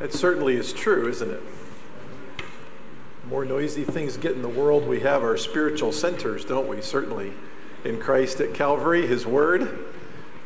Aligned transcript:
It 0.00 0.12
certainly 0.12 0.56
is 0.56 0.72
true, 0.72 1.08
isn't 1.08 1.30
it? 1.30 1.42
The 3.22 3.28
more 3.28 3.44
noisy 3.44 3.82
things 3.84 4.16
get 4.16 4.32
in 4.32 4.42
the 4.42 4.48
world, 4.48 4.86
we 4.86 5.00
have 5.00 5.22
our 5.22 5.36
spiritual 5.36 5.92
centers, 5.92 6.44
don't 6.44 6.68
we? 6.68 6.82
Certainly 6.82 7.32
in 7.84 7.98
Christ 7.98 8.40
at 8.40 8.52
Calvary, 8.52 9.06
His 9.06 9.26
Word, 9.26 9.86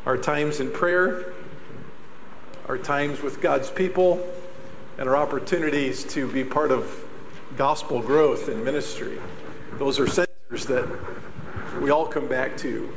our 0.05 0.17
times 0.17 0.59
in 0.59 0.71
prayer, 0.71 1.33
our 2.67 2.77
times 2.77 3.21
with 3.21 3.41
God's 3.41 3.69
people, 3.69 4.25
and 4.97 5.09
our 5.09 5.17
opportunities 5.17 6.03
to 6.05 6.31
be 6.31 6.43
part 6.43 6.71
of 6.71 7.03
gospel 7.57 8.01
growth 8.01 8.47
and 8.47 8.63
ministry. 8.63 9.19
Those 9.77 9.99
are 9.99 10.07
centers 10.07 10.65
that 10.67 10.87
we 11.81 11.89
all 11.89 12.05
come 12.05 12.27
back 12.27 12.55
to 12.57 12.93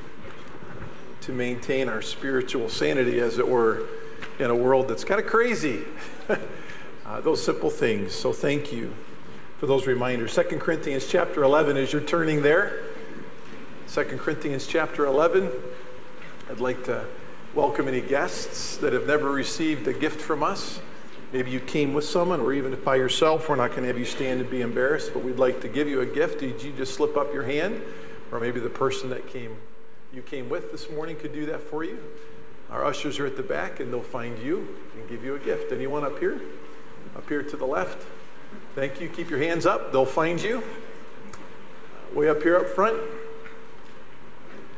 to 1.22 1.32
maintain 1.32 1.88
our 1.88 2.02
spiritual 2.02 2.68
sanity, 2.68 3.18
as 3.18 3.38
it 3.38 3.48
were, 3.48 3.86
in 4.38 4.50
a 4.50 4.54
world 4.54 4.88
that's 4.88 5.04
kind 5.04 5.20
of 5.20 5.26
crazy. 5.26 5.82
uh, 7.06 7.20
those 7.20 7.42
simple 7.42 7.70
things. 7.70 8.12
So 8.12 8.32
thank 8.32 8.72
you 8.72 8.94
for 9.58 9.66
those 9.66 9.86
reminders. 9.86 10.32
Second 10.32 10.60
Corinthians 10.60 11.06
chapter 11.06 11.42
11, 11.44 11.76
as 11.76 11.92
you're 11.92 12.02
turning 12.02 12.42
there, 12.42 12.84
Second 13.86 14.18
Corinthians 14.18 14.66
chapter 14.66 15.06
11, 15.06 15.50
I'd 16.50 16.60
like 16.60 16.84
to 16.84 17.04
welcome 17.54 17.86
any 17.86 18.00
guests 18.00 18.76
that 18.78 18.92
have 18.92 19.06
never 19.06 19.30
received 19.30 19.86
a 19.86 19.92
gift 19.92 20.20
from 20.20 20.42
us. 20.42 20.80
Maybe 21.32 21.50
you 21.50 21.60
came 21.60 21.94
with 21.94 22.04
someone, 22.04 22.40
or 22.40 22.52
even 22.52 22.74
by 22.82 22.96
yourself. 22.96 23.48
We're 23.48 23.56
not 23.56 23.70
going 23.70 23.82
to 23.82 23.88
have 23.88 23.98
you 23.98 24.04
stand 24.04 24.40
and 24.40 24.50
be 24.50 24.60
embarrassed, 24.60 25.12
but 25.14 25.24
we'd 25.24 25.38
like 25.38 25.60
to 25.62 25.68
give 25.68 25.88
you 25.88 26.00
a 26.00 26.06
gift. 26.06 26.40
Did 26.40 26.62
you 26.62 26.72
just 26.72 26.94
slip 26.94 27.16
up 27.16 27.32
your 27.32 27.44
hand? 27.44 27.82
Or 28.32 28.40
maybe 28.40 28.60
the 28.60 28.70
person 28.70 29.10
that 29.10 29.28
came 29.28 29.56
you 30.12 30.22
came 30.22 30.48
with 30.48 30.70
this 30.70 30.88
morning 30.90 31.16
could 31.16 31.32
do 31.32 31.46
that 31.46 31.60
for 31.60 31.82
you. 31.82 31.98
Our 32.70 32.84
ushers 32.84 33.18
are 33.18 33.26
at 33.26 33.36
the 33.36 33.42
back, 33.42 33.80
and 33.80 33.92
they'll 33.92 34.02
find 34.02 34.38
you 34.38 34.76
and 34.94 35.08
give 35.08 35.24
you 35.24 35.34
a 35.34 35.38
gift. 35.38 35.72
Anyone 35.72 36.04
up 36.04 36.18
here? 36.18 36.40
Up 37.16 37.28
here 37.28 37.42
to 37.42 37.56
the 37.56 37.66
left. 37.66 38.06
Thank 38.74 39.00
you. 39.00 39.08
Keep 39.08 39.30
your 39.30 39.38
hands 39.38 39.66
up. 39.66 39.92
They'll 39.92 40.04
find 40.04 40.42
you. 40.42 40.62
Uh, 41.32 42.18
way 42.18 42.28
up 42.28 42.42
here 42.42 42.56
up 42.56 42.68
front. 42.68 43.00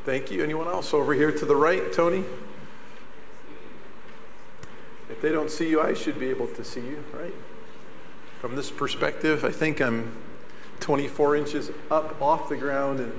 Thank 0.05 0.31
you. 0.31 0.43
Anyone 0.43 0.69
else 0.69 0.93
over 0.93 1.15
here 1.15 1.33
to 1.33 1.45
the 1.45 1.57
right? 1.57 1.93
Tony? 1.93 2.25
If 5.09 5.21
they 5.23 5.31
don't 5.33 5.51
see 5.51 5.71
you, 5.71 5.81
I 5.81 5.95
should 5.95 6.19
be 6.19 6.29
able 6.29 6.49
to 6.49 6.65
see 6.65 6.81
you, 6.81 7.03
right? 7.13 7.35
From 8.41 8.55
this 8.55 8.71
perspective, 8.71 9.45
I 9.45 9.51
think 9.51 9.81
I'm 9.81 10.13
24 10.81 11.37
inches 11.37 11.71
up 11.91 12.21
off 12.21 12.49
the 12.49 12.57
ground 12.57 13.01
and 13.01 13.13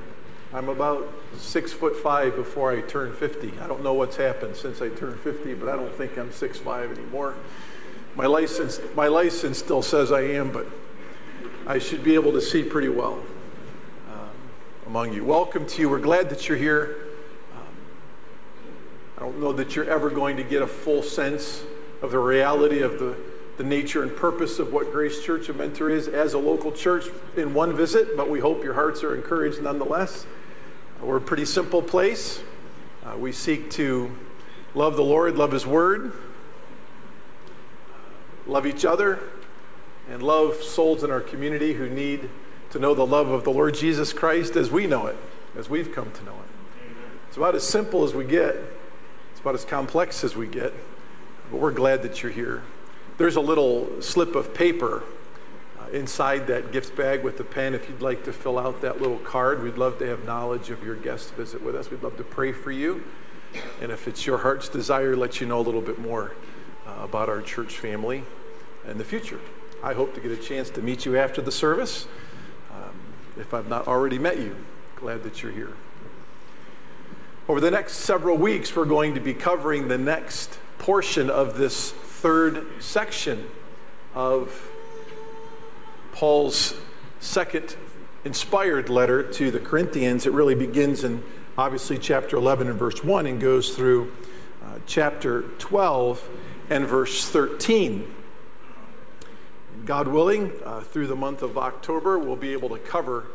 I'm 0.53 0.69
about 0.69 1.13
six 1.37 1.73
foot 1.73 1.97
five 1.97 2.37
before 2.37 2.71
I 2.71 2.79
turn 2.81 3.13
50. 3.13 3.59
I 3.59 3.67
don't 3.67 3.83
know 3.83 3.93
what's 3.93 4.15
happened 4.15 4.55
since 4.55 4.81
I 4.81 4.87
turned 4.87 5.19
50, 5.19 5.55
but 5.55 5.67
I 5.67 5.75
don't 5.75 5.93
think 5.93 6.17
I'm 6.17 6.31
six 6.31 6.57
five 6.57 6.89
anymore. 6.89 7.35
My 8.15 8.27
license, 8.27 8.79
my 8.95 9.07
license 9.07 9.57
still 9.57 9.81
says 9.81 10.11
I 10.11 10.21
am, 10.21 10.51
but 10.51 10.65
I 11.67 11.79
should 11.79 12.01
be 12.01 12.15
able 12.15 12.31
to 12.31 12.41
see 12.41 12.63
pretty 12.63 12.87
well 12.87 13.21
um, 14.09 14.29
among 14.87 15.13
you. 15.13 15.25
Welcome 15.25 15.65
to 15.67 15.81
you. 15.81 15.89
We're 15.89 15.99
glad 15.99 16.29
that 16.29 16.47
you're 16.47 16.57
here. 16.57 16.95
Um, 17.53 17.67
I 19.17 19.19
don't 19.19 19.41
know 19.41 19.51
that 19.51 19.75
you're 19.75 19.89
ever 19.89 20.09
going 20.09 20.37
to 20.37 20.43
get 20.43 20.61
a 20.61 20.67
full 20.67 21.03
sense 21.03 21.63
of 22.01 22.11
the 22.11 22.19
reality 22.19 22.81
of 22.81 22.99
the, 22.99 23.17
the 23.57 23.65
nature 23.65 24.01
and 24.01 24.15
purpose 24.15 24.59
of 24.59 24.71
what 24.71 24.93
Grace 24.93 25.21
Church 25.21 25.49
of 25.49 25.57
Mentor 25.57 25.89
is 25.89 26.07
as 26.07 26.33
a 26.33 26.39
local 26.39 26.71
church 26.71 27.07
in 27.35 27.53
one 27.53 27.75
visit, 27.75 28.15
but 28.15 28.29
we 28.29 28.39
hope 28.39 28.63
your 28.63 28.75
hearts 28.75 29.03
are 29.03 29.13
encouraged 29.13 29.61
nonetheless. 29.61 30.25
We're 31.01 31.17
a 31.17 31.21
pretty 31.21 31.45
simple 31.45 31.83
place. 31.83 32.41
Uh, 33.05 33.15
we 33.17 33.31
seek 33.31 33.69
to 33.71 34.11
love 34.73 34.95
the 34.95 35.03
Lord, 35.03 35.37
love 35.37 35.51
His 35.51 35.65
Word, 35.65 36.11
love 38.47 38.65
each 38.65 38.83
other, 38.83 39.19
and 40.09 40.23
love 40.23 40.55
souls 40.55 41.03
in 41.03 41.11
our 41.11 41.21
community 41.21 41.73
who 41.73 41.87
need 41.87 42.29
to 42.71 42.79
know 42.79 42.95
the 42.95 43.05
love 43.05 43.29
of 43.29 43.43
the 43.43 43.51
Lord 43.51 43.75
Jesus 43.75 44.11
Christ 44.11 44.55
as 44.55 44.71
we 44.71 44.87
know 44.87 45.05
it, 45.05 45.15
as 45.55 45.69
we've 45.69 45.93
come 45.93 46.11
to 46.11 46.23
know 46.23 46.33
it. 46.33 46.91
It's 47.27 47.37
about 47.37 47.53
as 47.53 47.63
simple 47.63 48.03
as 48.03 48.15
we 48.15 48.25
get, 48.25 48.55
it's 49.31 49.39
about 49.39 49.53
as 49.53 49.65
complex 49.65 50.23
as 50.23 50.35
we 50.35 50.47
get, 50.47 50.73
but 51.51 51.59
we're 51.59 51.71
glad 51.71 52.01
that 52.01 52.23
you're 52.23 52.31
here. 52.31 52.63
There's 53.19 53.35
a 53.35 53.41
little 53.41 54.01
slip 54.01 54.35
of 54.35 54.55
paper 54.55 55.03
inside 55.91 56.47
that 56.47 56.71
gift 56.71 56.95
bag 56.95 57.23
with 57.23 57.37
the 57.37 57.43
pen 57.43 57.73
if 57.73 57.87
you'd 57.89 58.01
like 58.01 58.23
to 58.25 58.33
fill 58.33 58.57
out 58.59 58.81
that 58.81 59.01
little 59.01 59.19
card. 59.19 59.63
We'd 59.63 59.77
love 59.77 59.99
to 59.99 60.07
have 60.07 60.25
knowledge 60.25 60.69
of 60.69 60.83
your 60.83 60.95
guest 60.95 61.33
visit 61.33 61.61
with 61.61 61.75
us. 61.75 61.89
We'd 61.89 62.03
love 62.03 62.17
to 62.17 62.23
pray 62.23 62.51
for 62.51 62.71
you. 62.71 63.03
And 63.81 63.91
if 63.91 64.07
it's 64.07 64.25
your 64.25 64.39
heart's 64.39 64.69
desire, 64.69 65.15
let 65.15 65.39
you 65.39 65.47
know 65.47 65.59
a 65.59 65.61
little 65.61 65.81
bit 65.81 65.99
more 65.99 66.33
uh, 66.85 67.03
about 67.03 67.29
our 67.29 67.41
church 67.41 67.77
family 67.77 68.23
and 68.85 68.99
the 68.99 69.05
future. 69.05 69.39
I 69.83 69.93
hope 69.93 70.13
to 70.15 70.21
get 70.21 70.31
a 70.31 70.37
chance 70.37 70.69
to 70.71 70.81
meet 70.81 71.05
you 71.05 71.17
after 71.17 71.41
the 71.41 71.51
service. 71.51 72.07
Um, 72.71 72.99
if 73.37 73.53
I've 73.53 73.69
not 73.69 73.87
already 73.87 74.19
met 74.19 74.39
you, 74.39 74.55
glad 74.95 75.23
that 75.23 75.41
you're 75.43 75.51
here. 75.51 75.73
Over 77.47 77.61
the 77.61 77.71
next 77.71 77.97
several 77.97 78.37
weeks, 78.37 78.75
we're 78.75 78.85
going 78.85 79.13
to 79.13 79.21
be 79.21 79.33
covering 79.33 79.87
the 79.87 79.97
next 79.97 80.59
portion 80.79 81.29
of 81.29 81.57
this 81.57 81.91
third 81.91 82.65
section 82.79 83.47
of 84.13 84.69
Paul's 86.17 86.73
second 87.19 87.75
inspired 88.25 88.89
letter 88.89 89.21
to 89.33 89.51
the 89.51 89.59
Corinthians. 89.59 90.25
It 90.25 90.33
really 90.33 90.55
begins 90.55 91.03
in 91.03 91.23
obviously 91.59 91.99
chapter 91.99 92.37
11 92.37 92.67
and 92.69 92.79
verse 92.79 93.03
1 93.03 93.27
and 93.27 93.39
goes 93.39 93.75
through 93.75 94.11
uh, 94.63 94.79
chapter 94.87 95.43
12 95.59 96.27
and 96.71 96.87
verse 96.87 97.29
13. 97.29 98.11
God 99.85 100.07
willing, 100.07 100.53
uh, 100.65 100.81
through 100.81 101.05
the 101.05 101.15
month 101.15 101.43
of 101.43 101.55
October, 101.55 102.17
we'll 102.17 102.35
be 102.35 102.51
able 102.51 102.69
to 102.69 102.79
cover 102.79 103.27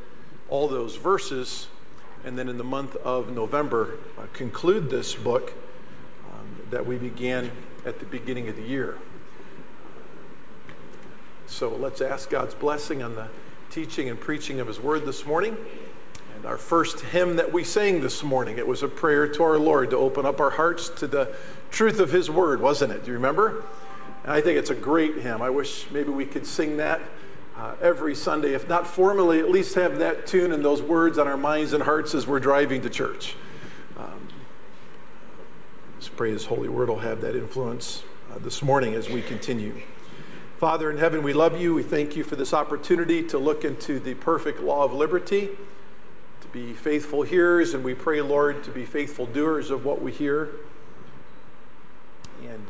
all 0.48 0.66
those 0.66 0.96
verses. 0.96 1.68
And 2.24 2.36
then 2.36 2.48
in 2.48 2.58
the 2.58 2.64
month 2.64 2.96
of 2.96 3.30
November, 3.30 3.98
uh, 4.18 4.22
conclude 4.32 4.90
this 4.90 5.14
book 5.14 5.52
um, 6.32 6.48
that 6.70 6.84
we 6.84 6.96
began 6.96 7.52
at 7.86 8.00
the 8.00 8.06
beginning 8.06 8.48
of 8.48 8.56
the 8.56 8.62
year. 8.62 8.98
So 11.52 11.68
let's 11.68 12.00
ask 12.00 12.30
God's 12.30 12.54
blessing 12.54 13.02
on 13.02 13.14
the 13.14 13.28
teaching 13.68 14.08
and 14.08 14.18
preaching 14.18 14.58
of 14.58 14.66
His 14.66 14.80
Word 14.80 15.04
this 15.04 15.26
morning. 15.26 15.54
And 16.34 16.46
our 16.46 16.56
first 16.56 17.00
hymn 17.00 17.36
that 17.36 17.52
we 17.52 17.62
sang 17.62 18.00
this 18.00 18.22
morning, 18.22 18.56
it 18.56 18.66
was 18.66 18.82
a 18.82 18.88
prayer 18.88 19.28
to 19.28 19.42
our 19.42 19.58
Lord 19.58 19.90
to 19.90 19.98
open 19.98 20.24
up 20.24 20.40
our 20.40 20.48
hearts 20.48 20.88
to 20.88 21.06
the 21.06 21.36
truth 21.70 22.00
of 22.00 22.10
His 22.10 22.30
Word, 22.30 22.62
wasn't 22.62 22.94
it? 22.94 23.04
Do 23.04 23.08
you 23.08 23.18
remember? 23.18 23.64
And 24.24 24.32
I 24.32 24.40
think 24.40 24.58
it's 24.58 24.70
a 24.70 24.74
great 24.74 25.18
hymn. 25.18 25.42
I 25.42 25.50
wish 25.50 25.90
maybe 25.90 26.08
we 26.08 26.24
could 26.24 26.46
sing 26.46 26.78
that 26.78 27.02
uh, 27.54 27.74
every 27.82 28.14
Sunday, 28.14 28.54
if 28.54 28.66
not 28.66 28.86
formally, 28.86 29.38
at 29.38 29.50
least 29.50 29.74
have 29.74 29.98
that 29.98 30.26
tune 30.26 30.52
and 30.52 30.64
those 30.64 30.80
words 30.80 31.18
on 31.18 31.28
our 31.28 31.36
minds 31.36 31.74
and 31.74 31.82
hearts 31.82 32.14
as 32.14 32.26
we're 32.26 32.40
driving 32.40 32.80
to 32.80 32.88
church. 32.88 33.36
Um, 33.98 34.26
let's 35.96 36.08
pray 36.08 36.30
His 36.30 36.46
holy 36.46 36.70
word 36.70 36.88
will 36.88 37.00
have 37.00 37.20
that 37.20 37.36
influence 37.36 38.04
uh, 38.32 38.38
this 38.38 38.62
morning 38.62 38.94
as 38.94 39.10
we 39.10 39.20
continue. 39.20 39.82
Father 40.62 40.88
in 40.92 40.98
heaven, 40.98 41.24
we 41.24 41.32
love 41.32 41.60
you. 41.60 41.74
We 41.74 41.82
thank 41.82 42.14
you 42.14 42.22
for 42.22 42.36
this 42.36 42.54
opportunity 42.54 43.20
to 43.24 43.36
look 43.36 43.64
into 43.64 43.98
the 43.98 44.14
perfect 44.14 44.60
law 44.60 44.84
of 44.84 44.92
liberty, 44.92 45.48
to 46.40 46.48
be 46.52 46.72
faithful 46.72 47.22
hearers, 47.22 47.74
and 47.74 47.82
we 47.82 47.94
pray, 47.94 48.20
Lord, 48.20 48.62
to 48.62 48.70
be 48.70 48.84
faithful 48.84 49.26
doers 49.26 49.72
of 49.72 49.84
what 49.84 50.00
we 50.00 50.12
hear. 50.12 50.50
And 52.44 52.64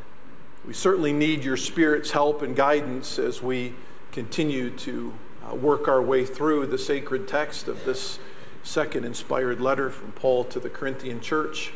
we 0.66 0.72
certainly 0.72 1.12
need 1.12 1.44
your 1.44 1.58
Spirit's 1.58 2.12
help 2.12 2.40
and 2.40 2.56
guidance 2.56 3.18
as 3.18 3.42
we 3.42 3.74
continue 4.10 4.70
to 4.70 5.12
uh, 5.46 5.54
work 5.54 5.86
our 5.86 6.00
way 6.00 6.24
through 6.24 6.68
the 6.68 6.78
sacred 6.78 7.28
text 7.28 7.68
of 7.68 7.84
this 7.84 8.18
second 8.62 9.04
inspired 9.04 9.60
letter 9.60 9.90
from 9.90 10.12
Paul 10.12 10.44
to 10.44 10.58
the 10.58 10.70
Corinthian 10.70 11.20
church. 11.20 11.74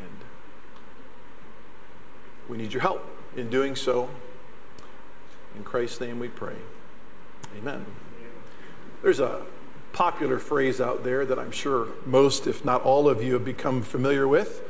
And 0.00 0.24
we 2.48 2.56
need 2.56 2.72
your 2.72 2.80
help 2.80 3.04
in 3.36 3.50
doing 3.50 3.76
so. 3.76 4.08
In 5.58 5.64
Christ's 5.64 6.00
name 6.00 6.20
we 6.20 6.28
pray. 6.28 6.54
Amen. 7.58 7.84
There's 9.02 9.18
a 9.18 9.42
popular 9.92 10.38
phrase 10.38 10.80
out 10.80 11.02
there 11.02 11.26
that 11.26 11.36
I'm 11.36 11.50
sure 11.50 11.88
most, 12.06 12.46
if 12.46 12.64
not 12.64 12.82
all 12.82 13.08
of 13.08 13.22
you, 13.22 13.32
have 13.32 13.44
become 13.44 13.82
familiar 13.82 14.28
with. 14.28 14.62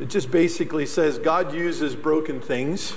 It 0.00 0.08
just 0.08 0.30
basically 0.30 0.86
says 0.86 1.18
God 1.18 1.52
uses 1.52 1.94
broken 1.94 2.40
things. 2.40 2.94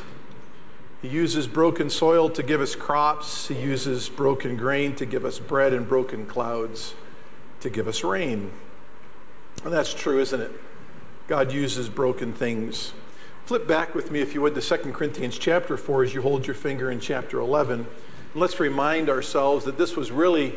He 1.01 1.09
uses 1.09 1.47
broken 1.47 1.89
soil 1.89 2.29
to 2.29 2.41
give 2.41 2.61
us 2.61 2.75
crops. 2.75 3.49
He 3.49 3.55
uses 3.55 4.07
broken 4.07 4.55
grain 4.55 4.95
to 4.95 5.05
give 5.05 5.25
us 5.25 5.37
bread 5.37 5.73
and 5.73 5.87
broken 5.87 6.25
clouds 6.25 6.95
to 7.59 7.69
give 7.69 7.89
us 7.89 8.05
rain. 8.05 8.51
And 9.65 9.73
that's 9.73 9.93
true, 9.93 10.19
isn't 10.21 10.39
it? 10.39 10.51
God 11.27 11.51
uses 11.51 11.89
broken 11.89 12.31
things 12.31 12.93
Flip 13.47 13.65
back 13.65 13.95
with 13.95 14.11
me, 14.11 14.19
if 14.19 14.33
you 14.33 14.41
would, 14.41 14.53
to 14.55 14.61
2 14.61 14.91
Corinthians 14.91 15.37
chapter 15.37 15.77
4 15.77 16.03
as 16.03 16.13
you 16.13 16.21
hold 16.21 16.45
your 16.45 16.53
finger 16.53 16.91
in 16.91 16.99
chapter 16.99 17.39
11. 17.39 17.79
And 17.79 17.87
let's 18.35 18.59
remind 18.59 19.09
ourselves 19.09 19.63
that 19.63 19.77
this 19.77 19.95
was 19.95 20.11
really 20.11 20.51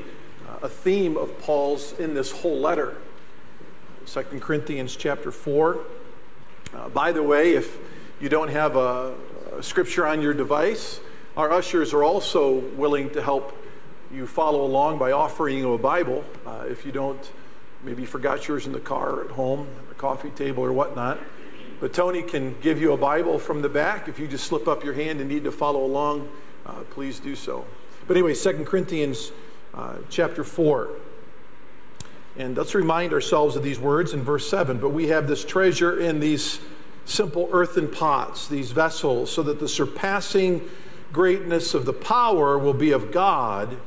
uh, 0.49 0.59
a 0.63 0.69
theme 0.69 1.17
of 1.17 1.39
Paul's 1.39 1.97
in 2.01 2.15
this 2.15 2.33
whole 2.33 2.59
letter. 2.59 2.97
2 4.07 4.23
Corinthians 4.41 4.97
chapter 4.97 5.31
4. 5.31 5.79
Uh, 6.75 6.89
by 6.89 7.13
the 7.13 7.23
way, 7.23 7.55
if 7.55 7.79
you 8.21 8.29
don't 8.29 8.49
have 8.49 8.75
a, 8.75 9.15
uh, 9.53 9.63
scripture 9.63 10.05
on 10.05 10.21
your 10.21 10.35
device. 10.35 10.99
Our 11.37 11.53
ushers 11.53 11.95
are 11.95 12.03
also 12.03 12.55
willing 12.75 13.11
to 13.11 13.23
help 13.23 13.57
you 14.13 14.27
follow 14.27 14.65
along 14.65 14.99
by 14.99 15.13
offering 15.13 15.59
you 15.59 15.75
a 15.75 15.79
Bible. 15.79 16.25
Uh, 16.45 16.65
if 16.69 16.85
you 16.85 16.91
don't, 16.91 17.31
maybe 17.85 18.05
forgot 18.05 18.49
yours 18.49 18.67
in 18.67 18.73
the 18.73 18.81
car 18.81 19.11
or 19.11 19.25
at 19.27 19.31
home, 19.31 19.69
the 19.89 19.95
coffee 19.95 20.31
table 20.31 20.65
or 20.65 20.73
whatnot. 20.73 21.21
But 21.81 21.95
Tony 21.95 22.23
can 22.23 22.55
give 22.61 22.79
you 22.79 22.93
a 22.93 22.97
Bible 22.97 23.39
from 23.39 23.63
the 23.63 23.69
back. 23.69 24.07
If 24.07 24.19
you 24.19 24.29
just 24.29 24.45
slip 24.45 24.69
up 24.69 24.85
your 24.85 24.93
hand 24.93 25.21
and 25.21 25.29
need 25.29 25.45
to 25.45 25.53
follow 25.53 25.83
along, 25.83 26.29
uh, 26.67 26.83
please 26.91 27.19
do 27.19 27.35
so. 27.35 27.65
But 28.07 28.19
anyway, 28.19 28.35
2 28.35 28.65
Corinthians 28.65 29.33
uh, 29.73 29.97
chapter 30.11 30.45
4. 30.45 30.91
And 32.37 32.57
let's 32.57 32.75
remind 32.75 33.13
ourselves 33.13 33.57
of 33.57 33.63
these 33.63 33.79
words 33.79 34.13
in 34.13 34.23
verse 34.23 34.49
7. 34.49 34.79
But 34.79 34.91
we 34.91 35.09
have 35.09 35.27
this 35.27 35.43
treasure 35.43 35.99
in 35.99 36.21
these 36.21 36.61
simple 37.07 37.49
earthen 37.51 37.89
pots, 37.89 38.47
these 38.47 38.73
vessels, 38.73 39.33
so 39.33 39.43
that 39.43 39.59
the 39.59 39.69
surpassing 39.69 40.69
greatness 41.13 41.73
of 41.73 41.87
the 41.87 41.93
power 41.93 42.59
will 42.59 42.75
be 42.75 42.93
of 42.93 43.11
God 43.11 43.79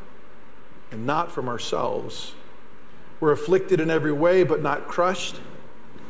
and 0.91 1.05
not 1.05 1.31
from 1.31 1.47
ourselves. 1.47 2.33
We're 3.19 3.31
afflicted 3.31 3.79
in 3.79 3.89
every 3.89 4.11
way, 4.11 4.43
but 4.43 4.61
not 4.61 4.87
crushed, 4.87 5.39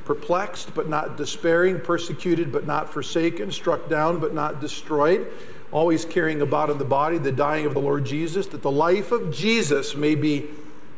perplexed, 0.05 0.73
but 0.73 0.89
not 0.89 1.17
despairing, 1.17 1.79
persecuted, 1.79 2.51
but 2.51 2.67
not 2.67 2.91
forsaken, 2.91 3.51
struck 3.51 3.89
down, 3.89 4.19
but 4.19 4.33
not 4.33 4.59
destroyed, 4.59 5.27
always 5.71 6.05
carrying 6.05 6.41
about 6.41 6.69
in 6.69 6.77
the 6.77 6.85
body 6.85 7.17
the 7.17 7.31
dying 7.31 7.65
of 7.65 7.73
the 7.73 7.81
Lord 7.81 8.05
Jesus, 8.05 8.47
that 8.47 8.61
the 8.61 8.71
life 8.71 9.11
of 9.11 9.31
Jesus 9.31 9.95
may 9.95 10.15
be 10.15 10.45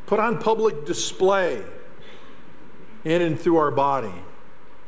put 0.05 0.19
on 0.19 0.39
public 0.39 0.85
display 0.85 1.63
in 3.03 3.21
and 3.21 3.39
through 3.39 3.57
our 3.57 3.71
body. 3.71 4.13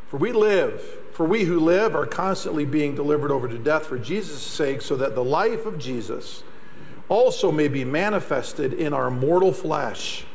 For 0.07 0.17
we 0.17 0.31
live, 0.31 0.81
for 1.11 1.25
we 1.25 1.43
who 1.43 1.59
live 1.59 1.95
are 1.95 2.05
constantly 2.05 2.65
being 2.65 2.95
delivered 2.95 3.31
over 3.31 3.47
to 3.47 3.57
death 3.57 3.85
for 3.85 3.97
Jesus' 3.97 4.41
sake, 4.41 4.81
so 4.81 4.95
that 4.95 5.15
the 5.15 5.23
life 5.23 5.65
of 5.65 5.77
Jesus 5.77 6.43
also 7.09 7.51
may 7.51 7.67
be 7.67 7.85
manifested 7.85 8.73
in 8.73 8.93
our 8.93 9.09
mortal 9.09 9.53
flesh. 9.53 10.25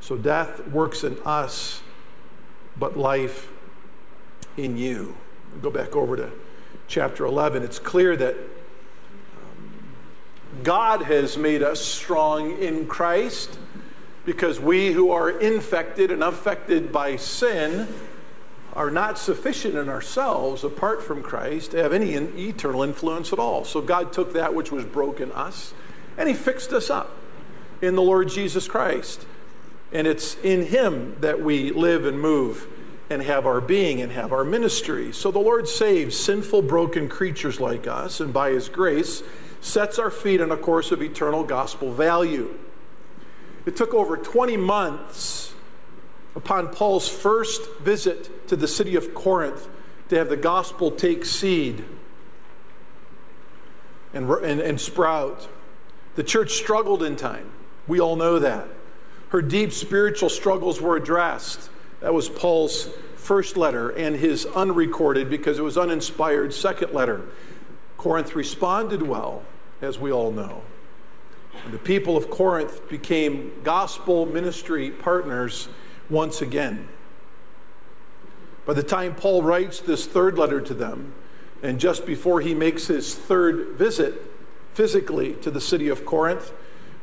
So 0.00 0.16
death 0.16 0.66
works 0.68 1.04
in 1.04 1.18
us, 1.24 1.80
but 2.78 2.96
life 2.96 3.48
in 4.56 4.76
you. 4.76 5.16
Go 5.62 5.70
back 5.70 5.94
over 5.96 6.16
to 6.16 6.32
chapter 6.88 7.24
11. 7.24 7.62
It's 7.62 7.78
clear 7.78 8.16
that 8.16 8.34
um, 8.34 9.72
God 10.62 11.02
has 11.02 11.36
made 11.36 11.62
us 11.62 11.84
strong 11.84 12.58
in 12.58 12.86
Christ 12.86 13.58
because 14.24 14.60
we 14.60 14.92
who 14.92 15.10
are 15.10 15.30
infected 15.30 16.10
and 16.10 16.22
affected 16.22 16.92
by 16.92 17.16
sin 17.16 17.88
are 18.74 18.90
not 18.90 19.18
sufficient 19.18 19.74
in 19.74 19.88
ourselves 19.88 20.62
apart 20.62 21.02
from 21.02 21.22
Christ 21.22 21.70
to 21.70 21.82
have 21.82 21.94
any 21.94 22.12
eternal 22.12 22.82
influence 22.82 23.32
at 23.32 23.38
all. 23.38 23.64
So 23.64 23.80
God 23.80 24.12
took 24.12 24.34
that 24.34 24.54
which 24.54 24.70
was 24.70 24.84
broken 24.84 25.32
us 25.32 25.72
and 26.18 26.28
he 26.28 26.34
fixed 26.34 26.72
us 26.72 26.90
up 26.90 27.16
in 27.80 27.94
the 27.94 28.02
Lord 28.02 28.28
Jesus 28.28 28.68
Christ. 28.68 29.26
And 29.92 30.06
it's 30.06 30.36
in 30.36 30.66
him 30.66 31.16
that 31.20 31.40
we 31.40 31.70
live 31.70 32.04
and 32.06 32.20
move 32.20 32.66
and 33.08 33.22
have 33.22 33.46
our 33.46 33.60
being 33.60 34.00
and 34.00 34.12
have 34.12 34.32
our 34.32 34.44
ministry. 34.44 35.12
So 35.12 35.30
the 35.30 35.38
Lord 35.38 35.68
saves 35.68 36.16
sinful, 36.16 36.62
broken 36.62 37.08
creatures 37.08 37.60
like 37.60 37.86
us, 37.86 38.20
and 38.20 38.32
by 38.32 38.50
his 38.50 38.68
grace 38.68 39.22
sets 39.60 39.98
our 39.98 40.10
feet 40.10 40.40
on 40.40 40.50
a 40.50 40.56
course 40.56 40.90
of 40.90 41.02
eternal 41.02 41.44
gospel 41.44 41.92
value. 41.92 42.58
It 43.64 43.76
took 43.76 43.94
over 43.94 44.16
20 44.16 44.56
months 44.56 45.54
upon 46.34 46.68
Paul's 46.68 47.08
first 47.08 47.62
visit 47.80 48.48
to 48.48 48.56
the 48.56 48.68
city 48.68 48.94
of 48.96 49.14
Corinth 49.14 49.68
to 50.08 50.16
have 50.16 50.28
the 50.28 50.36
gospel 50.36 50.90
take 50.90 51.24
seed 51.24 51.84
and, 54.12 54.30
and, 54.30 54.60
and 54.60 54.80
sprout. 54.80 55.48
The 56.14 56.22
church 56.22 56.52
struggled 56.52 57.02
in 57.02 57.16
time. 57.16 57.50
We 57.88 58.00
all 58.00 58.16
know 58.16 58.38
that. 58.38 58.68
Her 59.30 59.42
deep 59.42 59.72
spiritual 59.72 60.28
struggles 60.28 60.80
were 60.80 60.96
addressed. 60.96 61.70
That 62.00 62.14
was 62.14 62.28
Paul's 62.28 62.90
first 63.16 63.56
letter 63.56 63.90
and 63.90 64.16
his 64.16 64.46
unrecorded, 64.46 65.28
because 65.28 65.58
it 65.58 65.62
was 65.62 65.76
uninspired, 65.76 66.54
second 66.54 66.92
letter. 66.92 67.22
Corinth 67.96 68.36
responded 68.36 69.02
well, 69.02 69.42
as 69.82 69.98
we 69.98 70.12
all 70.12 70.30
know. 70.30 70.62
And 71.64 71.74
the 71.74 71.78
people 71.78 72.16
of 72.16 72.30
Corinth 72.30 72.88
became 72.88 73.52
gospel 73.64 74.26
ministry 74.26 74.90
partners 74.90 75.68
once 76.08 76.40
again. 76.40 76.86
By 78.64 78.74
the 78.74 78.82
time 78.82 79.14
Paul 79.14 79.42
writes 79.42 79.80
this 79.80 80.06
third 80.06 80.38
letter 80.38 80.60
to 80.60 80.74
them, 80.74 81.14
and 81.62 81.80
just 81.80 82.06
before 82.06 82.40
he 82.40 82.54
makes 82.54 82.86
his 82.86 83.14
third 83.14 83.70
visit 83.70 84.22
physically 84.74 85.34
to 85.36 85.50
the 85.50 85.60
city 85.60 85.88
of 85.88 86.04
Corinth, 86.04 86.52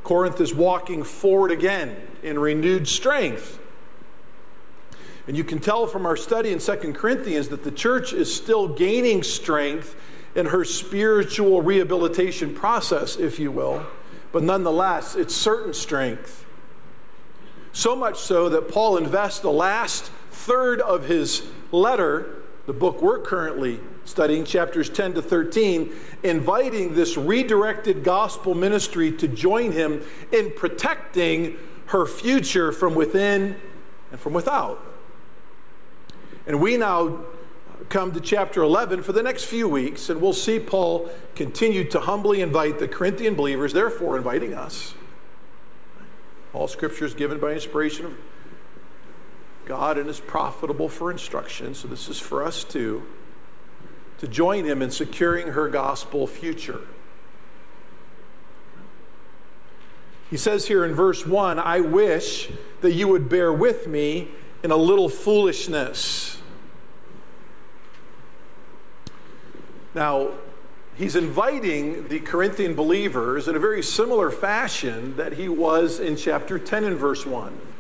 Corinth 0.03 0.39
is 0.41 0.53
walking 0.53 1.03
forward 1.03 1.51
again 1.51 1.95
in 2.21 2.38
renewed 2.38 2.88
strength. 2.88 3.59
And 5.27 5.38
you 5.38 5.44
can 5.44 5.59
tell 5.59 5.88
from 5.88 6.05
our 6.05 6.17
study 6.17 6.51
in 6.51 6.59
Second 6.59 6.95
Corinthians 6.95 7.47
that 7.50 7.63
the 7.63 7.71
church 7.71 8.11
is 8.11 8.33
still 8.33 8.67
gaining 8.67 9.23
strength 9.23 9.95
in 10.35 10.47
her 10.47 10.65
spiritual 10.65 11.61
rehabilitation 11.61 12.53
process, 12.53 13.15
if 13.15 13.39
you 13.39 13.51
will 13.51 13.85
but 14.33 14.44
nonetheless, 14.44 15.15
it's 15.15 15.33
certain 15.33 15.73
strength. 15.73 16.45
So 17.71 17.95
much 17.95 18.17
so 18.17 18.50
that 18.50 18.67
Paul 18.67 18.97
invests 18.97 19.39
the 19.39 19.51
last 19.51 20.11
third 20.31 20.81
of 20.81 21.05
his 21.05 21.44
letter, 21.71 22.41
the 22.65 22.73
book 22.73 23.01
we're 23.01 23.19
currently 23.19 23.79
studying, 24.05 24.45
chapters 24.45 24.89
10 24.89 25.13
to 25.15 25.21
13, 25.21 25.94
inviting 26.23 26.94
this 26.94 27.17
redirected 27.17 28.03
gospel 28.03 28.53
ministry 28.53 29.11
to 29.11 29.27
join 29.27 29.71
him 29.71 30.01
in 30.31 30.51
protecting 30.51 31.57
her 31.88 32.05
future 32.05 32.71
from 32.71 32.95
within 32.95 33.55
and 34.11 34.19
from 34.19 34.33
without. 34.33 34.83
And 36.45 36.59
we 36.59 36.77
now 36.77 37.19
come 37.89 38.11
to 38.13 38.19
chapter 38.19 38.61
11 38.61 39.03
for 39.03 39.13
the 39.13 39.23
next 39.23 39.45
few 39.45 39.67
weeks, 39.67 40.09
and 40.09 40.21
we'll 40.21 40.33
see 40.33 40.59
Paul 40.59 41.09
continue 41.35 41.83
to 41.89 42.00
humbly 42.00 42.41
invite 42.41 42.79
the 42.79 42.88
Corinthian 42.88 43.35
believers, 43.35 43.73
therefore 43.73 44.17
inviting 44.17 44.53
us. 44.53 44.95
All 46.53 46.67
scripture 46.67 47.05
is 47.05 47.13
given 47.13 47.39
by 47.39 47.53
inspiration 47.53 48.05
of 48.05 48.13
God 49.65 49.97
and 49.97 50.09
is 50.09 50.19
profitable 50.19 50.89
for 50.89 51.09
instruction. 51.09 51.73
So 51.73 51.88
this 51.88 52.09
is 52.09 52.19
for 52.19 52.44
us 52.44 52.63
too, 52.63 53.03
to 54.23 54.29
join 54.29 54.63
him 54.63 54.81
in 54.81 54.89
securing 54.89 55.47
her 55.49 55.67
gospel 55.67 56.25
future. 56.27 56.79
He 60.29 60.38
says 60.38 60.65
here 60.69 60.86
in 60.86 60.95
verse 60.95 61.27
1 61.27 61.59
I 61.59 61.81
wish 61.81 62.50
that 62.79 62.93
you 62.93 63.09
would 63.09 63.27
bear 63.27 63.51
with 63.51 63.86
me 63.86 64.29
in 64.63 64.71
a 64.71 64.77
little 64.77 65.09
foolishness. 65.09 66.41
Now, 69.93 70.29
he's 70.95 71.17
inviting 71.17 72.07
the 72.07 72.21
Corinthian 72.21 72.75
believers 72.75 73.50
in 73.50 73.57
a 73.57 73.59
very 73.59 73.83
similar 73.83 74.31
fashion 74.31 75.17
that 75.17 75.33
he 75.33 75.50
was 75.50 76.00
in 76.00 76.15
chapter 76.15 76.57
10 76.57 76.86
and 76.86 76.98
verse 76.98 77.25
1. 77.25 77.73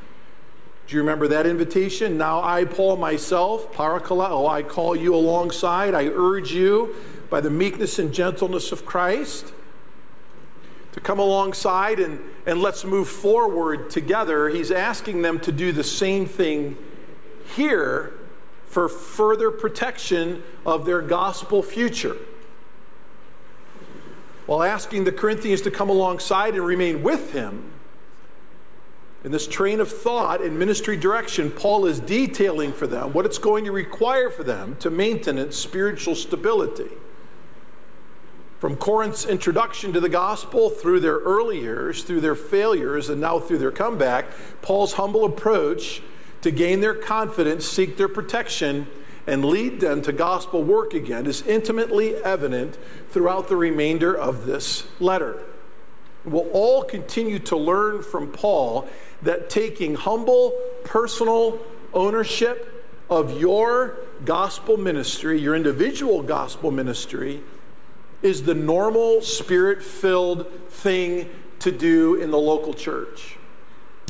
Do 0.87 0.95
you 0.95 1.01
remember 1.01 1.27
that 1.29 1.45
invitation? 1.45 2.17
Now 2.17 2.43
I, 2.43 2.65
Paul, 2.65 2.97
myself, 2.97 3.71
parakaleo, 3.73 4.29
oh, 4.29 4.47
I 4.47 4.63
call 4.63 4.95
you 4.95 5.15
alongside. 5.15 5.93
I 5.93 6.07
urge 6.07 6.51
you 6.51 6.95
by 7.29 7.41
the 7.41 7.49
meekness 7.49 7.99
and 7.99 8.13
gentleness 8.13 8.71
of 8.71 8.85
Christ 8.85 9.53
to 10.91 10.99
come 10.99 11.19
alongside 11.19 11.99
and, 11.99 12.19
and 12.45 12.61
let's 12.61 12.85
move 12.85 13.07
forward 13.07 13.89
together. 13.89 14.49
He's 14.49 14.71
asking 14.71 15.23
them 15.23 15.39
to 15.39 15.51
do 15.51 15.71
the 15.71 15.83
same 15.83 16.25
thing 16.25 16.77
here 17.55 18.13
for 18.67 18.87
further 18.87 19.51
protection 19.51 20.43
of 20.65 20.85
their 20.85 21.01
gospel 21.01 21.63
future. 21.63 22.17
While 24.45 24.63
asking 24.63 25.05
the 25.05 25.11
Corinthians 25.11 25.61
to 25.61 25.71
come 25.71 25.89
alongside 25.89 26.53
and 26.53 26.65
remain 26.65 27.01
with 27.01 27.33
him, 27.33 27.72
in 29.23 29.31
this 29.31 29.47
train 29.47 29.79
of 29.79 29.89
thought 29.89 30.41
and 30.41 30.59
ministry 30.59 30.97
direction, 30.97 31.49
Paul 31.49 31.85
is 31.85 31.99
detailing 31.99 32.73
for 32.73 32.87
them 32.87 33.13
what 33.13 33.25
it's 33.25 33.37
going 33.37 33.63
to 33.65 33.71
require 33.71 34.29
for 34.29 34.43
them 34.43 34.75
to 34.77 34.89
maintain 34.89 35.37
its 35.37 35.57
spiritual 35.57 36.15
stability. 36.15 36.89
From 38.59 38.75
Corinth's 38.75 39.25
introduction 39.25 39.93
to 39.93 39.99
the 39.99 40.09
gospel 40.09 40.69
through 40.69 41.01
their 41.01 41.17
early 41.17 41.59
years, 41.59 42.03
through 42.03 42.21
their 42.21 42.35
failures, 42.35 43.09
and 43.09 43.19
now 43.19 43.39
through 43.39 43.57
their 43.57 43.71
comeback, 43.71 44.25
Paul's 44.61 44.93
humble 44.93 45.25
approach 45.25 46.01
to 46.41 46.51
gain 46.51 46.81
their 46.81 46.93
confidence, 46.93 47.65
seek 47.65 47.97
their 47.97 48.07
protection, 48.07 48.87
and 49.25 49.45
lead 49.45 49.79
them 49.79 50.01
to 50.01 50.11
gospel 50.11 50.63
work 50.63 50.93
again 50.93 51.25
is 51.25 51.41
intimately 51.43 52.15
evident 52.17 52.77
throughout 53.09 53.47
the 53.47 53.55
remainder 53.55 54.13
of 54.15 54.45
this 54.45 54.85
letter. 54.99 55.43
We'll 56.25 56.49
all 56.51 56.83
continue 56.83 57.39
to 57.39 57.57
learn 57.57 58.01
from 58.01 58.31
Paul 58.31 58.87
that 59.23 59.49
taking 59.49 59.95
humble 59.95 60.51
personal 60.83 61.59
ownership 61.93 62.69
of 63.09 63.39
your 63.39 63.97
gospel 64.25 64.77
ministry, 64.77 65.39
your 65.39 65.55
individual 65.55 66.23
gospel 66.23 66.71
ministry, 66.71 67.41
is 68.21 68.43
the 68.43 68.55
normal 68.55 69.21
spirit 69.21 69.83
filled 69.83 70.47
thing 70.69 71.29
to 71.59 71.71
do 71.71 72.15
in 72.15 72.31
the 72.31 72.37
local 72.37 72.73
church. 72.73 73.37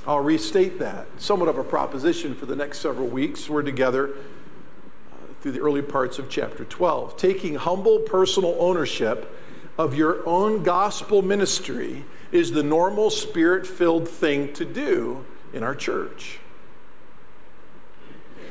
I'll 0.05 0.19
restate 0.19 0.79
that. 0.79 1.07
Somewhat 1.17 1.49
of 1.49 1.57
a 1.57 1.63
proposition 1.63 2.35
for 2.35 2.45
the 2.45 2.55
next 2.55 2.79
several 2.79 3.07
weeks. 3.07 3.49
We're 3.49 3.63
together 3.63 4.09
uh, 4.09 5.15
through 5.41 5.53
the 5.53 5.61
early 5.61 5.81
parts 5.81 6.19
of 6.19 6.29
chapter 6.29 6.65
12. 6.65 7.15
Taking 7.17 7.55
humble 7.55 7.99
personal 7.99 8.55
ownership 8.59 9.33
of 9.77 9.95
your 9.95 10.27
own 10.27 10.63
gospel 10.63 11.21
ministry 11.21 12.05
is 12.31 12.51
the 12.51 12.63
normal 12.63 13.09
spirit 13.09 13.65
filled 13.65 14.07
thing 14.07 14.53
to 14.53 14.65
do 14.65 15.25
in 15.53 15.63
our 15.63 15.75
church. 15.75 16.39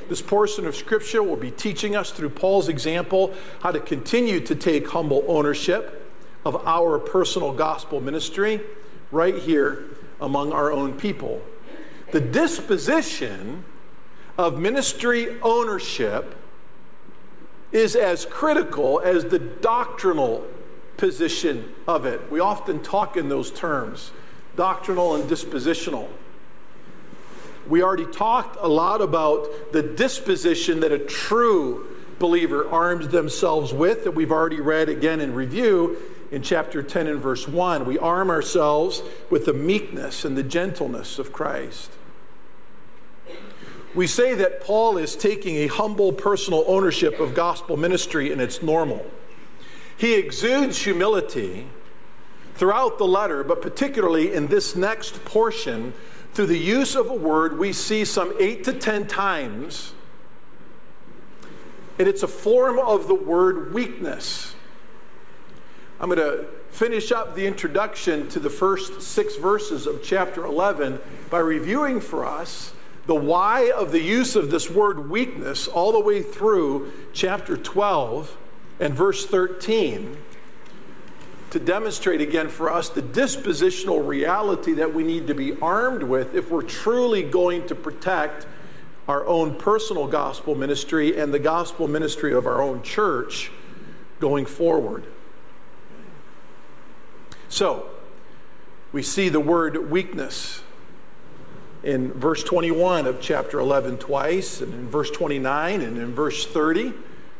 This 0.09 0.23
portion 0.23 0.67
of 0.67 0.77
Scripture 0.77 1.23
will 1.23 1.37
be 1.37 1.51
teaching 1.51 1.97
us 1.97 2.11
through 2.11 2.31
Paul's 2.31 2.69
example 2.69 3.35
how 3.61 3.71
to 3.71 3.81
continue 3.81 4.41
to 4.41 4.55
take 4.55 4.89
humble 4.89 5.25
ownership 5.27 6.11
of 6.45 6.57
our 6.67 6.99
personal 6.99 7.53
gospel 7.53 8.01
ministry 8.01 8.61
right 9.11 9.37
here 9.37 9.85
among 10.21 10.53
our 10.53 10.73
own 10.73 10.95
people. 10.95 11.41
The 12.11 12.21
disposition 12.21 13.65
of 14.37 14.59
ministry 14.59 15.41
ownership 15.41 16.35
is 17.71 17.97
as 17.97 18.27
critical 18.27 19.01
as 19.01 19.25
the 19.25 19.39
doctrinal 19.39 20.47
position 20.97 21.73
of 21.87 22.07
it. 22.07 22.31
We 22.31 22.41
often 22.41 22.83
talk 22.83 23.17
in 23.17 23.29
those 23.29 23.51
terms 23.51 24.13
doctrinal 24.57 25.15
and 25.15 25.29
dispositional. 25.31 26.09
We 27.69 27.83
already 27.83 28.07
talked 28.07 28.57
a 28.61 28.69
lot 28.69 29.01
about 29.01 29.73
the 29.73 29.83
disposition 29.83 30.81
that 30.81 30.93
a 30.93 30.99
true 30.99 31.97
believer 32.19 32.69
arms 32.69 33.09
themselves 33.09 33.73
with, 33.73 34.05
that 34.05 34.13
we've 34.13 34.33
already 34.33 34.61
read 34.61 34.89
again 34.89 35.21
in 35.21 35.35
review 35.35 35.97
in 36.31 36.43
chapter 36.43 36.83
10 36.83 37.07
and 37.07 37.21
verse 37.21 37.47
1. 37.47 37.85
We 37.85 37.99
arm 37.99 38.31
ourselves 38.31 39.03
with 39.31 39.47
the 39.47 39.53
meekness 39.53 40.25
and 40.25 40.37
the 40.37 40.43
gentleness 40.43 41.19
of 41.19 41.33
Christ. 41.33 41.91
We 43.95 44.07
say 44.07 44.35
that 44.35 44.63
Paul 44.63 44.97
is 44.97 45.15
taking 45.15 45.57
a 45.57 45.67
humble 45.67 46.13
personal 46.13 46.65
ownership 46.67 47.21
of 47.21 47.35
gospel 47.35 47.77
ministry, 47.77 48.33
and 48.33 48.41
it's 48.41 48.63
normal. 48.63 49.05
He 49.97 50.15
exudes 50.15 50.83
humility 50.83 51.67
throughout 52.55 52.99
the 52.99 53.07
letter, 53.07 53.45
but 53.45 53.63
particularly 53.63 54.33
in 54.33 54.47
this 54.49 54.77
next 54.77 55.25
portion 55.25 55.95
through 56.35 56.47
the 56.47 56.59
use 56.59 56.95
of 56.95 57.11
a 57.11 57.15
word 57.15 57.59
we 57.59 57.73
see 57.73 58.05
some 58.05 58.35
eight 58.39 58.65
to 58.65 58.73
ten 58.73 59.07
times, 59.07 59.93
and 61.99 62.09
it's 62.09 62.23
a 62.23 62.29
form 62.29 62.79
of 62.79 63.07
the 63.07 63.15
word 63.15 63.75
weakness. 63.75 64.55
I'm 66.01 66.09
going 66.09 66.19
to 66.19 66.47
finish 66.71 67.13
up 67.13 67.35
the 67.35 67.47
introduction 67.47 68.29
to 68.31 68.41
the 68.41 68.51
first 68.51 69.03
six 69.03 69.37
verses 69.37 69.87
of 69.87 70.03
chapter 70.03 70.45
11 70.45 71.01
by 71.31 71.39
reviewing 71.39 72.01
for 72.01 72.25
us 72.25 72.73
the 73.07 73.15
why 73.15 73.71
of 73.71 73.93
the 73.93 74.01
use 74.01 74.35
of 74.35 74.51
this 74.51 74.71
word 74.71 75.11
weakness 75.11 75.69
all 75.69 75.93
the 75.93 76.01
way 76.01 76.23
through 76.23 76.91
chapter 77.13 77.57
12 77.57 78.37
and 78.83 78.95
verse 78.95 79.25
13 79.25 80.17
to 81.51 81.61
demonstrate 81.61 82.21
again 82.21 82.49
for 82.49 82.73
us 82.73 82.89
the 82.89 83.01
dispositional 83.01 84.05
reality 84.05 84.73
that 84.73 84.93
we 84.93 85.05
need 85.05 85.29
to 85.29 85.35
be 85.35 85.57
armed 85.61 86.03
with 86.03 86.35
if 86.35 86.51
we're 86.51 86.63
truly 86.63 87.23
going 87.23 87.65
to 87.69 87.77
protect 87.77 88.45
our 89.07 89.25
own 89.29 89.55
personal 89.55 90.09
gospel 90.09 90.57
ministry 90.57 91.17
and 91.17 91.33
the 91.33 91.39
gospel 91.39 91.87
ministry 91.87 92.35
of 92.35 92.45
our 92.45 92.61
own 92.61 92.83
church 92.83 93.53
going 94.19 94.45
forward. 94.45 95.05
So, 97.49 97.89
we 98.91 99.05
see 99.05 99.29
the 99.29 99.41
word 99.41 99.93
weakness 99.93 100.65
in 101.85 102.13
verse 102.15 102.43
21 102.43 103.07
of 103.07 103.21
chapter 103.21 103.61
11 103.61 103.99
twice, 103.99 104.61
and 104.61 104.75
in 104.75 104.89
verse 104.89 105.11
29 105.13 105.83
and 105.83 105.99
in 105.99 106.13
verse 106.13 106.45
30. 106.45 106.93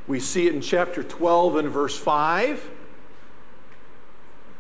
We 0.07 0.21
see 0.21 0.47
it 0.47 0.55
in 0.55 0.61
chapter 0.61 1.03
12 1.03 1.57
and 1.57 1.69
verse 1.69 1.99
5. 1.99 2.71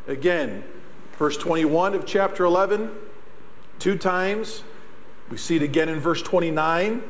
Again, 0.06 0.64
verse 1.16 1.36
21 1.36 1.94
of 1.94 2.06
chapter 2.06 2.44
11, 2.44 2.90
two 3.78 3.96
times. 3.98 4.62
We 5.30 5.36
see 5.36 5.56
it 5.56 5.62
again 5.62 5.88
in 5.88 6.00
verse 6.00 6.22
29. 6.22 7.02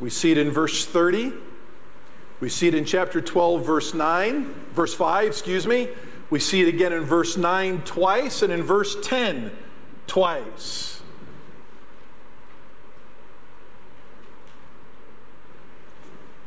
We 0.00 0.10
see 0.10 0.30
it 0.30 0.38
in 0.38 0.50
verse 0.50 0.84
30. 0.86 1.32
We 2.40 2.48
see 2.48 2.68
it 2.68 2.74
in 2.74 2.84
chapter 2.84 3.20
12, 3.20 3.66
verse 3.66 3.94
9, 3.94 4.54
verse 4.72 4.94
5, 4.94 5.26
excuse 5.26 5.66
me. 5.66 5.88
We 6.30 6.38
see 6.38 6.60
it 6.60 6.68
again 6.68 6.92
in 6.92 7.02
verse 7.02 7.36
9 7.36 7.82
twice 7.82 8.42
and 8.42 8.52
in 8.52 8.62
verse 8.62 8.96
10 9.02 9.50
twice. 10.06 10.97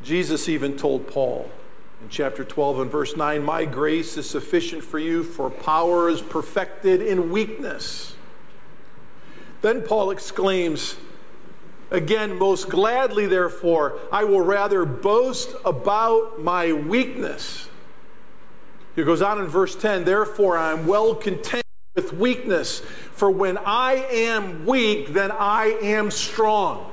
Jesus 0.02 0.48
even 0.48 0.76
told 0.76 1.06
Paul, 1.06 1.50
in 2.00 2.08
chapter 2.08 2.44
12 2.44 2.80
and 2.80 2.90
verse 2.90 3.16
9, 3.16 3.42
My 3.42 3.64
grace 3.64 4.16
is 4.16 4.28
sufficient 4.28 4.82
for 4.82 4.98
you, 4.98 5.22
for 5.22 5.48
power 5.48 6.08
is 6.08 6.20
perfected 6.20 7.00
in 7.00 7.30
weakness. 7.30 8.16
Then 9.60 9.82
Paul 9.82 10.10
exclaims, 10.10 10.96
Again, 11.92 12.38
most 12.38 12.68
gladly, 12.70 13.26
therefore, 13.26 14.00
I 14.10 14.24
will 14.24 14.40
rather 14.40 14.84
boast 14.84 15.54
about 15.64 16.42
my 16.42 16.72
weakness. 16.72 17.68
He 18.96 19.04
goes 19.04 19.22
on 19.22 19.38
in 19.38 19.46
verse 19.46 19.76
10 19.76 20.04
Therefore, 20.04 20.56
I 20.56 20.72
am 20.72 20.86
well 20.86 21.14
content 21.14 21.62
with 21.94 22.12
weakness, 22.14 22.80
for 23.12 23.30
when 23.30 23.58
I 23.58 24.06
am 24.10 24.64
weak, 24.64 25.12
then 25.12 25.30
I 25.30 25.78
am 25.82 26.10
strong. 26.10 26.91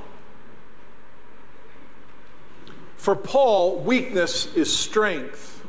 For 2.99 3.15
Paul, 3.15 3.79
weakness 3.79 4.53
is 4.55 4.77
strength. 4.77 5.63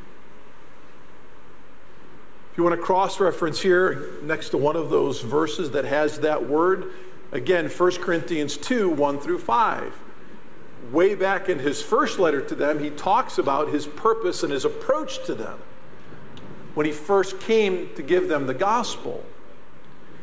If 2.51 2.59
you 2.59 2.65
want 2.65 2.75
to 2.75 2.83
cross 2.85 3.21
reference 3.21 3.61
here 3.61 4.15
next 4.25 4.49
to 4.49 4.57
one 4.57 4.75
of 4.75 4.91
those 4.91 5.21
verses 5.21 5.71
that 5.71 5.85
has 5.85 6.19
that 6.19 6.49
word, 6.49 6.91
again, 7.31 7.69
1 7.69 7.93
Corinthians 7.99 8.57
2 8.57 8.91
1 8.91 9.21
through 9.21 9.39
5. 9.39 10.01
Way 10.91 11.15
back 11.15 11.49
in 11.49 11.61
his 11.61 11.81
first 11.81 12.19
letter 12.19 12.41
to 12.41 12.57
them, 12.57 12.81
he 12.81 12.91
talks 12.91 13.39
about 13.39 13.69
his 13.69 13.87
purpose 13.87 14.43
and 14.43 14.53
his 14.53 14.65
approach 14.65 15.25
to 15.27 15.35
them 15.37 15.61
when 16.75 16.85
he 16.85 16.91
first 16.91 17.39
came 17.39 17.95
to 17.95 18.03
give 18.03 18.27
them 18.27 18.49
the 18.49 18.55
gospel. 18.55 19.25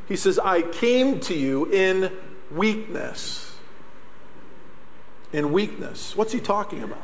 He 0.10 0.18
says, 0.18 0.38
I 0.38 0.62
came 0.62 1.22
to 1.22 1.34
you 1.34 1.72
in 1.72 2.12
weakness 2.52 3.47
in 5.34 5.52
weakness. 5.52 6.16
What's 6.16 6.34
he 6.34 6.40
talking 6.40 6.84
about? 6.84 7.02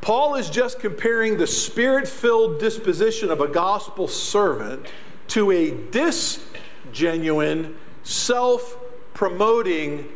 Paul 0.00 0.36
is 0.36 0.48
just 0.48 0.78
comparing 0.78 1.36
the 1.36 1.46
spirit 1.46 2.08
filled 2.08 2.60
disposition 2.60 3.30
of 3.30 3.40
a 3.40 3.48
gospel 3.48 4.08
servant 4.08 4.86
to 5.28 5.50
a 5.50 5.70
disgenuine, 5.70 7.74
self 8.04 8.78
promoting 9.12 10.08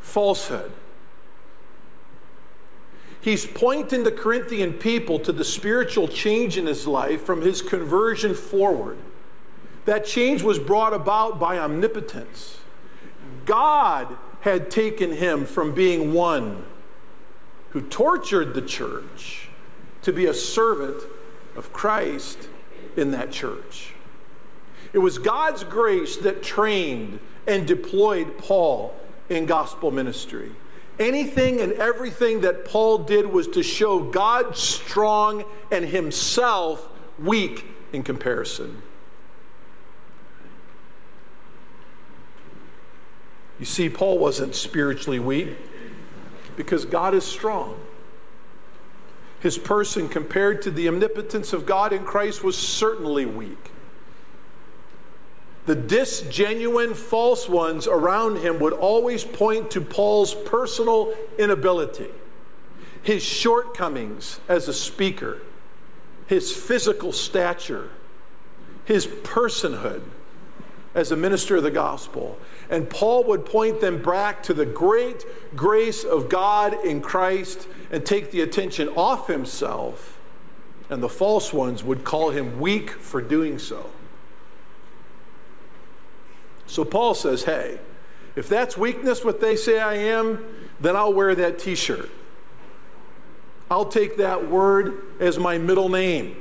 falsehood. 0.00 0.72
He's 3.20 3.46
pointing 3.46 4.04
the 4.04 4.12
Corinthian 4.12 4.74
people 4.74 5.18
to 5.20 5.32
the 5.32 5.44
spiritual 5.44 6.08
change 6.08 6.58
in 6.58 6.66
his 6.66 6.86
life 6.86 7.24
from 7.24 7.40
his 7.40 7.62
conversion 7.62 8.34
forward. 8.34 8.98
That 9.86 10.04
change 10.04 10.42
was 10.42 10.58
brought 10.58 10.92
about 10.92 11.40
by 11.40 11.58
omnipotence. 11.58 12.58
God 13.44 14.16
had 14.44 14.70
taken 14.70 15.10
him 15.10 15.46
from 15.46 15.72
being 15.72 16.12
one 16.12 16.62
who 17.70 17.80
tortured 17.80 18.52
the 18.52 18.60
church 18.60 19.48
to 20.02 20.12
be 20.12 20.26
a 20.26 20.34
servant 20.34 21.02
of 21.56 21.72
Christ 21.72 22.50
in 22.94 23.10
that 23.12 23.32
church. 23.32 23.94
It 24.92 24.98
was 24.98 25.16
God's 25.16 25.64
grace 25.64 26.18
that 26.18 26.42
trained 26.42 27.20
and 27.46 27.66
deployed 27.66 28.36
Paul 28.36 28.94
in 29.30 29.46
gospel 29.46 29.90
ministry. 29.90 30.52
Anything 30.98 31.62
and 31.62 31.72
everything 31.72 32.42
that 32.42 32.66
Paul 32.66 32.98
did 32.98 33.24
was 33.24 33.48
to 33.48 33.62
show 33.62 33.98
God 33.98 34.58
strong 34.58 35.44
and 35.70 35.86
himself 35.86 36.86
weak 37.18 37.64
in 37.94 38.02
comparison. 38.02 38.82
You 43.58 43.66
see, 43.66 43.88
Paul 43.88 44.18
wasn't 44.18 44.54
spiritually 44.54 45.18
weak 45.18 45.56
because 46.56 46.84
God 46.84 47.14
is 47.14 47.24
strong. 47.24 47.78
His 49.40 49.58
person, 49.58 50.08
compared 50.08 50.62
to 50.62 50.70
the 50.70 50.88
omnipotence 50.88 51.52
of 51.52 51.66
God 51.66 51.92
in 51.92 52.04
Christ, 52.04 52.42
was 52.42 52.56
certainly 52.56 53.26
weak. 53.26 53.70
The 55.66 55.76
disgenuine 55.76 56.94
false 56.94 57.48
ones 57.48 57.86
around 57.86 58.38
him 58.38 58.58
would 58.60 58.72
always 58.72 59.24
point 59.24 59.70
to 59.72 59.80
Paul's 59.80 60.34
personal 60.34 61.14
inability, 61.38 62.08
his 63.02 63.22
shortcomings 63.22 64.40
as 64.48 64.68
a 64.68 64.74
speaker, 64.74 65.40
his 66.26 66.54
physical 66.54 67.12
stature, 67.12 67.90
his 68.84 69.06
personhood 69.06 70.02
as 70.94 71.10
a 71.10 71.16
minister 71.16 71.56
of 71.56 71.62
the 71.62 71.70
gospel. 71.70 72.38
And 72.70 72.88
Paul 72.88 73.24
would 73.24 73.44
point 73.44 73.80
them 73.80 74.02
back 74.02 74.42
to 74.44 74.54
the 74.54 74.66
great 74.66 75.24
grace 75.54 76.04
of 76.04 76.28
God 76.28 76.84
in 76.84 77.00
Christ 77.00 77.68
and 77.90 78.04
take 78.04 78.30
the 78.30 78.40
attention 78.40 78.88
off 78.90 79.26
himself. 79.26 80.18
And 80.88 81.02
the 81.02 81.08
false 81.08 81.52
ones 81.52 81.84
would 81.84 82.04
call 82.04 82.30
him 82.30 82.60
weak 82.60 82.90
for 82.90 83.20
doing 83.20 83.58
so. 83.58 83.90
So 86.66 86.84
Paul 86.84 87.14
says, 87.14 87.44
hey, 87.44 87.78
if 88.36 88.48
that's 88.48 88.76
weakness, 88.76 89.24
what 89.24 89.40
they 89.40 89.56
say 89.56 89.80
I 89.80 89.94
am, 89.94 90.44
then 90.80 90.96
I'll 90.96 91.12
wear 91.12 91.34
that 91.34 91.58
t 91.58 91.74
shirt. 91.74 92.10
I'll 93.70 93.84
take 93.86 94.16
that 94.16 94.50
word 94.50 95.02
as 95.20 95.38
my 95.38 95.58
middle 95.58 95.88
name. 95.88 96.36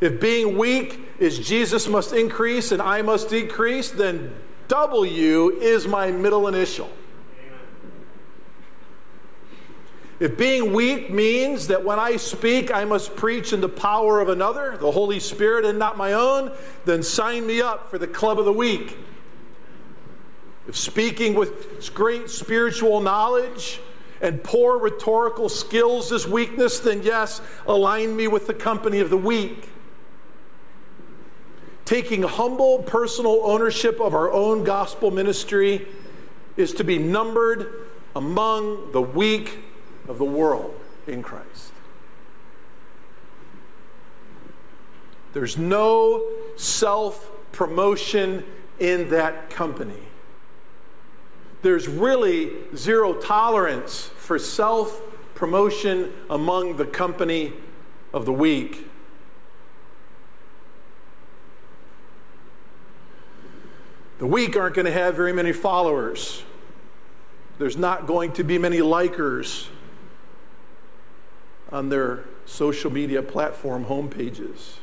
If 0.00 0.20
being 0.20 0.56
weak 0.56 1.00
is 1.18 1.38
Jesus 1.38 1.86
must 1.86 2.12
increase 2.12 2.72
and 2.72 2.80
I 2.80 3.02
must 3.02 3.28
decrease, 3.28 3.90
then 3.90 4.34
W 4.70 5.50
is 5.60 5.88
my 5.88 6.12
middle 6.12 6.46
initial. 6.46 6.88
If 10.20 10.36
being 10.36 10.72
weak 10.72 11.10
means 11.10 11.66
that 11.66 11.84
when 11.84 11.98
I 11.98 12.16
speak, 12.16 12.72
I 12.72 12.84
must 12.84 13.16
preach 13.16 13.52
in 13.52 13.60
the 13.60 13.68
power 13.68 14.20
of 14.20 14.28
another, 14.28 14.76
the 14.76 14.92
Holy 14.92 15.18
Spirit, 15.18 15.64
and 15.64 15.76
not 15.76 15.96
my 15.96 16.12
own, 16.12 16.52
then 16.84 17.02
sign 17.02 17.46
me 17.46 17.60
up 17.60 17.90
for 17.90 17.98
the 17.98 18.06
club 18.06 18.38
of 18.38 18.44
the 18.44 18.52
weak. 18.52 18.96
If 20.68 20.76
speaking 20.76 21.34
with 21.34 21.92
great 21.92 22.30
spiritual 22.30 23.00
knowledge 23.00 23.80
and 24.20 24.44
poor 24.44 24.78
rhetorical 24.78 25.48
skills 25.48 26.12
is 26.12 26.28
weakness, 26.28 26.78
then 26.78 27.02
yes, 27.02 27.40
align 27.66 28.14
me 28.14 28.28
with 28.28 28.46
the 28.46 28.54
company 28.54 29.00
of 29.00 29.10
the 29.10 29.16
weak. 29.16 29.68
Taking 31.90 32.22
humble 32.22 32.84
personal 32.84 33.40
ownership 33.42 34.00
of 34.00 34.14
our 34.14 34.30
own 34.30 34.62
gospel 34.62 35.10
ministry 35.10 35.88
is 36.56 36.72
to 36.74 36.84
be 36.84 36.98
numbered 36.98 37.88
among 38.14 38.92
the 38.92 39.02
weak 39.02 39.58
of 40.06 40.16
the 40.16 40.24
world 40.24 40.72
in 41.08 41.20
Christ. 41.20 41.72
There's 45.32 45.58
no 45.58 46.30
self 46.54 47.28
promotion 47.50 48.44
in 48.78 49.08
that 49.10 49.50
company. 49.50 50.04
There's 51.62 51.88
really 51.88 52.52
zero 52.76 53.14
tolerance 53.14 54.12
for 54.16 54.38
self 54.38 55.02
promotion 55.34 56.12
among 56.30 56.76
the 56.76 56.86
company 56.86 57.52
of 58.14 58.26
the 58.26 58.32
weak. 58.32 58.89
The 64.20 64.26
weak 64.26 64.54
aren't 64.54 64.74
going 64.74 64.84
to 64.84 64.92
have 64.92 65.16
very 65.16 65.32
many 65.32 65.50
followers. 65.50 66.42
There's 67.58 67.78
not 67.78 68.06
going 68.06 68.34
to 68.34 68.44
be 68.44 68.58
many 68.58 68.76
likers 68.80 69.68
on 71.72 71.88
their 71.88 72.26
social 72.44 72.92
media 72.92 73.22
platform 73.22 73.86
homepages. 73.86 74.74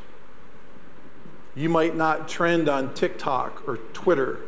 You 1.54 1.70
might 1.70 1.96
not 1.96 2.28
trend 2.28 2.68
on 2.68 2.96
TikTok 2.96 3.68
or 3.68 3.78
Twitter 3.94 4.40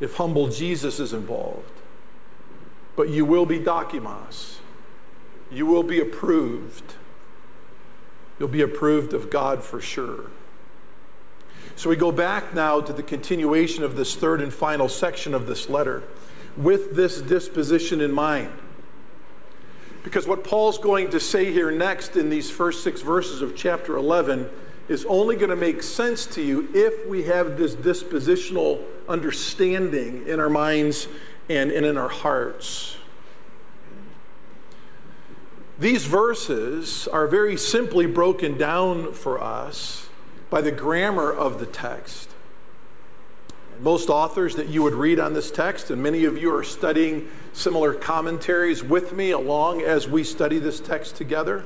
if 0.00 0.16
humble 0.16 0.48
Jesus 0.48 1.00
is 1.00 1.14
involved, 1.14 1.80
but 2.96 3.08
you 3.08 3.24
will 3.24 3.46
be 3.46 3.58
dokimos. 3.58 4.58
You 5.50 5.64
will 5.64 5.82
be 5.82 5.98
approved. 5.98 6.96
You'll 8.38 8.48
be 8.48 8.60
approved 8.60 9.14
of 9.14 9.30
God 9.30 9.64
for 9.64 9.80
sure. 9.80 10.26
So 11.80 11.88
we 11.88 11.96
go 11.96 12.12
back 12.12 12.52
now 12.52 12.82
to 12.82 12.92
the 12.92 13.02
continuation 13.02 13.84
of 13.84 13.96
this 13.96 14.14
third 14.14 14.42
and 14.42 14.52
final 14.52 14.86
section 14.86 15.32
of 15.32 15.46
this 15.46 15.70
letter 15.70 16.02
with 16.54 16.94
this 16.94 17.22
disposition 17.22 18.02
in 18.02 18.12
mind. 18.12 18.52
Because 20.04 20.28
what 20.28 20.44
Paul's 20.44 20.76
going 20.76 21.08
to 21.08 21.18
say 21.18 21.50
here 21.50 21.70
next 21.70 22.16
in 22.16 22.28
these 22.28 22.50
first 22.50 22.84
six 22.84 23.00
verses 23.00 23.40
of 23.40 23.56
chapter 23.56 23.96
11 23.96 24.50
is 24.88 25.06
only 25.06 25.36
going 25.36 25.48
to 25.48 25.56
make 25.56 25.82
sense 25.82 26.26
to 26.26 26.42
you 26.42 26.68
if 26.74 27.08
we 27.08 27.22
have 27.22 27.56
this 27.56 27.74
dispositional 27.74 28.84
understanding 29.08 30.28
in 30.28 30.38
our 30.38 30.50
minds 30.50 31.08
and, 31.48 31.70
and 31.70 31.86
in 31.86 31.96
our 31.96 32.10
hearts. 32.10 32.98
These 35.78 36.04
verses 36.04 37.08
are 37.08 37.26
very 37.26 37.56
simply 37.56 38.04
broken 38.04 38.58
down 38.58 39.14
for 39.14 39.42
us 39.42 40.09
by 40.50 40.60
the 40.60 40.72
grammar 40.72 41.32
of 41.32 41.60
the 41.60 41.66
text. 41.66 42.28
Most 43.80 44.10
authors 44.10 44.56
that 44.56 44.68
you 44.68 44.82
would 44.82 44.92
read 44.92 45.18
on 45.18 45.32
this 45.32 45.50
text, 45.50 45.90
and 45.90 46.02
many 46.02 46.24
of 46.24 46.36
you 46.36 46.54
are 46.54 46.64
studying 46.64 47.28
similar 47.54 47.94
commentaries 47.94 48.84
with 48.84 49.14
me 49.14 49.30
along 49.30 49.80
as 49.80 50.06
we 50.06 50.22
study 50.22 50.58
this 50.58 50.80
text 50.80 51.16
together, 51.16 51.64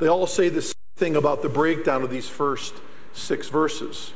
they 0.00 0.06
all 0.06 0.26
say 0.26 0.48
the 0.48 0.62
same 0.62 0.74
thing 0.96 1.16
about 1.16 1.42
the 1.42 1.48
breakdown 1.48 2.02
of 2.02 2.10
these 2.10 2.28
first 2.28 2.74
six 3.12 3.48
verses. 3.48 4.14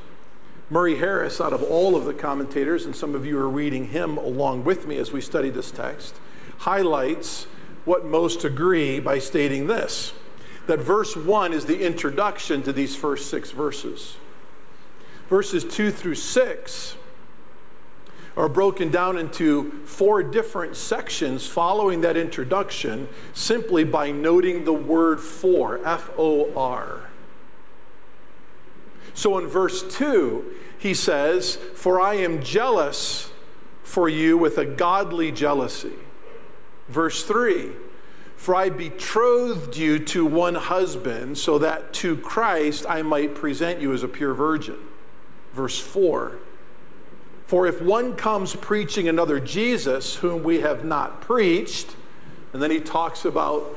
Murray 0.70 0.96
Harris, 0.96 1.40
out 1.40 1.52
of 1.52 1.62
all 1.62 1.94
of 1.94 2.06
the 2.06 2.14
commentators, 2.14 2.86
and 2.86 2.96
some 2.96 3.14
of 3.14 3.26
you 3.26 3.38
are 3.38 3.48
reading 3.48 3.88
him 3.88 4.16
along 4.16 4.64
with 4.64 4.86
me 4.86 4.96
as 4.96 5.12
we 5.12 5.20
study 5.20 5.50
this 5.50 5.70
text, 5.70 6.14
highlights 6.58 7.46
what 7.84 8.04
most 8.04 8.44
agree 8.44 8.98
by 8.98 9.18
stating 9.18 9.66
this 9.66 10.12
that 10.66 10.80
verse 10.80 11.16
1 11.16 11.52
is 11.52 11.66
the 11.66 11.84
introduction 11.84 12.62
to 12.62 12.72
these 12.72 12.96
first 12.96 13.30
six 13.30 13.50
verses. 13.50 14.16
Verses 15.28 15.64
2 15.64 15.90
through 15.90 16.14
6 16.14 16.96
are 18.36 18.48
broken 18.48 18.90
down 18.90 19.16
into 19.16 19.70
four 19.86 20.22
different 20.22 20.76
sections 20.76 21.46
following 21.46 22.02
that 22.02 22.16
introduction 22.16 23.08
simply 23.32 23.82
by 23.82 24.10
noting 24.10 24.64
the 24.64 24.72
word 24.72 25.20
for, 25.20 25.84
F 25.86 26.10
O 26.18 26.52
R. 26.54 27.08
So 29.14 29.38
in 29.38 29.46
verse 29.46 29.82
2, 29.96 30.52
he 30.78 30.92
says, 30.92 31.56
For 31.56 31.98
I 31.98 32.14
am 32.16 32.42
jealous 32.42 33.30
for 33.82 34.08
you 34.08 34.36
with 34.36 34.58
a 34.58 34.66
godly 34.66 35.32
jealousy. 35.32 35.94
Verse 36.88 37.24
3, 37.24 37.70
For 38.36 38.54
I 38.54 38.68
betrothed 38.68 39.76
you 39.76 39.98
to 39.98 40.24
one 40.24 40.54
husband, 40.54 41.38
so 41.38 41.58
that 41.58 41.92
to 41.94 42.16
Christ 42.16 42.86
I 42.88 43.02
might 43.02 43.34
present 43.34 43.80
you 43.80 43.92
as 43.92 44.02
a 44.02 44.08
pure 44.08 44.34
virgin. 44.34 44.78
Verse 45.52 45.78
4, 45.78 46.38
for 47.46 47.66
if 47.66 47.80
one 47.80 48.16
comes 48.16 48.56
preaching 48.56 49.08
another 49.08 49.38
Jesus 49.38 50.16
whom 50.16 50.42
we 50.42 50.60
have 50.60 50.84
not 50.84 51.20
preached, 51.20 51.94
and 52.52 52.60
then 52.60 52.70
he 52.70 52.80
talks 52.80 53.24
about 53.24 53.76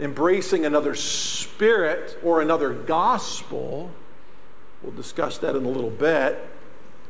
embracing 0.00 0.64
another 0.64 0.94
spirit 0.94 2.18
or 2.22 2.40
another 2.40 2.72
gospel, 2.72 3.90
we'll 4.82 4.92
discuss 4.92 5.38
that 5.38 5.56
in 5.56 5.64
a 5.64 5.68
little 5.68 5.90
bit. 5.90 6.48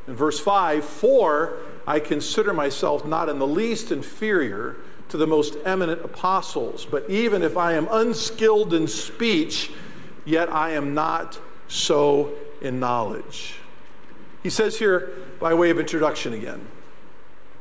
In 0.07 0.15
verse 0.15 0.39
5, 0.39 0.83
for 0.83 1.57
I 1.87 1.99
consider 1.99 2.53
myself 2.53 3.05
not 3.05 3.29
in 3.29 3.39
the 3.39 3.47
least 3.47 3.91
inferior 3.91 4.77
to 5.13 5.17
the 5.17 5.27
most 5.27 5.57
eminent 5.63 6.03
apostles, 6.03 6.87
but 6.89 7.07
even 7.07 7.43
if 7.43 7.55
I 7.55 7.73
am 7.73 7.87
unskilled 7.91 8.73
in 8.73 8.87
speech, 8.87 9.69
yet 10.25 10.51
I 10.51 10.71
am 10.71 10.95
not 10.95 11.37
so 11.67 12.33
in 12.61 12.79
knowledge. 12.79 13.53
He 14.41 14.49
says 14.49 14.79
here, 14.79 15.11
by 15.39 15.53
way 15.53 15.69
of 15.69 15.79
introduction 15.79 16.33
again, 16.33 16.65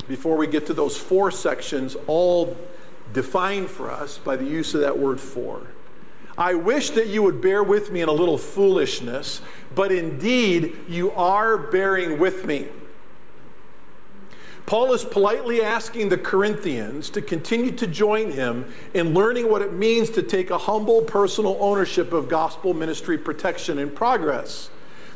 before 0.08 0.38
we 0.38 0.46
get 0.46 0.64
to 0.68 0.72
those 0.72 0.96
four 0.96 1.30
sections, 1.30 1.94
all 2.06 2.56
defined 3.12 3.68
for 3.68 3.90
us 3.90 4.16
by 4.16 4.34
the 4.34 4.46
use 4.46 4.74
of 4.74 4.80
that 4.80 4.98
word 4.98 5.20
for. 5.20 5.66
I 6.38 6.54
wish 6.54 6.88
that 6.92 7.08
you 7.08 7.22
would 7.22 7.42
bear 7.42 7.62
with 7.62 7.92
me 7.92 8.00
in 8.00 8.08
a 8.08 8.12
little 8.12 8.38
foolishness, 8.38 9.42
but 9.74 9.92
indeed 9.92 10.74
you 10.88 11.10
are 11.10 11.58
bearing 11.58 12.18
with 12.18 12.46
me. 12.46 12.68
Paul 14.66 14.92
is 14.92 15.05
politely 15.05 15.61
asking 15.61 16.09
the 16.09 16.18
Corinthians 16.18 17.11
to 17.11 17.20
continue 17.20 17.72
to 17.72 17.87
join 17.87 18.31
him 18.31 18.72
in 18.94 19.12
learning 19.12 19.51
what 19.51 19.61
it 19.61 19.72
means 19.72 20.09
to 20.11 20.22
take 20.22 20.51
a 20.51 20.59
humble 20.59 21.03
personal 21.03 21.57
ownership 21.61 22.12
of 22.12 22.29
gospel 22.29 22.72
ministry 22.72 23.18
protection 23.18 23.79
and 23.79 23.94
progress. 23.94 24.70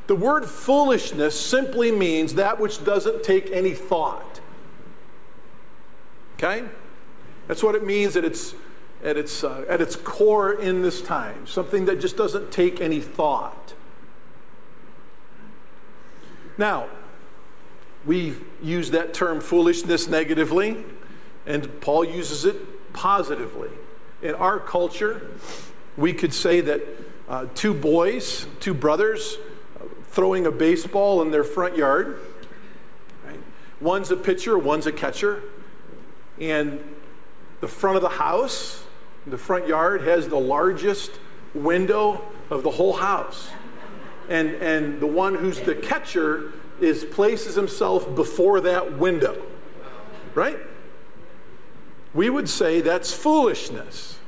The 0.09 0.17
word 0.17 0.45
foolishness 0.45 1.39
simply 1.39 1.91
means 1.91 2.35
that 2.35 2.61
which 2.61 2.85
doesn't 2.85 3.23
take 3.23 3.51
any 3.51 3.73
thought. 3.73 4.41
Okay? 6.35 6.65
That's 7.49 7.63
what 7.63 7.75
it 7.75 7.85
means 7.85 8.17
at 8.17 8.25
its, 8.25 8.55
at 9.03 9.17
its, 9.17 9.43
uh, 9.43 9.65
at 9.69 9.81
its 9.81 9.97
core 9.97 10.53
in 10.55 10.83
this 10.83 11.01
time. 11.01 11.47
Something 11.47 11.87
that 11.87 12.01
just 12.01 12.17
doesn't 12.17 12.51
take 12.51 12.81
any 12.81 13.01
thought. 13.01 13.75
Now, 16.59 16.89
we 18.07 18.35
use 18.63 18.93
that 18.93 19.13
term 19.13 19.41
foolishness 19.41 20.07
negatively, 20.07 20.85
and 21.45 21.81
Paul 21.81 22.05
uses 22.05 22.45
it 22.45 22.93
positively. 22.93 23.69
In 24.23 24.35
our 24.35 24.59
culture, 24.59 25.31
we 25.97 26.13
could 26.13 26.33
say 26.33 26.61
that 26.61 26.83
uh, 27.29 27.47
two 27.55 27.75
boys, 27.75 28.47
two 28.61 28.75
brothers, 28.75 29.37
throwing 30.11 30.47
a 30.47 30.51
baseball 30.51 31.21
in 31.21 31.31
their 31.31 31.45
front 31.45 31.77
yard. 31.77 32.21
Right? 33.27 33.41
One's 33.81 34.11
a 34.11 34.17
pitcher, 34.17 34.57
one's 34.57 34.87
a 34.87 34.93
catcher. 34.93 35.43
And 36.41 36.81
the 37.61 37.69
front 37.69 37.97
of 37.97 38.03
the 38.03 38.09
house, 38.09 38.85
the 39.27 39.39
front 39.39 39.67
yard, 39.67 40.03
has 40.03 40.29
the 40.29 40.39
largest 40.39 41.11
window 41.55 42.23
of 42.51 42.63
the 42.63 42.71
whole 42.71 42.95
house. 42.95 43.51
And, 44.29 44.55
and 44.55 45.01
the 45.01 45.07
one 45.07 45.35
who's 45.35 45.61
the 45.61 45.75
catcher 45.75 46.53
is 46.81 47.05
places 47.05 47.55
himself 47.55 48.15
before 48.15 48.61
that 48.61 48.99
window. 48.99 49.45
Right? 50.35 50.59
We 52.15 52.31
would 52.31 52.49
say 52.49 52.81
that's 52.81 53.13
foolishness. 53.13 54.19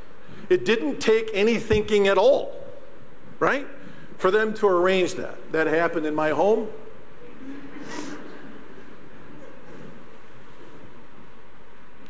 It 0.48 0.64
didn't 0.64 0.98
take 1.00 1.30
any 1.34 1.56
thinking 1.56 2.08
at 2.08 2.18
all. 2.18 2.54
Right? 3.38 3.66
for 4.18 4.32
them 4.32 4.52
to 4.52 4.66
arrange 4.66 5.14
that. 5.14 5.52
That 5.52 5.68
happened 5.68 6.04
in 6.04 6.14
my 6.14 6.30
home. 6.30 6.68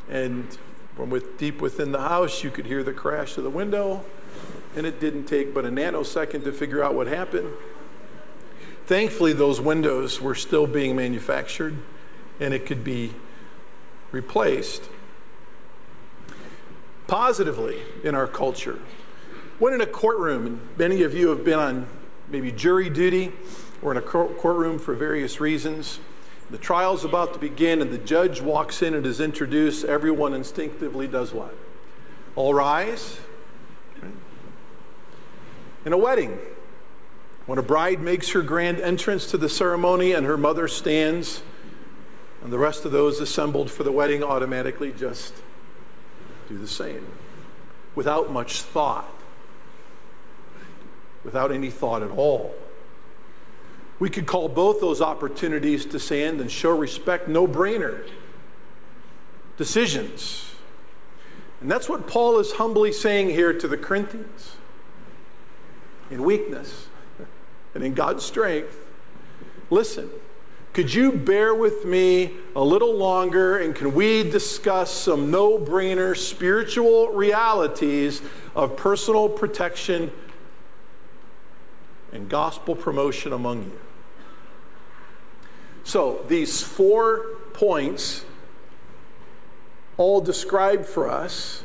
And 0.09 0.57
from 0.97 1.11
with 1.11 1.37
deep 1.37 1.61
within 1.61 1.93
the 1.93 2.01
house, 2.01 2.43
you 2.43 2.51
could 2.51 2.65
hear 2.65 2.83
the 2.83 2.95
crash 2.95 3.37
of 3.37 3.45
the 3.45 3.51
window, 3.51 4.03
and 4.75 4.87
it 4.87 4.99
didn't 5.01 5.27
take 5.27 5.53
but 5.53 5.67
a 5.67 5.69
nanosecond 5.69 6.45
to 6.45 6.53
figure 6.53 6.83
out 6.83 6.95
what 6.95 7.07
happened. 7.07 7.53
Thankfully, 8.89 9.35
those 9.35 9.61
windows 9.61 10.19
were 10.19 10.35
still 10.35 10.67
being 10.67 10.97
manufactured, 10.97 11.77
and 12.41 12.55
it 12.55 12.65
could 12.65 12.83
be 12.83 13.13
replaced. 14.13 14.89
Positively 17.07 17.83
in 18.03 18.15
our 18.15 18.27
culture, 18.27 18.81
when 19.59 19.75
in 19.75 19.83
a 19.83 19.87
courtroom, 19.87 20.47
and 20.47 20.61
many 20.79 21.03
of 21.03 21.13
you 21.13 21.29
have 21.29 21.45
been 21.45 21.59
on 21.59 21.87
maybe 22.31 22.51
jury 22.51 22.89
duty 22.89 23.35
or 23.83 23.91
in 23.93 23.99
a 23.99 24.01
courtroom 24.01 24.79
for 24.79 24.95
various 24.95 25.39
reasons. 25.39 26.01
The 26.51 26.57
trial's 26.57 27.05
about 27.05 27.35
to 27.35 27.39
begin, 27.39 27.83
and 27.83 27.91
the 27.91 27.99
judge 27.99 28.41
walks 28.41 28.81
in 28.81 28.95
and 28.95 29.05
is 29.05 29.21
introduced. 29.21 29.85
Everyone 29.85 30.33
instinctively 30.33 31.07
does 31.07 31.35
what? 31.35 31.55
All 32.37 32.55
rise. 32.55 33.21
In 35.85 35.93
a 35.93 35.99
wedding, 35.99 36.39
when 37.49 37.59
a 37.59 37.63
bride 37.63 37.99
makes 37.99 38.33
her 38.33 38.43
grand 38.43 38.79
entrance 38.79 39.31
to 39.31 39.39
the 39.39 39.49
ceremony 39.49 40.13
and 40.13 40.27
her 40.27 40.37
mother 40.37 40.69
stands, 40.69 41.43
and 42.43 42.53
the 42.53 42.59
rest 42.59 42.85
of 42.85 42.93
those 42.93 43.21
assembled 43.21 43.71
for 43.71 43.85
the 43.85 43.91
wedding 43.91 44.23
automatically 44.23 44.93
just 44.93 45.33
do 46.47 46.59
the 46.59 46.69
same 46.69 47.07
without 47.95 48.31
much 48.31 48.61
thought 48.61 49.11
without 51.25 51.51
any 51.51 51.71
thought 51.71 52.03
at 52.03 52.11
all. 52.11 52.55
We 53.99 54.11
could 54.11 54.27
call 54.27 54.51
both 54.51 54.81
those 54.83 55.01
opportunities 55.01 55.87
to 55.87 55.99
stand 55.99 56.43
and 56.43 56.51
show 56.51 56.77
respect 56.77 57.29
no 57.29 57.49
brainer 57.49 58.07
decisions. 59.57 60.53
And 61.63 61.71
that's 61.71 61.89
what 61.89 62.07
Paul 62.07 62.39
is 62.39 62.53
humbly 62.53 62.93
saying 62.93 63.31
here 63.31 63.55
to 63.55 63.67
the 63.67 63.79
Corinthians. 63.79 64.57
In 66.11 66.23
weakness 66.25 66.88
and 67.79 67.87
in 67.87 67.95
God's 67.95 68.25
strength, 68.25 68.77
listen, 69.71 70.11
could 70.73 70.93
you 70.93 71.13
bear 71.13 71.55
with 71.55 71.85
me 71.85 72.33
a 72.57 72.65
little 72.65 72.93
longer 72.93 73.59
and 73.59 73.73
can 73.73 73.95
we 73.95 74.29
discuss 74.29 74.91
some 74.91 75.31
no 75.31 75.57
brainer 75.61 76.17
spiritual 76.17 77.11
realities 77.11 78.21
of 78.57 78.77
personal 78.77 79.29
protection 79.29 80.11
and 82.11 82.29
gospel 82.29 82.75
promotion 82.75 83.33
among 83.33 83.63
you. 83.63 83.79
So, 85.85 86.25
these 86.27 86.61
four 86.61 87.37
points, 87.53 88.25
all 89.99 90.21
described 90.21 90.85
for 90.85 91.09
us 91.09 91.63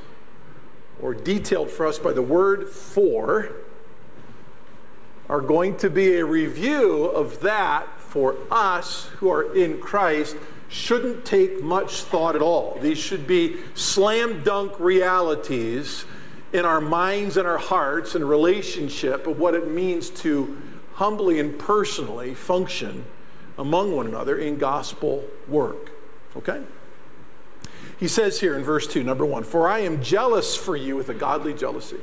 or 1.02 1.16
detailed 1.16 1.72
for 1.72 1.88
us 1.88 1.98
by 1.98 2.14
the 2.14 2.22
word 2.22 2.70
for, 2.70 3.63
are 5.30 5.42
going 5.42 5.78
to 5.78 5.90
be 5.90 6.16
a 6.16 6.26
review 6.26 7.06
of 7.06 7.40
that 7.42 7.88
for 8.00 8.36
us 8.52 9.06
who 9.18 9.30
are 9.30 9.56
in 9.56 9.80
Christ. 9.80 10.36
Shouldn't 10.70 11.26
take 11.26 11.62
much 11.64 12.04
thought 12.04 12.36
at 12.36 12.42
all. 12.42 12.78
These 12.82 12.98
should 12.98 13.28
be 13.28 13.58
slam 13.76 14.44
dunk 14.44 14.80
realities 14.80 16.06
in 16.52 16.66
our 16.66 16.82
minds 16.82 17.38
and 17.38 17.48
our 17.48 17.58
hearts 17.58 18.16
and 18.16 18.28
relationship 18.28 19.28
of 19.28 19.40
what 19.40 19.56
it 19.56 19.70
means 19.70 20.10
to 20.10 20.62
humbly 20.94 21.40
and 21.40 21.58
personally 21.58 22.36
function 22.36 23.06
among 23.58 23.96
one 23.96 24.08
another 24.08 24.38
in 24.38 24.58
gospel 24.58 25.24
work. 25.48 25.92
Okay? 26.36 26.62
He 28.00 28.08
says 28.08 28.40
here 28.40 28.56
in 28.56 28.64
verse 28.64 28.88
2, 28.88 29.04
number 29.04 29.26
1, 29.26 29.44
For 29.44 29.68
I 29.68 29.80
am 29.80 30.04
jealous 30.04 30.56
for 30.56 30.76
you 30.76 30.96
with 30.96 31.10
a 31.10 31.14
godly 31.14 31.54
jealousy. 31.54 32.00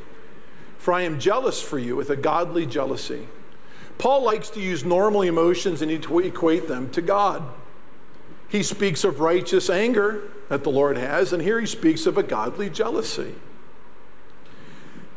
For 0.81 0.95
I 0.95 1.03
am 1.03 1.21
jealous 1.21 1.61
for 1.61 1.79
you 1.79 1.95
with 1.95 2.09
a 2.09 2.17
godly 2.17 2.65
jealousy. 2.65 3.29
Paul 3.99 4.23
likes 4.23 4.49
to 4.51 4.61
use 4.61 4.83
normal 4.83 5.21
emotions 5.21 5.83
and 5.83 5.91
equate 5.91 6.69
them 6.69 6.89
to 6.93 7.03
God. 7.03 7.43
He 8.49 8.63
speaks 8.63 9.05
of 9.05 9.21
righteous 9.21 9.69
anger 9.69 10.23
that 10.49 10.65
the 10.65 10.71
Lord 10.71 10.97
has, 10.97 11.35
and 11.35 11.43
here 11.43 11.61
he 11.61 11.67
speaks 11.67 12.07
of 12.07 12.17
a 12.17 12.23
godly 12.23 12.71
jealousy. 12.71 13.35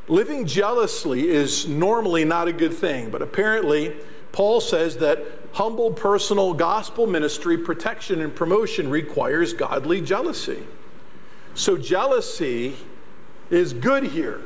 Living 0.09 0.45
jealously 0.45 1.29
is 1.29 1.65
normally 1.65 2.25
not 2.25 2.49
a 2.49 2.53
good 2.53 2.73
thing, 2.73 3.09
but 3.09 3.21
apparently, 3.21 3.95
Paul 4.33 4.59
says 4.59 4.97
that 4.97 5.25
humble 5.53 5.91
personal 5.91 6.53
gospel 6.53 7.07
ministry, 7.07 7.57
protection, 7.57 8.19
and 8.19 8.35
promotion 8.35 8.89
requires 8.89 9.53
godly 9.53 10.01
jealousy. 10.01 10.63
So, 11.55 11.77
jealousy 11.77 12.75
is 13.49 13.71
good 13.71 14.03
here 14.03 14.41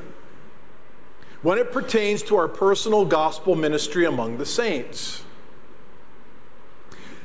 when 1.41 1.57
it 1.57 1.71
pertains 1.71 2.23
to 2.23 2.35
our 2.35 2.47
personal 2.47 3.05
gospel 3.05 3.55
ministry 3.55 4.05
among 4.05 4.37
the 4.37 4.45
saints. 4.45 5.23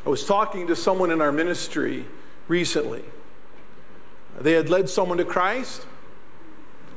I 0.04 0.08
was 0.08 0.24
talking 0.24 0.66
to 0.66 0.76
someone 0.76 1.10
in 1.10 1.20
our 1.20 1.32
ministry 1.32 2.06
recently. 2.48 3.04
They 4.38 4.52
had 4.52 4.68
led 4.68 4.88
someone 4.88 5.18
to 5.18 5.24
Christ. 5.24 5.86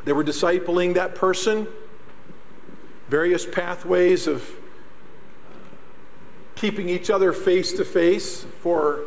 They 0.06 0.14
were 0.14 0.24
discipling 0.24 0.96
that 0.96 1.16
person, 1.16 1.68
various 3.10 3.46
pathways 3.46 4.28
of 4.28 4.50
keeping 6.56 6.90
each 6.90 7.10
other 7.10 7.34
face 7.34 7.74
to 7.74 7.86
face 7.86 8.46
for 8.62 9.02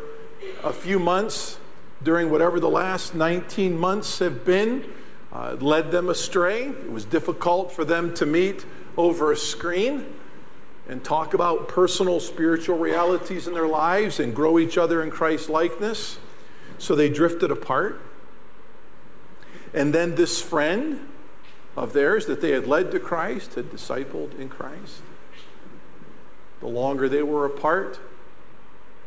a 0.63 0.71
few 0.71 0.99
months 0.99 1.59
during 2.03 2.29
whatever 2.29 2.59
the 2.59 2.69
last 2.69 3.13
19 3.15 3.77
months 3.77 4.19
have 4.19 4.45
been. 4.45 4.85
Uh, 5.31 5.55
led 5.59 5.91
them 5.91 6.09
astray. 6.09 6.63
It 6.63 6.91
was 6.91 7.05
difficult 7.05 7.71
for 7.71 7.85
them 7.85 8.13
to 8.15 8.25
meet 8.25 8.65
over 8.97 9.31
a 9.31 9.37
screen 9.37 10.05
and 10.87 11.03
talk 11.03 11.35
about 11.35 11.67
personal 11.67 12.19
spiritual 12.19 12.77
realities 12.77 13.47
in 13.47 13.53
their 13.53 13.67
lives 13.67 14.19
and 14.19 14.35
grow 14.35 14.57
each 14.57 14.77
other 14.77 15.03
in 15.03 15.11
Christ 15.11 15.47
likeness. 15.47 16.17
So 16.79 16.95
they 16.95 17.09
drifted 17.09 17.51
apart. 17.51 18.01
And 19.71 19.93
then 19.93 20.15
this 20.15 20.41
friend 20.41 21.07
of 21.77 21.93
theirs 21.93 22.25
that 22.25 22.41
they 22.41 22.51
had 22.51 22.65
led 22.65 22.91
to 22.91 22.99
Christ 22.99 23.53
had 23.53 23.69
discipled 23.69 24.37
in 24.39 24.49
Christ. 24.49 25.01
The 26.59 26.67
longer 26.67 27.07
they 27.07 27.23
were 27.23 27.45
apart, 27.45 27.99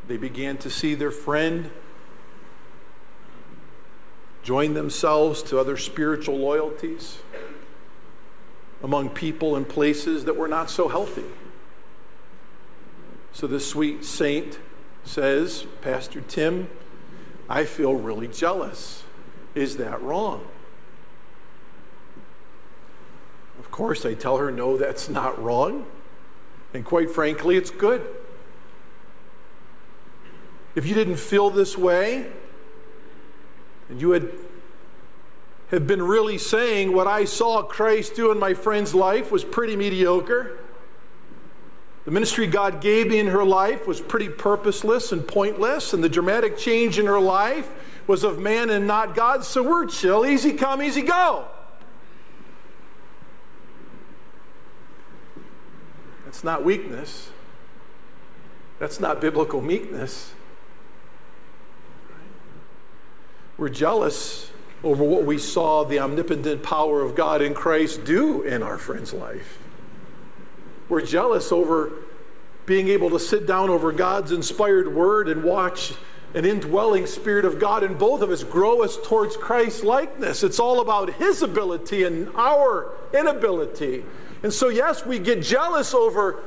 they 0.06 0.16
began 0.16 0.56
to 0.58 0.70
see 0.70 0.94
their 0.94 1.10
friend 1.10 1.70
join 4.42 4.74
themselves 4.74 5.42
to 5.44 5.58
other 5.58 5.76
spiritual 5.76 6.36
loyalties 6.38 7.18
among 8.82 9.08
people 9.10 9.54
and 9.54 9.68
places 9.68 10.24
that 10.24 10.36
were 10.36 10.48
not 10.48 10.68
so 10.68 10.88
healthy. 10.88 11.24
So 13.32 13.46
this 13.46 13.66
sweet 13.66 14.04
saint 14.04 14.58
says, 15.04 15.66
Pastor 15.80 16.20
Tim, 16.20 16.68
I 17.48 17.64
feel 17.64 17.94
really 17.94 18.28
jealous. 18.28 19.04
Is 19.54 19.76
that 19.76 20.02
wrong? 20.02 20.46
Of 23.58 23.70
course, 23.70 24.04
I 24.04 24.14
tell 24.14 24.38
her, 24.38 24.50
no, 24.50 24.76
that's 24.76 25.08
not 25.08 25.40
wrong. 25.42 25.86
And 26.74 26.84
quite 26.84 27.10
frankly, 27.10 27.56
it's 27.56 27.70
good. 27.70 28.04
If 30.74 30.86
you 30.86 30.94
didn't 30.94 31.16
feel 31.16 31.50
this 31.50 31.76
way, 31.76 32.30
and 33.92 34.00
you 34.00 34.12
had 34.12 34.30
have 35.70 35.86
been 35.86 36.02
really 36.02 36.38
saying 36.38 36.92
what 36.92 37.06
I 37.06 37.26
saw 37.26 37.62
Christ 37.62 38.14
do 38.14 38.30
in 38.32 38.38
my 38.38 38.54
friend's 38.54 38.94
life 38.94 39.30
was 39.30 39.44
pretty 39.44 39.76
mediocre. 39.76 40.58
The 42.06 42.10
ministry 42.10 42.46
God 42.46 42.80
gave 42.80 43.08
me 43.08 43.18
in 43.18 43.26
her 43.26 43.44
life 43.44 43.86
was 43.86 44.00
pretty 44.00 44.30
purposeless 44.30 45.12
and 45.12 45.26
pointless, 45.28 45.92
and 45.92 46.02
the 46.02 46.08
dramatic 46.08 46.56
change 46.56 46.98
in 46.98 47.04
her 47.06 47.20
life 47.20 47.70
was 48.06 48.24
of 48.24 48.38
man 48.38 48.70
and 48.70 48.86
not 48.86 49.14
God. 49.14 49.44
So 49.44 49.62
we're 49.62 49.86
chill, 49.86 50.26
easy 50.26 50.54
come, 50.54 50.82
easy 50.82 51.02
go. 51.02 51.46
That's 56.24 56.42
not 56.42 56.64
weakness. 56.64 57.30
That's 58.78 59.00
not 59.00 59.20
biblical 59.20 59.60
meekness. 59.60 60.32
We're 63.62 63.68
jealous 63.68 64.50
over 64.82 65.04
what 65.04 65.22
we 65.22 65.38
saw 65.38 65.84
the 65.84 66.00
omnipotent 66.00 66.64
power 66.64 67.00
of 67.00 67.14
God 67.14 67.40
in 67.40 67.54
Christ 67.54 68.04
do 68.04 68.42
in 68.42 68.60
our 68.60 68.76
friend's 68.76 69.12
life. 69.12 69.58
We're 70.88 71.06
jealous 71.06 71.52
over 71.52 71.92
being 72.66 72.88
able 72.88 73.08
to 73.10 73.20
sit 73.20 73.46
down 73.46 73.70
over 73.70 73.92
God's 73.92 74.32
inspired 74.32 74.92
word 74.92 75.28
and 75.28 75.44
watch 75.44 75.94
an 76.34 76.44
indwelling 76.44 77.06
spirit 77.06 77.44
of 77.44 77.60
God 77.60 77.84
in 77.84 77.94
both 77.94 78.20
of 78.20 78.30
us 78.30 78.42
grow 78.42 78.82
us 78.82 78.98
towards 79.04 79.36
Christ's 79.36 79.84
likeness. 79.84 80.42
It's 80.42 80.58
all 80.58 80.80
about 80.80 81.12
His 81.12 81.40
ability 81.42 82.02
and 82.02 82.30
our 82.34 82.90
inability. 83.14 84.04
And 84.42 84.52
so, 84.52 84.70
yes, 84.70 85.06
we 85.06 85.20
get 85.20 85.40
jealous 85.40 85.94
over 85.94 86.42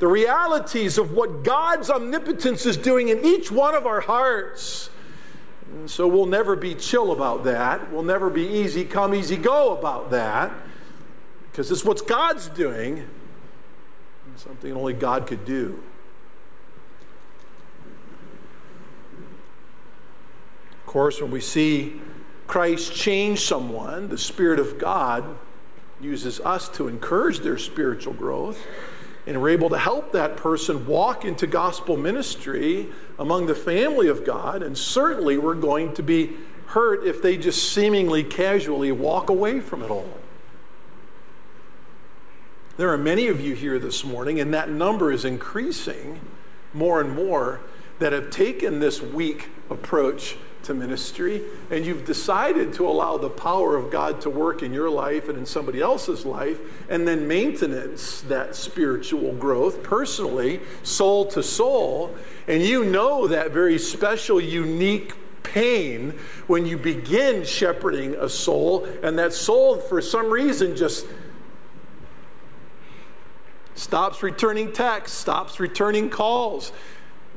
the 0.00 0.08
realities 0.08 0.98
of 0.98 1.12
what 1.12 1.44
God's 1.44 1.90
omnipotence 1.90 2.66
is 2.66 2.76
doing 2.76 3.10
in 3.10 3.24
each 3.24 3.52
one 3.52 3.76
of 3.76 3.86
our 3.86 4.00
hearts. 4.00 4.90
And 5.76 5.90
so 5.90 6.08
we'll 6.08 6.24
never 6.24 6.56
be 6.56 6.74
chill 6.74 7.12
about 7.12 7.44
that. 7.44 7.92
We'll 7.92 8.02
never 8.02 8.30
be 8.30 8.46
easy 8.46 8.82
come, 8.82 9.14
easy 9.14 9.36
go 9.36 9.76
about 9.76 10.10
that. 10.10 10.50
Because 11.50 11.70
it's 11.70 11.84
what 11.84 12.06
God's 12.06 12.48
doing, 12.48 13.06
something 14.36 14.72
only 14.72 14.94
God 14.94 15.26
could 15.26 15.44
do. 15.44 15.82
Of 20.80 20.86
course, 20.86 21.20
when 21.20 21.30
we 21.30 21.42
see 21.42 22.00
Christ 22.46 22.94
change 22.94 23.40
someone, 23.40 24.08
the 24.08 24.16
Spirit 24.16 24.58
of 24.58 24.78
God 24.78 25.36
uses 26.00 26.40
us 26.40 26.70
to 26.70 26.88
encourage 26.88 27.40
their 27.40 27.58
spiritual 27.58 28.14
growth 28.14 28.66
and 29.26 29.42
we're 29.42 29.48
able 29.48 29.68
to 29.70 29.78
help 29.78 30.12
that 30.12 30.36
person 30.36 30.86
walk 30.86 31.24
into 31.24 31.46
gospel 31.46 31.96
ministry 31.96 32.88
among 33.18 33.46
the 33.46 33.54
family 33.54 34.06
of 34.08 34.24
God. 34.24 34.62
And 34.62 34.78
certainly 34.78 35.36
we're 35.36 35.54
going 35.54 35.94
to 35.94 36.02
be 36.02 36.36
hurt 36.66 37.04
if 37.04 37.20
they 37.20 37.36
just 37.36 37.72
seemingly 37.72 38.22
casually 38.22 38.92
walk 38.92 39.28
away 39.28 39.60
from 39.60 39.82
it 39.82 39.90
all. 39.90 40.18
There 42.76 42.90
are 42.90 42.98
many 42.98 43.28
of 43.28 43.40
you 43.40 43.54
here 43.54 43.78
this 43.78 44.04
morning, 44.04 44.38
and 44.38 44.52
that 44.52 44.68
number 44.68 45.10
is 45.10 45.24
increasing 45.24 46.20
more 46.74 47.00
and 47.00 47.14
more, 47.14 47.60
that 47.98 48.12
have 48.12 48.30
taken 48.30 48.80
this 48.80 49.00
weak 49.00 49.48
approach 49.70 50.36
to 50.66 50.74
ministry, 50.74 51.42
and 51.70 51.84
you've 51.84 52.04
decided 52.04 52.72
to 52.74 52.86
allow 52.86 53.16
the 53.16 53.30
power 53.30 53.76
of 53.76 53.90
God 53.90 54.20
to 54.20 54.30
work 54.30 54.62
in 54.62 54.72
your 54.72 54.90
life 54.90 55.28
and 55.28 55.38
in 55.38 55.46
somebody 55.46 55.80
else's 55.80 56.26
life, 56.26 56.58
and 56.88 57.06
then 57.06 57.26
maintenance 57.26 58.20
that 58.22 58.54
spiritual 58.54 59.32
growth 59.32 59.82
personally, 59.82 60.60
soul 60.82 61.26
to 61.26 61.42
soul, 61.42 62.14
and 62.46 62.62
you 62.62 62.84
know 62.84 63.26
that 63.26 63.50
very 63.50 63.78
special, 63.78 64.40
unique 64.40 65.14
pain 65.42 66.10
when 66.48 66.66
you 66.66 66.76
begin 66.76 67.44
shepherding 67.44 68.14
a 68.16 68.28
soul, 68.28 68.84
and 69.02 69.18
that 69.18 69.32
soul, 69.32 69.78
for 69.78 70.00
some 70.00 70.30
reason, 70.30 70.76
just 70.76 71.06
stops 73.76 74.22
returning 74.22 74.72
texts, 74.72 75.16
stops 75.16 75.60
returning 75.60 76.10
calls, 76.10 76.72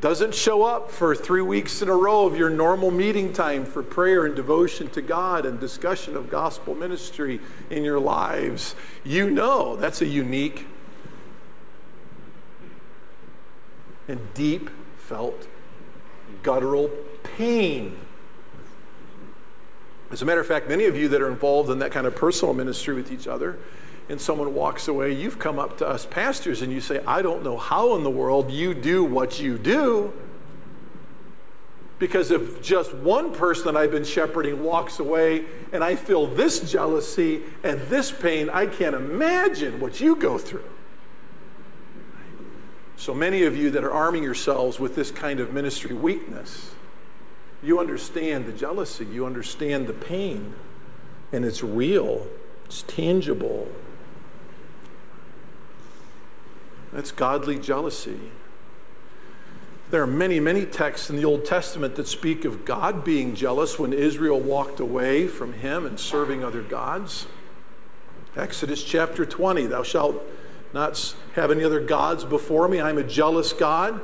doesn't 0.01 0.33
show 0.33 0.63
up 0.63 0.89
for 0.89 1.13
three 1.13 1.41
weeks 1.41 1.81
in 1.81 1.89
a 1.89 1.95
row 1.95 2.25
of 2.25 2.37
your 2.37 2.49
normal 2.49 2.89
meeting 2.89 3.33
time 3.33 3.65
for 3.65 3.83
prayer 3.83 4.25
and 4.25 4.35
devotion 4.35 4.87
to 4.89 5.01
God 5.01 5.45
and 5.45 5.59
discussion 5.59 6.15
of 6.15 6.29
gospel 6.29 6.73
ministry 6.73 7.41
in 7.69 7.83
your 7.83 7.99
lives, 7.99 8.75
you 9.03 9.29
know 9.29 9.75
that's 9.75 10.01
a 10.01 10.05
unique 10.05 10.65
and 14.07 14.33
deep 14.33 14.69
felt 14.97 15.47
guttural 16.43 16.89
pain. 17.37 17.97
As 20.11 20.21
a 20.21 20.25
matter 20.25 20.39
of 20.39 20.47
fact, 20.47 20.67
many 20.67 20.85
of 20.85 20.97
you 20.97 21.07
that 21.09 21.21
are 21.21 21.29
involved 21.29 21.69
in 21.69 21.79
that 21.79 21.91
kind 21.91 22.07
of 22.07 22.15
personal 22.15 22.53
ministry 22.53 22.95
with 22.95 23.11
each 23.11 23.27
other, 23.27 23.59
and 24.09 24.19
someone 24.19 24.55
walks 24.55 24.87
away, 24.87 25.13
you've 25.13 25.37
come 25.37 25.59
up 25.59 25.77
to 25.77 25.87
us 25.87 26.05
pastors 26.05 26.61
and 26.63 26.73
you 26.73 26.81
say, 26.81 27.01
I 27.05 27.21
don't 27.21 27.43
know 27.43 27.57
how 27.57 27.95
in 27.95 28.03
the 28.03 28.09
world 28.09 28.49
you 28.49 28.73
do 28.73 29.03
what 29.03 29.39
you 29.39 29.57
do. 29.57 30.11
Because 31.99 32.31
if 32.31 32.61
just 32.61 32.93
one 32.93 33.33
person 33.33 33.77
I've 33.77 33.91
been 33.91 34.05
shepherding 34.05 34.63
walks 34.63 34.99
away 34.99 35.45
and 35.71 35.83
I 35.83 35.95
feel 35.95 36.25
this 36.25 36.71
jealousy 36.71 37.43
and 37.63 37.79
this 37.81 38.11
pain, 38.11 38.49
I 38.49 38.65
can't 38.65 38.95
imagine 38.95 39.79
what 39.79 39.99
you 39.99 40.15
go 40.15 40.37
through. 40.37 40.63
So 42.95 43.13
many 43.13 43.43
of 43.43 43.55
you 43.55 43.69
that 43.71 43.83
are 43.83 43.91
arming 43.91 44.23
yourselves 44.23 44.79
with 44.79 44.95
this 44.95 45.11
kind 45.11 45.39
of 45.39 45.53
ministry 45.53 45.95
weakness, 45.95 46.71
you 47.61 47.79
understand 47.79 48.45
the 48.45 48.53
jealousy, 48.53 49.05
you 49.05 49.25
understand 49.25 49.87
the 49.87 49.93
pain, 49.93 50.53
and 51.31 51.45
it's 51.45 51.63
real, 51.63 52.27
it's 52.65 52.81
tangible. 52.83 53.69
That's 56.91 57.11
godly 57.11 57.59
jealousy. 57.59 58.19
There 59.91 60.03
are 60.03 60.07
many, 60.07 60.39
many 60.39 60.65
texts 60.65 61.09
in 61.09 61.15
the 61.15 61.25
Old 61.25 61.45
Testament 61.45 61.95
that 61.95 62.07
speak 62.07 62.45
of 62.45 62.63
God 62.63 63.03
being 63.03 63.33
jealous 63.33 63.79
when 63.79 63.91
Israel 63.91 64.39
walked 64.39 64.79
away 64.79 65.27
from 65.27 65.53
him 65.53 65.85
and 65.85 65.99
serving 65.99 66.43
other 66.43 66.61
gods. 66.61 67.25
Exodus 68.35 68.83
chapter 68.83 69.25
20, 69.25 69.65
thou 69.65 69.81
shalt 69.81 70.21
not 70.73 71.15
have 71.33 71.49
any 71.49 71.63
other 71.63 71.79
gods 71.79 72.23
before 72.23 72.67
me. 72.67 72.79
I'm 72.79 72.99
a 72.99 73.03
jealous 73.03 73.51
God. 73.51 73.99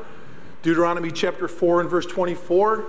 Deuteronomy 0.63 1.11
chapter 1.11 1.47
4 1.47 1.81
and 1.81 1.89
verse 1.89 2.07
24. 2.07 2.85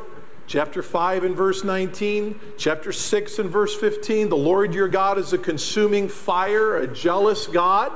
Chapter 0.46 0.82
5 0.82 1.24
and 1.24 1.36
verse 1.36 1.64
19, 1.64 2.38
chapter 2.56 2.92
6 2.92 3.38
and 3.40 3.50
verse 3.50 3.74
15, 3.74 4.28
the 4.28 4.36
Lord 4.36 4.72
your 4.72 4.86
God 4.86 5.18
is 5.18 5.32
a 5.32 5.38
consuming 5.38 6.08
fire, 6.08 6.76
a 6.76 6.86
jealous 6.86 7.48
God. 7.48 7.92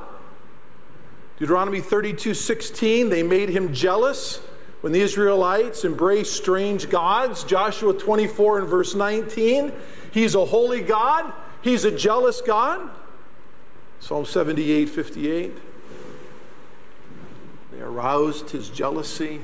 Deuteronomy 1.40 1.81
32 1.81 2.35
16, 2.35 3.09
they 3.09 3.22
made 3.22 3.48
him 3.48 3.72
jealous 3.72 4.42
when 4.83 4.92
the 4.92 5.00
Israelites 5.00 5.87
embraced 5.87 6.35
strange 6.35 6.90
gods. 6.90 7.44
Joshua 7.44 7.94
24 7.94 8.59
and 8.59 8.68
verse 8.68 8.94
19, 8.94 9.72
he's 10.12 10.35
a 10.35 10.44
holy 10.44 10.83
God, 10.83 11.33
he's 11.62 11.87
a 11.87 11.90
jealous 11.90 12.42
God. 12.42 12.90
Psalm 14.00 14.26
78 14.26 14.90
58, 14.90 15.57
they 17.72 17.81
aroused 17.81 18.50
his 18.50 18.68
jealousy 18.68 19.40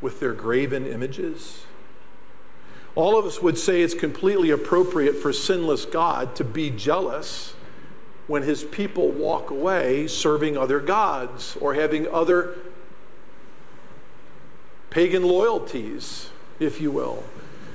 with 0.00 0.18
their 0.18 0.32
graven 0.32 0.86
images. 0.86 1.64
All 2.94 3.18
of 3.18 3.26
us 3.26 3.42
would 3.42 3.58
say 3.58 3.82
it's 3.82 3.92
completely 3.92 4.48
appropriate 4.48 5.16
for 5.16 5.30
sinless 5.30 5.84
God 5.84 6.34
to 6.36 6.44
be 6.44 6.70
jealous 6.70 7.52
when 8.30 8.44
his 8.44 8.62
people 8.62 9.08
walk 9.08 9.50
away 9.50 10.06
serving 10.06 10.56
other 10.56 10.78
gods 10.78 11.56
or 11.60 11.74
having 11.74 12.06
other 12.14 12.56
pagan 14.88 15.24
loyalties, 15.24 16.30
if 16.60 16.80
you 16.80 16.92
will. 16.92 17.24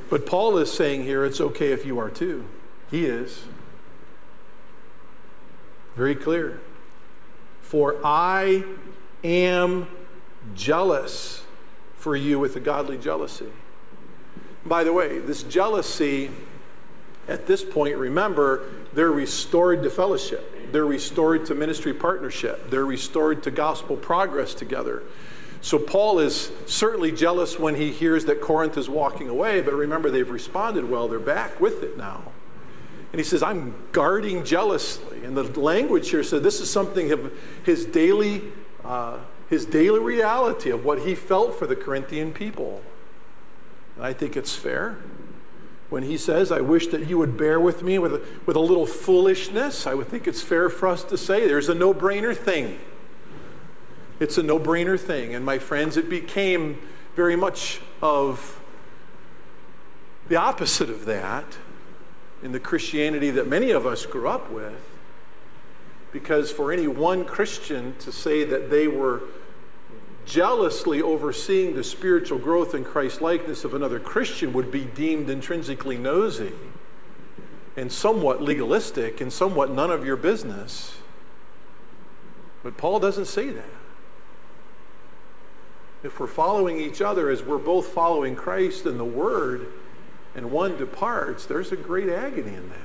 But 0.09 0.25
Paul 0.25 0.57
is 0.57 0.71
saying 0.71 1.03
here 1.03 1.25
it's 1.25 1.41
okay 1.41 1.73
if 1.73 1.85
you 1.85 1.99
are 1.99 2.09
too. 2.09 2.45
He 2.89 3.05
is. 3.05 3.43
Very 5.97 6.15
clear. 6.15 6.61
For 7.59 7.97
I 8.01 8.63
am 9.25 9.89
jealous 10.53 11.43
for 11.97 12.15
you 12.15 12.39
with 12.39 12.55
a 12.55 12.61
godly 12.61 12.97
jealousy. 12.97 13.51
By 14.65 14.85
the 14.85 14.93
way, 14.93 15.19
this 15.19 15.43
jealousy 15.43 16.31
at 17.27 17.47
this 17.47 17.63
point, 17.63 17.97
remember, 17.97 18.63
they're 18.93 19.11
restored 19.11 19.83
to 19.83 19.89
fellowship. 19.89 20.71
They're 20.71 20.85
restored 20.85 21.45
to 21.47 21.55
ministry 21.55 21.93
partnership. 21.93 22.69
They're 22.69 22.85
restored 22.85 23.43
to 23.43 23.51
gospel 23.51 23.97
progress 23.97 24.53
together. 24.53 25.03
So 25.61 25.79
Paul 25.79 26.19
is 26.19 26.51
certainly 26.67 27.11
jealous 27.11 27.57
when 27.57 27.75
he 27.75 27.91
hears 27.91 28.25
that 28.25 28.41
Corinth 28.41 28.77
is 28.77 28.87
walking 28.87 29.29
away, 29.29 29.61
but 29.61 29.73
remember, 29.73 30.11
they've 30.11 30.29
responded 30.29 30.87
well. 30.87 31.07
They're 31.07 31.19
back 31.19 31.59
with 31.59 31.81
it 31.81 31.97
now. 31.97 32.31
And 33.11 33.19
he 33.19 33.23
says, 33.23 33.41
I'm 33.41 33.73
guarding 33.91 34.43
jealously. 34.43 35.23
And 35.23 35.35
the 35.35 35.59
language 35.59 36.09
here 36.09 36.23
said 36.23 36.43
this 36.43 36.59
is 36.59 36.69
something 36.69 37.11
of 37.11 37.33
his 37.63 37.85
daily, 37.85 38.43
uh, 38.83 39.19
his 39.49 39.65
daily 39.65 39.99
reality 39.99 40.69
of 40.69 40.85
what 40.85 40.99
he 40.99 41.15
felt 41.15 41.57
for 41.57 41.65
the 41.65 41.75
Corinthian 41.75 42.31
people. 42.31 42.83
And 43.95 44.05
I 44.05 44.13
think 44.13 44.37
it's 44.37 44.55
fair 44.55 44.97
when 45.95 46.03
he 46.03 46.17
says, 46.17 46.51
I 46.51 46.59
wish 46.59 46.87
that 46.87 47.07
you 47.07 47.17
would 47.19 47.37
bear 47.37 47.57
with 47.57 47.81
me 47.81 47.97
with 47.99 48.15
a, 48.15 48.21
with 48.45 48.57
a 48.57 48.59
little 48.59 48.85
foolishness, 48.85 49.87
I 49.87 49.93
would 49.93 50.09
think 50.09 50.27
it's 50.27 50.41
fair 50.41 50.69
for 50.69 50.89
us 50.89 51.05
to 51.05 51.17
say 51.17 51.47
there's 51.47 51.69
a 51.69 51.73
no 51.73 51.93
brainer 51.93 52.35
thing. 52.35 52.81
It's 54.19 54.37
a 54.37 54.43
no 54.43 54.59
brainer 54.59 54.99
thing. 54.99 55.33
And 55.33 55.45
my 55.45 55.57
friends, 55.57 55.95
it 55.95 56.09
became 56.09 56.81
very 57.15 57.37
much 57.37 57.79
of 58.01 58.59
the 60.27 60.35
opposite 60.35 60.89
of 60.89 61.05
that 61.05 61.45
in 62.43 62.51
the 62.51 62.59
Christianity 62.59 63.31
that 63.31 63.47
many 63.47 63.71
of 63.71 63.85
us 63.85 64.05
grew 64.05 64.27
up 64.27 64.51
with. 64.51 64.85
Because 66.11 66.51
for 66.51 66.73
any 66.73 66.87
one 66.87 67.23
Christian 67.23 67.95
to 67.99 68.11
say 68.11 68.43
that 68.43 68.69
they 68.69 68.89
were 68.89 69.21
jealously 70.25 71.01
overseeing 71.01 71.75
the 71.75 71.83
spiritual 71.83 72.39
growth 72.39 72.73
and 72.73 72.85
Christ 72.85 73.21
likeness 73.21 73.63
of 73.63 73.73
another 73.73 73.99
Christian 73.99 74.53
would 74.53 74.71
be 74.71 74.85
deemed 74.85 75.29
intrinsically 75.29 75.97
nosy 75.97 76.53
and 77.77 77.91
somewhat 77.91 78.41
legalistic 78.41 79.21
and 79.21 79.31
somewhat 79.31 79.71
none 79.71 79.91
of 79.91 80.05
your 80.05 80.15
business. 80.15 80.97
But 82.63 82.77
Paul 82.77 82.99
doesn't 82.99 83.25
say 83.25 83.49
that. 83.49 83.65
If 86.03 86.19
we're 86.19 86.27
following 86.27 86.79
each 86.79 87.01
other 87.01 87.29
as 87.29 87.43
we're 87.43 87.57
both 87.57 87.87
following 87.87 88.35
Christ 88.35 88.85
and 88.85 88.99
the 88.99 89.05
Word, 89.05 89.67
and 90.35 90.51
one 90.51 90.77
departs, 90.77 91.45
there's 91.45 91.71
a 91.71 91.77
great 91.77 92.09
agony 92.09 92.53
in 92.53 92.69
that. 92.69 92.77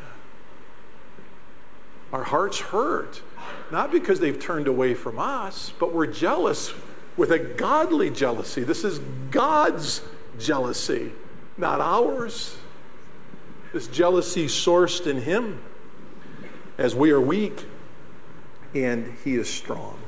Our 2.12 2.22
hearts 2.24 2.60
hurt, 2.60 3.22
not 3.70 3.92
because 3.92 4.20
they've 4.20 4.38
turned 4.38 4.68
away 4.68 4.94
from 4.94 5.18
us, 5.18 5.72
but 5.78 5.92
we're 5.92 6.06
jealous 6.06 6.72
with 7.16 7.32
a 7.32 7.38
godly 7.38 8.10
jealousy. 8.10 8.62
This 8.62 8.84
is 8.84 9.00
God's 9.30 10.02
jealousy, 10.38 11.12
not 11.56 11.80
ours. 11.80 12.56
This 13.72 13.86
jealousy 13.86 14.46
sourced 14.46 15.06
in 15.06 15.22
Him 15.22 15.62
as 16.78 16.94
we 16.94 17.10
are 17.10 17.20
weak 17.20 17.64
and 18.74 19.16
He 19.24 19.34
is 19.34 19.48
strong. 19.48 19.98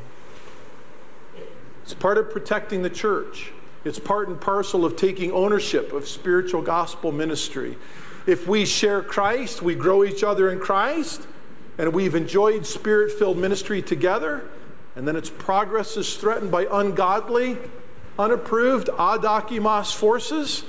It's 1.82 1.94
part 1.94 2.18
of 2.18 2.30
protecting 2.30 2.82
the 2.82 2.90
church. 2.90 3.52
It's 3.84 3.98
part 3.98 4.28
and 4.28 4.40
parcel 4.40 4.84
of 4.84 4.96
taking 4.96 5.32
ownership 5.32 5.92
of 5.92 6.06
spiritual 6.06 6.62
gospel 6.62 7.10
ministry. 7.10 7.76
If 8.26 8.46
we 8.46 8.64
share 8.64 9.02
Christ, 9.02 9.62
we 9.62 9.74
grow 9.74 10.04
each 10.04 10.22
other 10.22 10.50
in 10.50 10.60
Christ, 10.60 11.26
and 11.78 11.92
we've 11.92 12.14
enjoyed 12.14 12.64
spirit 12.64 13.10
filled 13.10 13.38
ministry 13.38 13.82
together, 13.82 14.48
and 14.94 15.08
then 15.08 15.16
its 15.16 15.30
progress 15.30 15.96
is 15.96 16.16
threatened 16.16 16.50
by 16.50 16.66
ungodly, 16.70 17.58
unapproved, 18.18 18.88
adokimos 18.88 19.94
forces, 19.94 20.64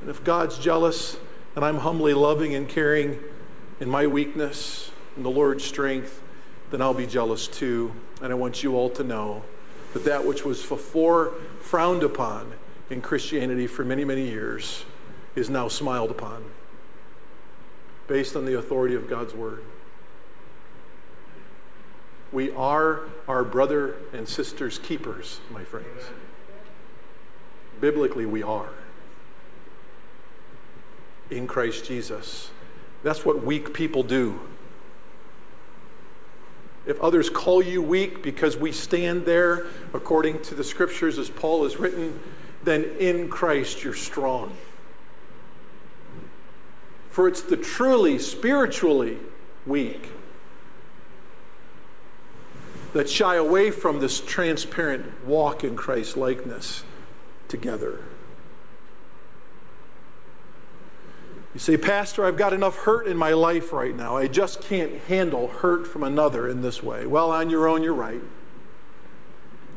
and 0.00 0.10
if 0.10 0.24
God's 0.24 0.58
jealous 0.58 1.16
and 1.54 1.64
I'm 1.64 1.78
humbly 1.78 2.14
loving 2.14 2.54
and 2.54 2.68
caring 2.68 3.18
in 3.78 3.88
my 3.88 4.06
weakness 4.06 4.90
and 5.16 5.24
the 5.24 5.30
Lord's 5.30 5.64
strength, 5.64 6.22
then 6.70 6.80
I'll 6.80 6.94
be 6.94 7.06
jealous 7.06 7.46
too. 7.46 7.92
And 8.20 8.32
I 8.32 8.34
want 8.34 8.62
you 8.62 8.74
all 8.74 8.90
to 8.90 9.04
know 9.04 9.42
that 9.92 10.04
that 10.04 10.24
which 10.24 10.44
was 10.44 10.64
before 10.64 11.34
frowned 11.60 12.02
upon 12.02 12.52
in 12.90 13.00
Christianity 13.02 13.66
for 13.66 13.84
many, 13.84 14.04
many 14.04 14.28
years 14.28 14.84
is 15.34 15.50
now 15.50 15.68
smiled 15.68 16.10
upon 16.10 16.44
based 18.06 18.34
on 18.34 18.44
the 18.44 18.58
authority 18.58 18.94
of 18.94 19.08
God's 19.08 19.34
Word. 19.34 19.62
We 22.32 22.50
are 22.52 23.02
our 23.28 23.44
brother 23.44 23.96
and 24.14 24.26
sister's 24.26 24.78
keepers, 24.78 25.40
my 25.50 25.64
friends. 25.64 26.04
Biblically, 27.80 28.24
we 28.24 28.42
are. 28.42 28.70
In 31.30 31.46
Christ 31.46 31.84
Jesus. 31.84 32.50
That's 33.02 33.24
what 33.24 33.44
weak 33.44 33.74
people 33.74 34.02
do. 34.02 34.40
If 36.86 37.00
others 37.00 37.28
call 37.28 37.62
you 37.62 37.82
weak 37.82 38.22
because 38.22 38.56
we 38.56 38.72
stand 38.72 39.26
there 39.26 39.66
according 39.92 40.42
to 40.42 40.54
the 40.54 40.64
scriptures 40.64 41.18
as 41.18 41.28
Paul 41.28 41.64
has 41.64 41.76
written, 41.76 42.18
then 42.64 42.84
in 42.98 43.28
Christ 43.28 43.84
you're 43.84 43.94
strong. 43.94 44.52
For 47.10 47.28
it's 47.28 47.42
the 47.42 47.58
truly 47.58 48.18
spiritually 48.18 49.18
weak 49.66 50.10
that 52.92 53.08
shy 53.08 53.36
away 53.36 53.70
from 53.70 54.00
this 54.00 54.20
transparent 54.20 55.24
walk 55.26 55.64
in 55.64 55.76
Christ 55.76 56.16
likeness 56.16 56.84
together. 57.48 58.00
You 61.54 61.60
say, 61.60 61.76
Pastor, 61.76 62.24
I've 62.24 62.38
got 62.38 62.54
enough 62.54 62.76
hurt 62.76 63.06
in 63.06 63.16
my 63.16 63.32
life 63.32 63.72
right 63.72 63.94
now. 63.94 64.16
I 64.16 64.26
just 64.26 64.62
can't 64.62 64.94
handle 65.02 65.48
hurt 65.48 65.86
from 65.86 66.02
another 66.02 66.48
in 66.48 66.62
this 66.62 66.82
way. 66.82 67.06
Well, 67.06 67.30
on 67.30 67.50
your 67.50 67.68
own, 67.68 67.82
you're 67.82 67.92
right. 67.92 68.22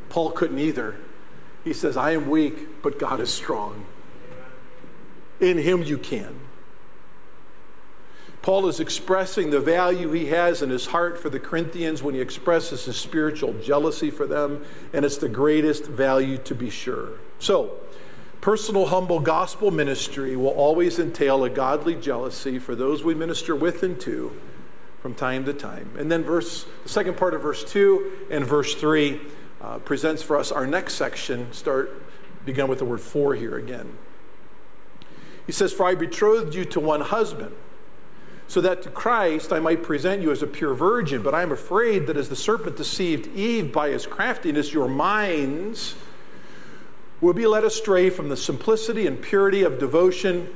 Paul 0.07 0.31
couldn't 0.31 0.59
either. 0.59 0.95
He 1.65 1.73
says, 1.73 1.97
I 1.97 2.11
am 2.11 2.29
weak, 2.29 2.81
but 2.81 2.97
God 2.97 3.19
is 3.19 3.33
strong. 3.33 3.85
In 5.41 5.57
Him 5.57 5.83
you 5.83 5.97
can. 5.97 6.39
Paul 8.45 8.67
is 8.67 8.79
expressing 8.79 9.49
the 9.49 9.59
value 9.59 10.11
he 10.11 10.27
has 10.27 10.61
in 10.61 10.69
his 10.69 10.85
heart 10.85 11.17
for 11.17 11.31
the 11.31 11.39
Corinthians 11.39 12.03
when 12.03 12.13
he 12.13 12.21
expresses 12.21 12.85
his 12.85 12.95
spiritual 12.95 13.53
jealousy 13.53 14.11
for 14.11 14.27
them, 14.27 14.63
and 14.93 15.03
it's 15.03 15.17
the 15.17 15.27
greatest 15.27 15.85
value 15.85 16.37
to 16.37 16.53
be 16.53 16.69
sure. 16.69 17.13
So, 17.39 17.79
Personal, 18.41 18.85
humble 18.85 19.19
gospel 19.19 19.71
ministry 19.71 20.35
will 20.35 20.49
always 20.49 20.99
entail 20.99 21.43
a 21.43 21.49
godly 21.49 21.95
jealousy 21.95 22.59
for 22.59 22.75
those 22.75 23.03
we 23.03 23.15
minister 23.15 23.55
with 23.55 23.81
and 23.81 23.99
to 24.01 24.39
from 25.01 25.15
time 25.15 25.45
to 25.45 25.53
time. 25.53 25.89
And 25.97 26.11
then, 26.11 26.21
verse, 26.21 26.67
the 26.83 26.89
second 26.89 27.17
part 27.17 27.33
of 27.33 27.41
verse 27.41 27.63
2 27.63 28.27
and 28.29 28.45
verse 28.45 28.75
3 28.75 29.19
uh, 29.59 29.79
presents 29.79 30.21
for 30.21 30.37
us 30.37 30.51
our 30.51 30.67
next 30.67 30.93
section. 30.93 31.51
Start, 31.51 31.99
begin 32.45 32.67
with 32.67 32.77
the 32.77 32.85
word 32.85 33.01
for 33.01 33.33
here 33.33 33.57
again. 33.57 33.97
He 35.47 35.51
says, 35.51 35.73
For 35.73 35.87
I 35.87 35.95
betrothed 35.95 36.53
you 36.53 36.65
to 36.65 36.79
one 36.79 37.01
husband, 37.01 37.55
so 38.47 38.61
that 38.61 38.81
to 38.83 38.89
Christ 38.89 39.51
I 39.51 39.59
might 39.59 39.83
present 39.83 40.21
you 40.21 40.31
as 40.31 40.41
a 40.41 40.47
pure 40.47 40.73
virgin. 40.73 41.21
But 41.21 41.33
I 41.33 41.41
am 41.41 41.51
afraid 41.51 42.07
that 42.07 42.17
as 42.17 42.29
the 42.29 42.35
serpent 42.35 42.77
deceived 42.77 43.27
Eve 43.35 43.71
by 43.71 43.89
his 43.89 44.05
craftiness, 44.05 44.73
your 44.73 44.87
minds 44.87 45.95
will 47.21 47.33
be 47.33 47.47
led 47.47 47.63
astray 47.63 48.09
from 48.09 48.29
the 48.29 48.37
simplicity 48.37 49.07
and 49.07 49.21
purity 49.21 49.63
of 49.63 49.79
devotion 49.79 50.53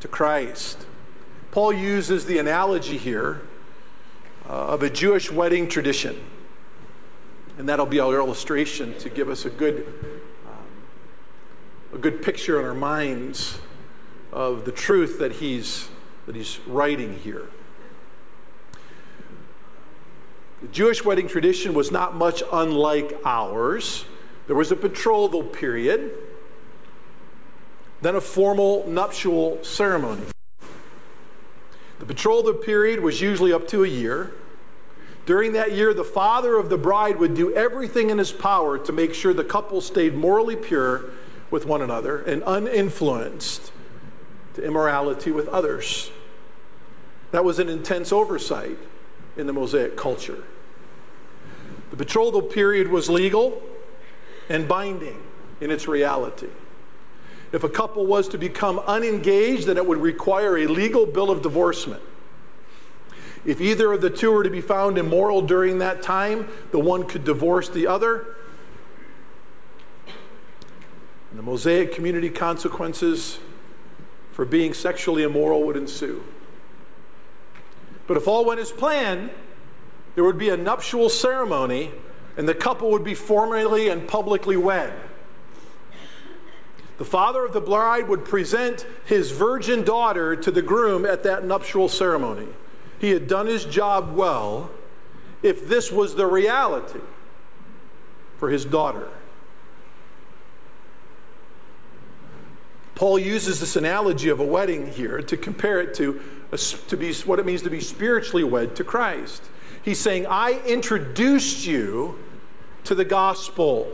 to 0.00 0.08
Christ. 0.08 0.86
Paul 1.50 1.72
uses 1.72 2.26
the 2.26 2.38
analogy 2.38 2.96
here 2.96 3.42
uh, 4.48 4.68
of 4.68 4.82
a 4.82 4.90
Jewish 4.90 5.30
wedding 5.30 5.68
tradition. 5.68 6.18
And 7.58 7.68
that'll 7.68 7.86
be 7.86 8.00
our 8.00 8.14
illustration 8.14 8.96
to 8.98 9.10
give 9.10 9.28
us 9.28 9.44
a 9.44 9.50
good, 9.50 9.86
um, 10.46 11.94
a 11.94 11.98
good 11.98 12.22
picture 12.22 12.58
in 12.58 12.64
our 12.64 12.74
minds 12.74 13.58
of 14.32 14.64
the 14.64 14.72
truth 14.72 15.18
that 15.18 15.32
he's, 15.32 15.88
that 16.26 16.36
he's 16.36 16.58
writing 16.66 17.18
here. 17.18 17.48
The 20.62 20.68
Jewish 20.68 21.04
wedding 21.04 21.26
tradition 21.26 21.72
was 21.72 21.90
not 21.90 22.14
much 22.14 22.42
unlike 22.52 23.18
ours. 23.24 24.04
There 24.46 24.56
was 24.56 24.70
a 24.70 24.76
betrothal 24.76 25.42
period, 25.42 26.12
then 28.02 28.14
a 28.14 28.20
formal 28.20 28.86
nuptial 28.86 29.62
ceremony. 29.64 30.26
The 31.98 32.04
betrothal 32.04 32.54
period 32.54 33.00
was 33.00 33.20
usually 33.20 33.52
up 33.52 33.68
to 33.68 33.84
a 33.84 33.88
year. 33.88 34.32
During 35.24 35.52
that 35.52 35.72
year, 35.72 35.94
the 35.94 36.04
father 36.04 36.56
of 36.56 36.68
the 36.68 36.78
bride 36.78 37.18
would 37.18 37.34
do 37.34 37.54
everything 37.54 38.10
in 38.10 38.18
his 38.18 38.32
power 38.32 38.78
to 38.78 38.92
make 38.92 39.14
sure 39.14 39.32
the 39.32 39.44
couple 39.44 39.80
stayed 39.80 40.14
morally 40.14 40.56
pure 40.56 41.04
with 41.50 41.66
one 41.66 41.82
another 41.82 42.22
and 42.22 42.42
uninfluenced 42.42 43.72
to 44.54 44.64
immorality 44.64 45.30
with 45.30 45.48
others. 45.48 46.10
That 47.30 47.44
was 47.44 47.58
an 47.58 47.68
intense 47.68 48.12
oversight 48.12 48.78
in 49.36 49.46
the 49.46 49.52
Mosaic 49.52 49.96
culture. 49.96 50.44
The 51.90 51.96
betrothal 51.96 52.42
period 52.42 52.88
was 52.88 53.08
legal 53.08 53.62
and 54.48 54.66
binding 54.66 55.22
in 55.60 55.70
its 55.70 55.86
reality. 55.86 56.48
If 57.52 57.64
a 57.64 57.68
couple 57.68 58.06
was 58.06 58.28
to 58.28 58.38
become 58.38 58.78
unengaged, 58.80 59.66
then 59.66 59.76
it 59.76 59.86
would 59.86 59.98
require 59.98 60.56
a 60.58 60.66
legal 60.66 61.06
bill 61.06 61.30
of 61.30 61.42
divorcement. 61.42 62.02
If 63.44 63.60
either 63.60 63.92
of 63.92 64.02
the 64.02 64.10
two 64.10 64.30
were 64.30 64.44
to 64.44 64.50
be 64.50 64.60
found 64.60 64.98
immoral 64.98 65.42
during 65.42 65.78
that 65.78 66.02
time, 66.02 66.48
the 66.72 66.78
one 66.78 67.06
could 67.06 67.24
divorce 67.24 67.68
the 67.68 67.86
other. 67.86 68.36
And 71.30 71.38
the 71.38 71.42
Mosaic 71.42 71.92
community 71.92 72.28
consequences 72.28 73.38
for 74.40 74.46
being 74.46 74.72
sexually 74.72 75.22
immoral 75.22 75.64
would 75.64 75.76
ensue. 75.76 76.24
But 78.06 78.16
if 78.16 78.26
all 78.26 78.46
went 78.46 78.58
as 78.58 78.72
planned, 78.72 79.28
there 80.14 80.24
would 80.24 80.38
be 80.38 80.48
a 80.48 80.56
nuptial 80.56 81.10
ceremony 81.10 81.90
and 82.38 82.48
the 82.48 82.54
couple 82.54 82.90
would 82.90 83.04
be 83.04 83.12
formally 83.12 83.90
and 83.90 84.08
publicly 84.08 84.56
wed. 84.56 84.94
The 86.96 87.04
father 87.04 87.44
of 87.44 87.52
the 87.52 87.60
bride 87.60 88.08
would 88.08 88.24
present 88.24 88.86
his 89.04 89.30
virgin 89.30 89.84
daughter 89.84 90.34
to 90.34 90.50
the 90.50 90.62
groom 90.62 91.04
at 91.04 91.22
that 91.24 91.44
nuptial 91.44 91.90
ceremony. 91.90 92.48
He 92.98 93.10
had 93.10 93.28
done 93.28 93.46
his 93.46 93.66
job 93.66 94.14
well 94.16 94.70
if 95.42 95.68
this 95.68 95.92
was 95.92 96.14
the 96.14 96.26
reality 96.26 97.00
for 98.38 98.48
his 98.48 98.64
daughter. 98.64 99.10
Paul 103.00 103.18
uses 103.18 103.60
this 103.60 103.76
analogy 103.76 104.28
of 104.28 104.40
a 104.40 104.44
wedding 104.44 104.92
here 104.92 105.22
to 105.22 105.34
compare 105.34 105.80
it 105.80 105.94
to, 105.94 106.20
a, 106.52 106.58
to 106.58 106.98
be 106.98 107.14
what 107.14 107.38
it 107.38 107.46
means 107.46 107.62
to 107.62 107.70
be 107.70 107.80
spiritually 107.80 108.44
wed 108.44 108.76
to 108.76 108.84
Christ. 108.84 109.42
He's 109.82 109.98
saying, 109.98 110.26
I 110.26 110.60
introduced 110.66 111.66
you 111.66 112.18
to 112.84 112.94
the 112.94 113.06
gospel. 113.06 113.90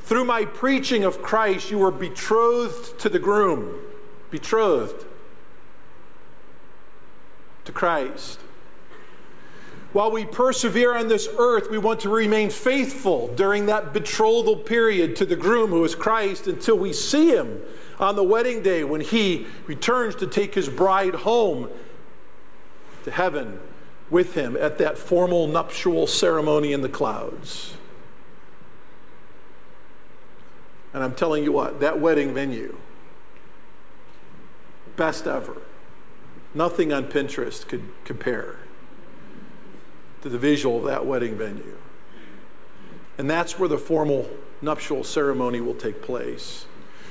Through 0.00 0.24
my 0.24 0.44
preaching 0.44 1.04
of 1.04 1.22
Christ, 1.22 1.70
you 1.70 1.78
were 1.78 1.92
betrothed 1.92 2.98
to 2.98 3.08
the 3.08 3.20
groom, 3.20 3.78
betrothed 4.28 5.06
to 7.64 7.70
Christ. 7.70 8.40
While 9.92 10.10
we 10.10 10.26
persevere 10.26 10.94
on 10.94 11.08
this 11.08 11.28
earth, 11.38 11.70
we 11.70 11.78
want 11.78 12.00
to 12.00 12.10
remain 12.10 12.50
faithful 12.50 13.28
during 13.28 13.66
that 13.66 13.94
betrothal 13.94 14.56
period 14.56 15.16
to 15.16 15.24
the 15.24 15.36
groom 15.36 15.70
who 15.70 15.82
is 15.82 15.94
Christ 15.94 16.46
until 16.46 16.76
we 16.76 16.92
see 16.92 17.30
him 17.30 17.62
on 17.98 18.14
the 18.14 18.22
wedding 18.22 18.62
day 18.62 18.84
when 18.84 19.00
he 19.00 19.46
returns 19.66 20.14
to 20.16 20.26
take 20.26 20.54
his 20.54 20.68
bride 20.68 21.14
home 21.14 21.70
to 23.04 23.10
heaven 23.10 23.60
with 24.10 24.34
him 24.34 24.56
at 24.58 24.76
that 24.78 24.98
formal 24.98 25.46
nuptial 25.46 26.06
ceremony 26.06 26.72
in 26.72 26.82
the 26.82 26.88
clouds. 26.88 27.74
And 30.92 31.02
I'm 31.02 31.14
telling 31.14 31.44
you 31.44 31.52
what, 31.52 31.80
that 31.80 31.98
wedding 31.98 32.34
venue, 32.34 32.76
best 34.96 35.26
ever. 35.26 35.62
Nothing 36.54 36.92
on 36.92 37.04
Pinterest 37.04 37.66
could 37.66 37.84
compare 38.04 38.58
to 40.22 40.28
the 40.28 40.38
visual 40.38 40.78
of 40.78 40.84
that 40.84 41.06
wedding 41.06 41.36
venue. 41.36 41.76
And 43.16 43.28
that's 43.28 43.58
where 43.58 43.68
the 43.68 43.78
formal 43.78 44.28
nuptial 44.62 45.04
ceremony 45.04 45.60
will 45.60 45.74
take 45.74 46.02
place. 46.02 46.66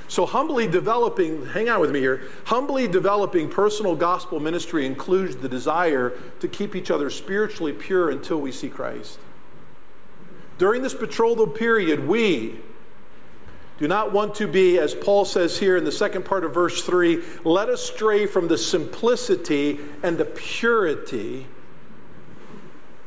So, 0.08 0.24
humbly 0.24 0.66
developing, 0.66 1.44
hang 1.46 1.68
on 1.68 1.80
with 1.80 1.90
me 1.90 2.00
here, 2.00 2.22
humbly 2.44 2.88
developing 2.88 3.50
personal 3.50 3.94
gospel 3.94 4.40
ministry 4.40 4.86
includes 4.86 5.36
the 5.36 5.50
desire 5.50 6.14
to 6.40 6.48
keep 6.48 6.74
each 6.74 6.90
other 6.90 7.10
spiritually 7.10 7.74
pure 7.74 8.08
until 8.08 8.40
we 8.40 8.50
see 8.50 8.70
Christ. 8.70 9.18
During 10.56 10.82
this 10.82 10.94
betrothal 10.94 11.46
period, 11.46 12.08
we 12.08 12.58
do 13.78 13.86
not 13.86 14.12
want 14.12 14.34
to 14.36 14.48
be, 14.48 14.78
as 14.78 14.94
Paul 14.94 15.26
says 15.26 15.58
here 15.58 15.76
in 15.76 15.84
the 15.84 15.92
second 15.92 16.24
part 16.24 16.42
of 16.42 16.54
verse 16.54 16.82
3, 16.82 17.22
led 17.44 17.68
astray 17.68 18.26
from 18.26 18.48
the 18.48 18.58
simplicity 18.58 19.78
and 20.02 20.16
the 20.16 20.24
purity 20.24 21.46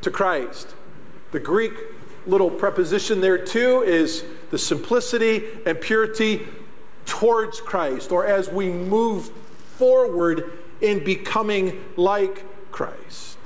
to 0.02 0.10
Christ. 0.10 0.74
The 1.30 1.40
Greek 1.40 1.72
little 2.26 2.50
preposition 2.50 3.20
there 3.20 3.38
too 3.38 3.82
is 3.82 4.24
the 4.50 4.58
simplicity 4.58 5.44
and 5.66 5.80
purity 5.80 6.46
towards 7.06 7.60
Christ, 7.60 8.12
or 8.12 8.26
as 8.26 8.48
we 8.48 8.68
move 8.68 9.30
forward 9.76 10.58
in 10.80 11.02
becoming 11.02 11.82
like 11.96 12.44
Christ. 12.70 13.38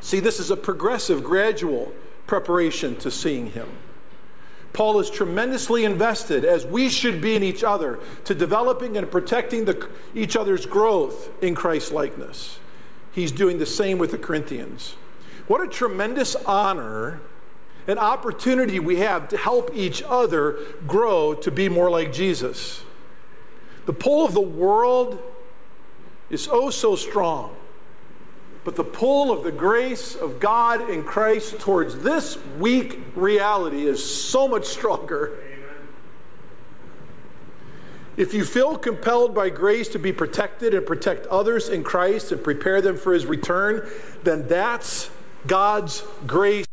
See, 0.00 0.20
this 0.20 0.40
is 0.40 0.50
a 0.50 0.56
progressive, 0.56 1.22
gradual 1.22 1.92
preparation 2.26 2.96
to 2.96 3.10
seeing 3.10 3.52
Him. 3.52 3.68
Paul 4.72 5.00
is 5.00 5.10
tremendously 5.10 5.84
invested, 5.84 6.44
as 6.44 6.64
we 6.64 6.88
should 6.88 7.20
be 7.20 7.34
in 7.34 7.42
each 7.42 7.64
other, 7.64 7.98
to 8.24 8.34
developing 8.34 8.96
and 8.96 9.10
protecting 9.10 9.64
the, 9.64 9.88
each 10.14 10.36
other's 10.36 10.64
growth 10.64 11.30
in 11.42 11.54
Christ 11.54 11.92
likeness. 11.92 12.58
He's 13.12 13.32
doing 13.32 13.58
the 13.58 13.66
same 13.66 13.98
with 13.98 14.12
the 14.12 14.18
Corinthians. 14.18 14.94
What 15.50 15.62
a 15.62 15.66
tremendous 15.66 16.36
honor 16.36 17.20
an 17.88 17.98
opportunity 17.98 18.78
we 18.78 18.98
have 18.98 19.26
to 19.30 19.36
help 19.36 19.72
each 19.74 20.00
other 20.00 20.60
grow 20.86 21.34
to 21.34 21.50
be 21.50 21.68
more 21.68 21.90
like 21.90 22.12
Jesus. 22.12 22.84
The 23.84 23.92
pull 23.92 24.24
of 24.24 24.32
the 24.32 24.40
world 24.40 25.20
is 26.30 26.48
oh 26.52 26.70
so 26.70 26.94
strong, 26.94 27.56
but 28.62 28.76
the 28.76 28.84
pull 28.84 29.32
of 29.32 29.42
the 29.42 29.50
grace 29.50 30.14
of 30.14 30.38
God 30.38 30.88
in 30.88 31.02
Christ 31.02 31.58
towards 31.58 31.98
this 31.98 32.38
weak 32.60 33.00
reality 33.16 33.88
is 33.88 34.00
so 34.04 34.46
much 34.46 34.66
stronger. 34.66 35.36
If 38.16 38.32
you 38.34 38.44
feel 38.44 38.78
compelled 38.78 39.34
by 39.34 39.50
grace 39.50 39.88
to 39.88 39.98
be 39.98 40.12
protected 40.12 40.74
and 40.74 40.86
protect 40.86 41.26
others 41.26 41.68
in 41.68 41.82
Christ 41.82 42.30
and 42.30 42.40
prepare 42.40 42.80
them 42.80 42.96
for 42.96 43.12
his 43.12 43.26
return, 43.26 43.90
then 44.22 44.46
that's 44.46 45.10
God's 45.46 46.02
grace. 46.26 46.66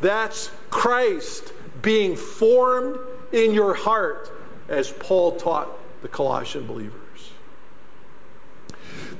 That's 0.00 0.50
Christ 0.70 1.52
being 1.82 2.16
formed 2.16 2.98
in 3.32 3.52
your 3.52 3.74
heart, 3.74 4.30
as 4.68 4.92
Paul 4.92 5.36
taught 5.36 5.68
the 6.02 6.08
Colossian 6.08 6.66
believers. 6.66 7.32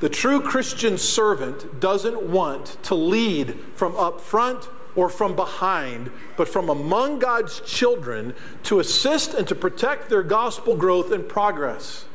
The 0.00 0.08
true 0.08 0.40
Christian 0.40 0.96
servant 0.96 1.80
doesn't 1.80 2.22
want 2.22 2.82
to 2.84 2.94
lead 2.94 3.58
from 3.74 3.94
up 3.96 4.20
front 4.20 4.68
or 4.96 5.08
from 5.08 5.36
behind, 5.36 6.10
but 6.36 6.48
from 6.48 6.68
among 6.68 7.18
God's 7.18 7.60
children 7.60 8.34
to 8.64 8.80
assist 8.80 9.34
and 9.34 9.46
to 9.48 9.54
protect 9.54 10.08
their 10.08 10.22
gospel 10.22 10.74
growth 10.74 11.12
and 11.12 11.28
progress. 11.28 12.06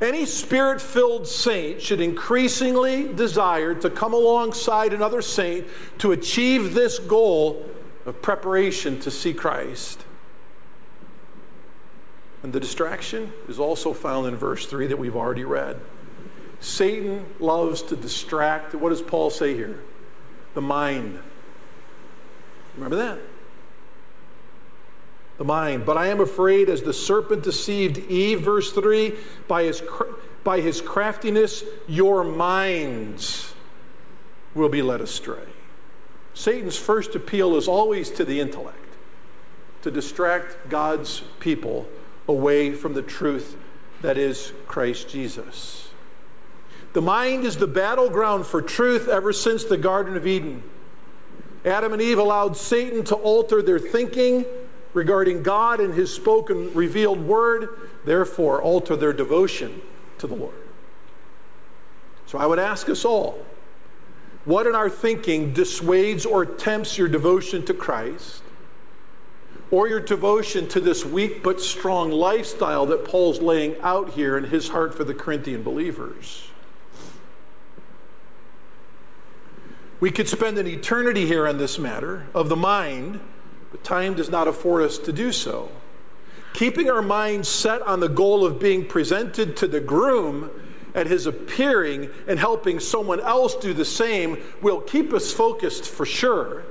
Any 0.00 0.26
spirit 0.26 0.80
filled 0.80 1.26
saint 1.26 1.80
should 1.80 2.00
increasingly 2.00 3.12
desire 3.12 3.74
to 3.76 3.88
come 3.88 4.12
alongside 4.12 4.92
another 4.92 5.22
saint 5.22 5.66
to 5.98 6.12
achieve 6.12 6.74
this 6.74 6.98
goal 6.98 7.64
of 8.04 8.20
preparation 8.20 9.00
to 9.00 9.10
see 9.10 9.32
Christ. 9.32 10.04
And 12.42 12.52
the 12.52 12.60
distraction 12.60 13.32
is 13.48 13.58
also 13.58 13.92
found 13.92 14.26
in 14.28 14.36
verse 14.36 14.66
3 14.66 14.86
that 14.88 14.98
we've 14.98 15.16
already 15.16 15.44
read. 15.44 15.80
Satan 16.60 17.26
loves 17.40 17.82
to 17.82 17.96
distract. 17.96 18.74
What 18.74 18.90
does 18.90 19.02
Paul 19.02 19.30
say 19.30 19.54
here? 19.54 19.80
The 20.54 20.60
mind. 20.60 21.18
Remember 22.76 22.96
that? 22.96 23.18
The 25.38 25.44
mind. 25.44 25.84
But 25.84 25.96
I 25.96 26.06
am 26.06 26.20
afraid, 26.20 26.68
as 26.68 26.82
the 26.82 26.92
serpent 26.92 27.42
deceived 27.42 27.98
Eve, 28.10 28.40
verse 28.40 28.72
3, 28.72 29.14
by 29.48 29.64
his, 29.64 29.82
by 30.44 30.60
his 30.60 30.80
craftiness, 30.80 31.64
your 31.86 32.24
minds 32.24 33.54
will 34.54 34.68
be 34.68 34.82
led 34.82 35.00
astray. 35.00 35.44
Satan's 36.34 36.76
first 36.76 37.14
appeal 37.14 37.56
is 37.56 37.68
always 37.68 38.10
to 38.10 38.24
the 38.24 38.40
intellect, 38.40 38.78
to 39.82 39.90
distract 39.90 40.68
God's 40.68 41.22
people 41.40 41.88
away 42.28 42.72
from 42.72 42.94
the 42.94 43.02
truth 43.02 43.56
that 44.02 44.18
is 44.18 44.52
Christ 44.66 45.08
Jesus. 45.08 45.90
The 46.92 47.02
mind 47.02 47.44
is 47.44 47.56
the 47.56 47.66
battleground 47.66 48.46
for 48.46 48.62
truth 48.62 49.08
ever 49.08 49.32
since 49.32 49.64
the 49.64 49.76
Garden 49.76 50.16
of 50.16 50.26
Eden. 50.26 50.62
Adam 51.64 51.92
and 51.92 52.00
Eve 52.00 52.18
allowed 52.18 52.56
Satan 52.56 53.04
to 53.04 53.14
alter 53.16 53.60
their 53.60 53.78
thinking 53.78 54.44
regarding 54.96 55.42
God 55.42 55.78
and 55.78 55.92
his 55.92 56.12
spoken 56.12 56.72
revealed 56.72 57.20
word, 57.20 57.68
therefore 58.06 58.62
alter 58.62 58.96
their 58.96 59.12
devotion 59.12 59.82
to 60.16 60.26
the 60.26 60.34
Lord. 60.34 60.56
So 62.24 62.38
I 62.38 62.46
would 62.46 62.58
ask 62.58 62.88
us 62.88 63.04
all 63.04 63.44
what 64.46 64.66
in 64.66 64.74
our 64.74 64.88
thinking 64.88 65.52
dissuades 65.52 66.24
or 66.24 66.46
tempts 66.46 66.96
your 66.96 67.08
devotion 67.08 67.62
to 67.66 67.74
Christ 67.74 68.42
or 69.70 69.86
your 69.86 70.00
devotion 70.00 70.66
to 70.68 70.80
this 70.80 71.04
weak 71.04 71.42
but 71.42 71.60
strong 71.60 72.10
lifestyle 72.10 72.86
that 72.86 73.04
Paul's 73.04 73.42
laying 73.42 73.78
out 73.82 74.10
here 74.10 74.38
in 74.38 74.44
his 74.44 74.68
heart 74.68 74.94
for 74.94 75.04
the 75.04 75.14
Corinthian 75.14 75.62
believers? 75.62 76.48
We 80.00 80.10
could 80.10 80.28
spend 80.28 80.56
an 80.56 80.66
eternity 80.66 81.26
here 81.26 81.46
on 81.46 81.58
this 81.58 81.78
matter 81.78 82.26
of 82.32 82.48
the 82.48 82.56
mind 82.56 83.20
but 83.70 83.84
time 83.84 84.14
does 84.14 84.30
not 84.30 84.48
afford 84.48 84.82
us 84.82 84.98
to 84.98 85.12
do 85.12 85.32
so. 85.32 85.70
Keeping 86.52 86.88
our 86.88 87.02
minds 87.02 87.48
set 87.48 87.82
on 87.82 88.00
the 88.00 88.08
goal 88.08 88.44
of 88.44 88.58
being 88.58 88.86
presented 88.86 89.56
to 89.58 89.66
the 89.66 89.80
groom 89.80 90.50
at 90.94 91.06
his 91.06 91.26
appearing 91.26 92.10
and 92.26 92.38
helping 92.38 92.80
someone 92.80 93.20
else 93.20 93.54
do 93.54 93.74
the 93.74 93.84
same 93.84 94.42
will 94.62 94.80
keep 94.80 95.12
us 95.12 95.30
focused 95.30 95.84
for 95.84 96.06
sure. 96.06 96.64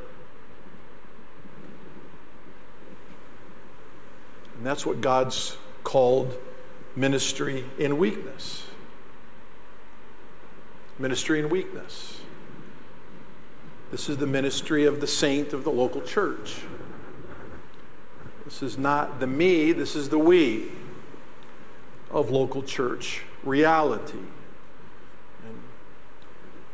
And 4.57 4.65
that's 4.65 4.85
what 4.85 4.99
God's 4.99 5.57
called 5.83 6.35
ministry 6.95 7.65
in 7.77 7.99
weakness. 7.99 8.63
Ministry 10.97 11.39
in 11.39 11.49
weakness. 11.49 12.21
This 13.91 14.09
is 14.09 14.17
the 14.17 14.27
ministry 14.27 14.85
of 14.85 14.99
the 14.99 15.07
saint 15.07 15.53
of 15.53 15.63
the 15.63 15.71
local 15.71 16.01
church. 16.01 16.61
This 18.43 18.61
is 18.61 18.77
not 18.77 19.19
the 19.19 19.27
me, 19.27 19.71
this 19.71 19.95
is 19.95 20.09
the 20.09 20.19
we 20.19 20.71
of 22.11 22.29
local 22.29 22.63
church 22.63 23.23
reality. 23.43 24.19
And 25.45 25.59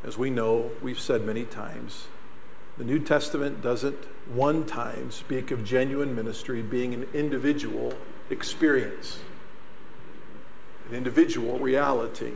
as 0.04 0.18
we 0.18 0.30
know, 0.30 0.72
we've 0.82 1.00
said 1.00 1.24
many 1.24 1.46
times, 1.46 2.08
the 2.78 2.84
New 2.84 3.00
Testament 3.00 3.62
doesn't 3.62 4.06
one 4.28 4.66
time 4.66 5.12
speak 5.12 5.52
of 5.52 5.64
genuine 5.64 6.16
ministry 6.16 6.62
being 6.62 6.94
an 6.94 7.08
individual 7.14 7.94
experience, 8.30 9.20
an 10.90 10.96
individual 10.96 11.60
reality, 11.60 12.34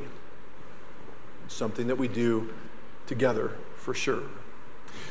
something 1.48 1.88
that 1.88 1.98
we 1.98 2.08
do 2.08 2.54
together 3.08 3.52
for 3.76 3.94
sure. 3.94 4.24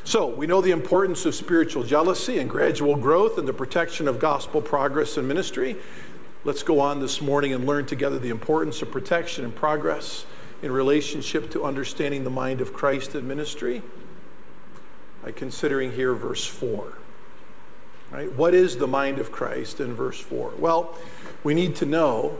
So, 0.04 0.26
we 0.26 0.46
know 0.46 0.60
the 0.60 0.70
importance 0.70 1.24
of 1.24 1.34
spiritual 1.34 1.82
jealousy 1.82 2.38
and 2.38 2.48
gradual 2.48 2.96
growth 2.96 3.38
and 3.38 3.48
the 3.48 3.52
protection 3.52 4.06
of 4.06 4.18
gospel 4.18 4.60
progress 4.60 5.16
and 5.16 5.26
ministry. 5.26 5.76
Let's 6.44 6.62
go 6.62 6.80
on 6.80 7.00
this 7.00 7.22
morning 7.22 7.54
and 7.54 7.66
learn 7.66 7.86
together 7.86 8.18
the 8.18 8.28
importance 8.28 8.82
of 8.82 8.90
protection 8.90 9.44
and 9.44 9.54
progress 9.54 10.26
in 10.62 10.72
relationship 10.72 11.50
to 11.50 11.64
understanding 11.64 12.24
the 12.24 12.30
mind 12.30 12.60
of 12.60 12.72
Christ 12.72 13.14
in 13.14 13.26
ministry 13.26 13.82
by 15.22 15.32
considering 15.32 15.92
here 15.92 16.14
verse 16.14 16.44
4. 16.44 16.98
Right? 18.10 18.30
What 18.32 18.54
is 18.54 18.76
the 18.76 18.86
mind 18.86 19.18
of 19.18 19.32
Christ 19.32 19.80
in 19.80 19.94
verse 19.94 20.20
4? 20.20 20.52
Well, 20.58 20.96
we 21.42 21.54
need 21.54 21.76
to 21.76 21.86
know 21.86 22.38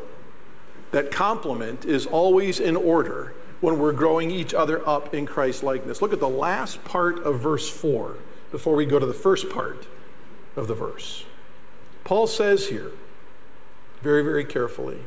that 0.92 1.10
compliment 1.10 1.84
is 1.84 2.06
always 2.06 2.60
in 2.60 2.76
order 2.76 3.34
when 3.64 3.78
we're 3.78 3.92
growing 3.92 4.30
each 4.30 4.52
other 4.52 4.86
up 4.86 5.14
in 5.14 5.24
Christ 5.24 5.62
likeness. 5.62 6.02
Look 6.02 6.12
at 6.12 6.20
the 6.20 6.28
last 6.28 6.84
part 6.84 7.20
of 7.20 7.40
verse 7.40 7.66
4 7.66 8.18
before 8.50 8.74
we 8.74 8.84
go 8.84 8.98
to 8.98 9.06
the 9.06 9.14
first 9.14 9.48
part 9.48 9.86
of 10.54 10.68
the 10.68 10.74
verse. 10.74 11.24
Paul 12.04 12.26
says 12.26 12.68
here, 12.68 12.92
very, 14.02 14.22
very 14.22 14.44
carefully, 14.44 14.98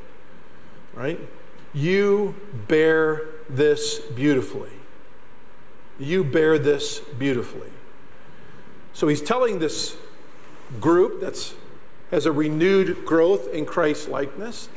right? 0.96 1.20
You 1.72 2.36
bear 2.68 3.28
this 3.48 4.00
beautifully. 4.00 4.72
You 6.00 6.24
bear 6.24 6.58
this 6.58 7.00
beautifully. 7.00 7.70
So 8.92 9.08
he's 9.08 9.22
telling 9.22 9.60
this 9.60 9.98
group 10.82 11.22
that's 11.22 11.54
has 12.10 12.26
a 12.26 12.32
renewed 12.32 13.06
growth 13.06 13.54
in 13.54 13.68
Christ 13.68 14.10
likeness 14.10 14.70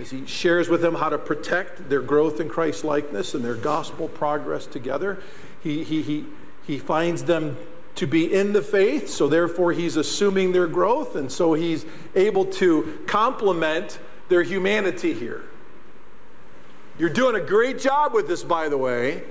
as 0.00 0.10
he 0.10 0.24
shares 0.24 0.68
with 0.68 0.80
them 0.80 0.94
how 0.94 1.10
to 1.10 1.18
protect 1.18 1.90
their 1.90 2.00
growth 2.00 2.40
in 2.40 2.48
Christ 2.48 2.84
likeness 2.84 3.34
and 3.34 3.44
their 3.44 3.54
gospel 3.54 4.08
progress 4.08 4.66
together. 4.66 5.22
He, 5.62 5.84
he, 5.84 6.00
he, 6.00 6.24
he 6.66 6.78
finds 6.78 7.24
them 7.24 7.58
to 7.96 8.06
be 8.06 8.32
in 8.32 8.54
the 8.54 8.62
faith, 8.62 9.10
so 9.10 9.28
therefore 9.28 9.72
he's 9.72 9.96
assuming 9.96 10.52
their 10.52 10.66
growth, 10.66 11.16
and 11.16 11.30
so 11.30 11.52
he's 11.52 11.84
able 12.14 12.46
to 12.46 12.98
compliment 13.06 13.98
their 14.30 14.42
humanity 14.42 15.12
here. 15.12 15.44
You're 16.98 17.10
doing 17.10 17.36
a 17.36 17.44
great 17.44 17.78
job 17.78 18.14
with 18.14 18.26
this, 18.26 18.42
by 18.42 18.68
the 18.70 18.78
way. 18.78 19.24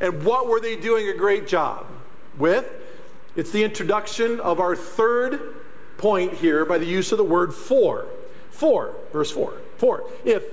And 0.00 0.24
what 0.24 0.48
were 0.48 0.60
they 0.60 0.76
doing 0.76 1.08
a 1.08 1.14
great 1.14 1.46
job 1.46 1.86
with? 2.36 2.68
It's 3.36 3.50
the 3.50 3.62
introduction 3.62 4.40
of 4.40 4.58
our 4.58 4.74
third 4.74 5.56
point 5.98 6.32
here 6.34 6.64
by 6.64 6.78
the 6.78 6.86
use 6.86 7.12
of 7.12 7.18
the 7.18 7.24
word 7.24 7.54
for. 7.54 8.06
For, 8.50 8.94
verse 9.12 9.30
4. 9.30 9.52
For, 9.80 10.04
if 10.26 10.44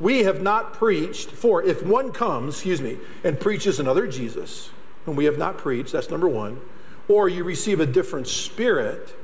we 0.00 0.20
have 0.20 0.40
not 0.40 0.72
preached, 0.72 1.30
for, 1.30 1.62
if 1.62 1.82
one 1.82 2.12
comes, 2.12 2.54
excuse 2.54 2.80
me, 2.80 2.96
and 3.22 3.38
preaches 3.38 3.78
another 3.78 4.06
Jesus, 4.06 4.70
whom 5.04 5.16
we 5.16 5.26
have 5.26 5.36
not 5.36 5.58
preached, 5.58 5.92
that's 5.92 6.08
number 6.08 6.26
one, 6.26 6.62
or 7.06 7.28
you 7.28 7.44
receive 7.44 7.78
a 7.80 7.84
different 7.84 8.26
spirit, 8.26 9.14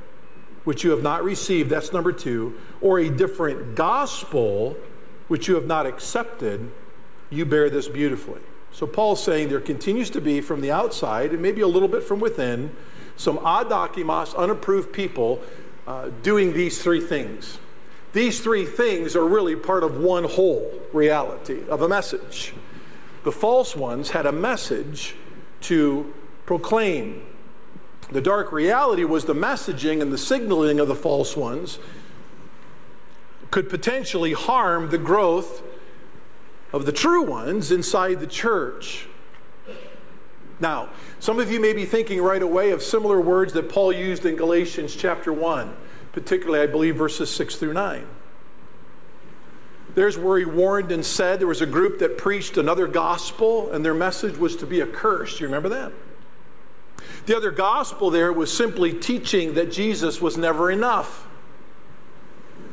which 0.63 0.83
you 0.83 0.91
have 0.91 1.01
not 1.01 1.23
received, 1.23 1.71
that's 1.71 1.91
number 1.91 2.11
two, 2.11 2.53
or 2.81 2.99
a 2.99 3.09
different 3.09 3.73
gospel, 3.73 4.77
which 5.27 5.47
you 5.47 5.55
have 5.55 5.65
not 5.65 5.87
accepted, 5.87 6.71
you 7.31 7.43
bear 7.43 7.67
this 7.71 7.87
beautifully. 7.87 8.41
So 8.71 8.85
Paul's 8.85 9.23
saying 9.23 9.49
there 9.49 9.59
continues 9.59 10.11
to 10.11 10.21
be 10.21 10.39
from 10.39 10.61
the 10.61 10.69
outside, 10.69 11.31
and 11.31 11.41
maybe 11.41 11.61
a 11.61 11.67
little 11.67 11.89
bit 11.89 12.03
from 12.03 12.19
within, 12.19 12.75
some 13.15 13.39
adokimos, 13.39 14.35
unapproved 14.35 14.93
people 14.93 15.41
uh, 15.87 16.09
doing 16.21 16.53
these 16.53 16.79
three 16.79 17.01
things. 17.01 17.57
These 18.17 18.39
three 18.39 18.65
things 18.65 19.15
are 19.15 19.27
really 19.27 19.55
part 19.55 19.83
of 19.83 19.97
one 19.97 20.23
whole 20.23 20.73
reality 20.91 21.61
of 21.69 21.83
a 21.83 21.87
message. 21.87 22.51
The 23.23 23.31
false 23.31 23.75
ones 23.75 24.09
had 24.09 24.25
a 24.25 24.31
message 24.31 25.15
to 25.61 26.11
proclaim. 26.47 27.21
The 28.11 28.19
dark 28.19 28.51
reality 28.51 29.03
was 29.03 29.25
the 29.25 29.35
messaging 29.35 30.01
and 30.01 30.11
the 30.11 30.17
signaling 30.17 30.79
of 30.79 30.87
the 30.87 30.95
false 30.95 31.37
ones 31.37 31.77
could 33.51 33.69
potentially 33.69 34.33
harm 34.33 34.89
the 34.89 34.97
growth 34.97 35.61
of 36.73 36.87
the 36.87 36.91
true 36.91 37.21
ones 37.21 37.71
inside 37.71 38.19
the 38.19 38.25
church. 38.25 39.07
Now, 40.59 40.89
some 41.19 41.39
of 41.39 41.51
you 41.51 41.59
may 41.59 41.73
be 41.73 41.85
thinking 41.85 42.19
right 42.19 42.41
away 42.41 42.71
of 42.71 42.81
similar 42.81 43.21
words 43.21 43.53
that 43.53 43.69
Paul 43.69 43.93
used 43.93 44.25
in 44.25 44.35
Galatians 44.35 44.95
chapter 44.95 45.31
1, 45.31 45.71
particularly, 46.17 46.63
I 46.63 46.65
believe, 46.65 46.95
verses 46.95 47.29
6 47.29 47.57
through 47.57 47.73
9. 47.73 48.07
There's 49.93 50.17
where 50.17 50.39
he 50.39 50.45
warned 50.45 50.91
and 50.91 51.05
said 51.05 51.39
there 51.39 51.45
was 51.45 51.61
a 51.61 51.67
group 51.67 51.99
that 51.99 52.17
preached 52.17 52.57
another 52.57 52.87
gospel, 52.87 53.71
and 53.71 53.85
their 53.85 53.93
message 53.93 54.35
was 54.35 54.55
to 54.55 54.65
be 54.65 54.81
accursed. 54.81 55.37
Do 55.37 55.43
you 55.43 55.47
remember 55.47 55.69
that? 55.69 55.91
The 57.27 57.37
other 57.37 57.51
gospel 57.51 58.09
there 58.09 58.33
was 58.33 58.51
simply 58.51 58.93
teaching 58.93 59.53
that 59.53 59.71
Jesus 59.71 60.19
was 60.19 60.37
never 60.37 60.71
enough. 60.71 61.27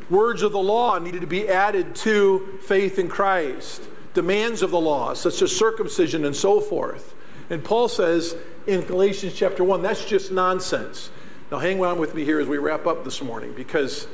Words 0.08 0.40
of 0.40 0.52
the 0.52 0.58
law 0.58 0.98
needed 0.98 1.20
to 1.20 1.26
be 1.26 1.46
added 1.46 1.94
to 1.96 2.58
faith 2.62 2.98
in 2.98 3.08
Christ, 3.08 3.82
demands 4.14 4.62
of 4.62 4.70
the 4.70 4.80
law, 4.80 5.12
such 5.12 5.42
as 5.42 5.54
circumcision 5.54 6.24
and 6.24 6.34
so 6.34 6.62
forth. 6.62 7.14
And 7.50 7.62
Paul 7.62 7.88
says 7.88 8.36
in 8.66 8.80
Galatians 8.86 9.34
chapter 9.34 9.62
1, 9.62 9.82
that's 9.82 10.06
just 10.06 10.32
nonsense. 10.32 11.10
Now, 11.54 11.60
hang 11.60 11.84
on 11.84 12.00
with 12.00 12.16
me 12.16 12.24
here 12.24 12.40
as 12.40 12.48
we 12.48 12.58
wrap 12.58 12.84
up 12.84 13.04
this 13.04 13.22
morning 13.22 13.52
because 13.54 14.08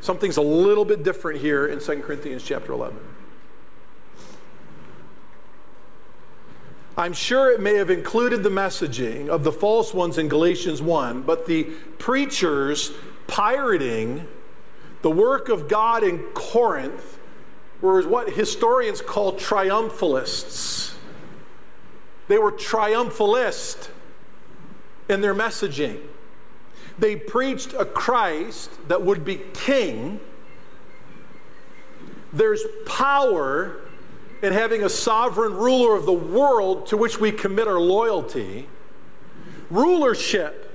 something's 0.00 0.38
a 0.38 0.42
little 0.42 0.86
bit 0.86 1.02
different 1.02 1.42
here 1.42 1.66
in 1.66 1.78
2 1.78 2.00
Corinthians 2.00 2.42
chapter 2.42 2.72
11. 2.72 2.98
I'm 6.96 7.12
sure 7.12 7.52
it 7.52 7.60
may 7.60 7.74
have 7.74 7.90
included 7.90 8.42
the 8.42 8.48
messaging 8.48 9.28
of 9.28 9.44
the 9.44 9.52
false 9.52 9.92
ones 9.92 10.16
in 10.16 10.28
Galatians 10.28 10.80
1, 10.80 11.20
but 11.20 11.44
the 11.44 11.64
preachers 11.98 12.92
pirating 13.26 14.26
the 15.02 15.10
work 15.10 15.50
of 15.50 15.68
God 15.68 16.02
in 16.02 16.20
Corinth 16.32 17.18
were 17.82 18.08
what 18.08 18.30
historians 18.30 19.02
call 19.02 19.32
triumphalists. 19.32 20.96
They 22.28 22.38
were 22.38 22.52
triumphalist 22.52 23.90
in 25.10 25.20
their 25.20 25.34
messaging. 25.34 26.00
They 26.98 27.16
preached 27.16 27.74
a 27.74 27.84
Christ 27.84 28.70
that 28.88 29.02
would 29.02 29.24
be 29.24 29.40
king. 29.52 30.20
There's 32.32 32.62
power 32.86 33.80
in 34.42 34.52
having 34.52 34.82
a 34.82 34.88
sovereign 34.88 35.54
ruler 35.54 35.96
of 35.96 36.06
the 36.06 36.12
world 36.12 36.86
to 36.88 36.96
which 36.96 37.18
we 37.18 37.32
commit 37.32 37.68
our 37.68 37.80
loyalty. 37.80 38.68
Rulership 39.70 40.70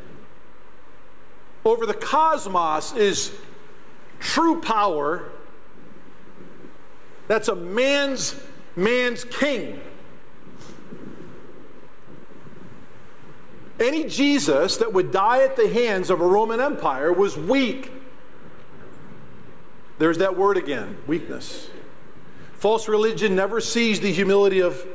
over 1.64 1.86
the 1.86 1.94
cosmos 1.94 2.94
is 2.94 3.32
true 4.20 4.62
power. 4.62 5.30
That's 7.28 7.48
a 7.48 7.56
man's 7.56 8.36
man's 8.76 9.24
king. 9.24 9.80
Any 13.82 14.04
Jesus 14.04 14.78
that 14.78 14.94
would 14.94 15.12
die 15.12 15.42
at 15.42 15.56
the 15.56 15.68
hands 15.68 16.12
of 16.12 16.22
a 16.22 16.26
Roman 16.26 16.62
Empire 16.62 17.12
was 17.12 17.36
weak. 17.36 17.92
There's 19.98 20.20
that 20.20 20.38
word 20.38 20.56
again 20.56 20.98
weakness. 21.08 21.70
False 22.54 22.88
religion 22.88 23.36
never 23.36 23.60
sees 23.60 24.00
the 24.00 24.12
humility 24.12 24.62
of 24.62 24.86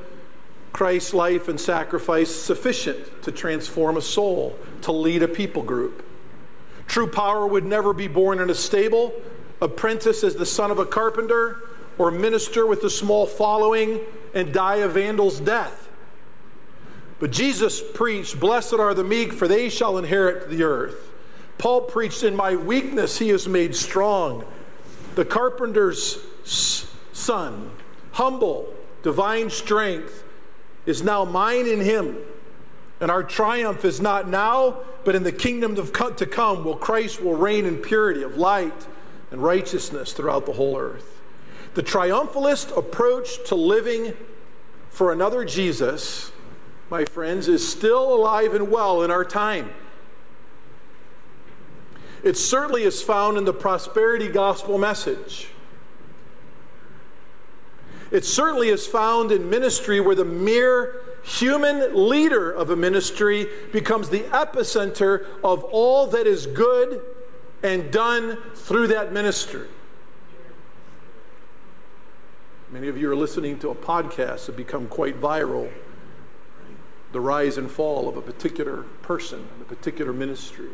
Christ's 0.72 1.12
life 1.12 1.48
and 1.48 1.60
sacrifice 1.60 2.32
sufficient 2.32 3.22
to 3.22 3.32
transform 3.32 3.96
a 3.96 4.02
soul, 4.02 4.56
to 4.82 4.92
lead 4.92 5.24
a 5.24 5.28
people 5.28 5.64
group. 5.64 6.06
True 6.86 7.10
power 7.10 7.44
would 7.44 7.64
never 7.64 7.92
be 7.92 8.06
born 8.06 8.38
in 8.38 8.50
a 8.50 8.54
stable, 8.54 9.12
apprentice 9.60 10.22
as 10.22 10.36
the 10.36 10.46
son 10.46 10.70
of 10.70 10.78
a 10.78 10.86
carpenter, 10.86 11.62
or 11.98 12.12
minister 12.12 12.66
with 12.66 12.84
a 12.84 12.90
small 12.90 13.26
following 13.26 13.98
and 14.32 14.52
die 14.52 14.76
a 14.76 14.86
vandal's 14.86 15.40
death. 15.40 15.85
But 17.18 17.30
Jesus 17.30 17.82
preached, 17.94 18.38
Blessed 18.38 18.74
are 18.74 18.94
the 18.94 19.04
meek, 19.04 19.32
for 19.32 19.48
they 19.48 19.68
shall 19.68 19.98
inherit 19.98 20.50
the 20.50 20.62
earth. 20.62 21.10
Paul 21.58 21.82
preached, 21.82 22.22
In 22.22 22.36
my 22.36 22.56
weakness 22.56 23.18
he 23.18 23.30
is 23.30 23.48
made 23.48 23.74
strong. 23.74 24.44
The 25.14 25.24
carpenter's 25.24 26.18
son, 26.44 27.70
humble, 28.12 28.72
divine 29.02 29.48
strength, 29.48 30.22
is 30.84 31.02
now 31.02 31.24
mine 31.24 31.66
in 31.66 31.80
him. 31.80 32.18
And 33.00 33.10
our 33.10 33.22
triumph 33.22 33.84
is 33.84 34.00
not 34.00 34.28
now, 34.28 34.80
but 35.04 35.14
in 35.14 35.22
the 35.22 35.32
kingdom 35.32 35.74
to 35.76 36.26
come, 36.26 36.64
will 36.64 36.76
Christ 36.76 37.22
will 37.22 37.34
reign 37.34 37.64
in 37.64 37.78
purity 37.78 38.22
of 38.22 38.36
light 38.36 38.86
and 39.30 39.42
righteousness 39.42 40.12
throughout 40.12 40.46
the 40.46 40.52
whole 40.52 40.78
earth. 40.78 41.20
The 41.74 41.82
triumphalist 41.82 42.76
approach 42.76 43.46
to 43.48 43.54
living 43.54 44.14
for 44.90 45.12
another 45.12 45.44
Jesus 45.44 46.32
my 46.90 47.04
friends, 47.04 47.48
is 47.48 47.66
still 47.66 48.14
alive 48.14 48.54
and 48.54 48.70
well 48.70 49.02
in 49.02 49.10
our 49.10 49.24
time. 49.24 49.70
It 52.22 52.36
certainly 52.36 52.82
is 52.82 53.02
found 53.02 53.38
in 53.38 53.44
the 53.44 53.52
prosperity 53.52 54.28
gospel 54.28 54.78
message. 54.78 55.48
It 58.10 58.24
certainly 58.24 58.68
is 58.68 58.86
found 58.86 59.32
in 59.32 59.50
ministry 59.50 60.00
where 60.00 60.14
the 60.14 60.24
mere 60.24 61.02
human 61.24 62.08
leader 62.08 62.52
of 62.52 62.70
a 62.70 62.76
ministry 62.76 63.48
becomes 63.72 64.08
the 64.08 64.20
epicenter 64.24 65.26
of 65.42 65.64
all 65.64 66.06
that 66.06 66.26
is 66.26 66.46
good 66.46 67.02
and 67.62 67.90
done 67.90 68.38
through 68.54 68.86
that 68.88 69.12
ministry. 69.12 69.66
Many 72.70 72.88
of 72.88 72.96
you 72.96 73.10
are 73.10 73.16
listening 73.16 73.58
to 73.60 73.70
a 73.70 73.74
podcast 73.74 74.46
that 74.46 74.56
become 74.56 74.86
quite 74.86 75.20
viral. 75.20 75.70
The 77.12 77.20
rise 77.20 77.56
and 77.56 77.70
fall 77.70 78.08
of 78.08 78.16
a 78.16 78.22
particular 78.22 78.82
person, 79.02 79.46
a 79.60 79.64
particular 79.64 80.12
ministry. 80.12 80.68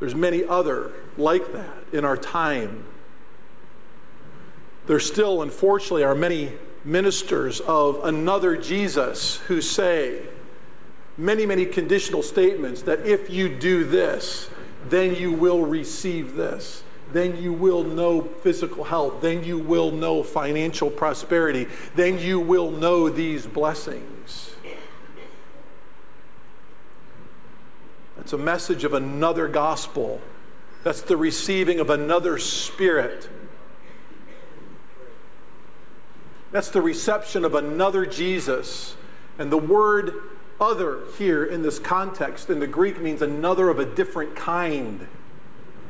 There's 0.00 0.14
many 0.14 0.44
other 0.44 0.92
like 1.16 1.52
that 1.52 1.84
in 1.92 2.04
our 2.04 2.16
time. 2.16 2.84
There 4.86 5.00
still, 5.00 5.42
unfortunately, 5.42 6.04
are 6.04 6.14
many 6.14 6.52
ministers 6.84 7.60
of 7.60 8.04
another 8.04 8.56
Jesus 8.56 9.38
who 9.48 9.60
say 9.60 10.22
many, 11.16 11.46
many 11.46 11.66
conditional 11.66 12.22
statements 12.22 12.82
that 12.82 13.06
if 13.06 13.30
you 13.30 13.48
do 13.48 13.84
this, 13.84 14.50
then 14.88 15.16
you 15.16 15.32
will 15.32 15.62
receive 15.62 16.34
this. 16.34 16.82
Then 17.12 17.40
you 17.40 17.52
will 17.52 17.84
know 17.84 18.22
physical 18.22 18.84
health. 18.84 19.20
Then 19.20 19.44
you 19.44 19.58
will 19.58 19.90
know 19.90 20.22
financial 20.22 20.90
prosperity. 20.90 21.66
Then 21.94 22.18
you 22.18 22.38
will 22.40 22.70
know 22.70 23.08
these 23.08 23.46
blessings. 23.46 24.55
That's 28.16 28.32
a 28.32 28.38
message 28.38 28.84
of 28.84 28.94
another 28.94 29.48
gospel. 29.48 30.20
That's 30.84 31.02
the 31.02 31.16
receiving 31.16 31.80
of 31.80 31.90
another 31.90 32.38
spirit. 32.38 33.28
That's 36.52 36.70
the 36.70 36.80
reception 36.80 37.44
of 37.44 37.54
another 37.54 38.06
Jesus. 38.06 38.96
And 39.38 39.52
the 39.52 39.58
word 39.58 40.14
other 40.60 41.00
here 41.18 41.44
in 41.44 41.62
this 41.62 41.78
context 41.78 42.48
in 42.48 42.60
the 42.60 42.66
Greek 42.66 43.00
means 43.00 43.20
another 43.20 43.68
of 43.68 43.78
a 43.78 43.84
different 43.84 44.34
kind. 44.36 45.06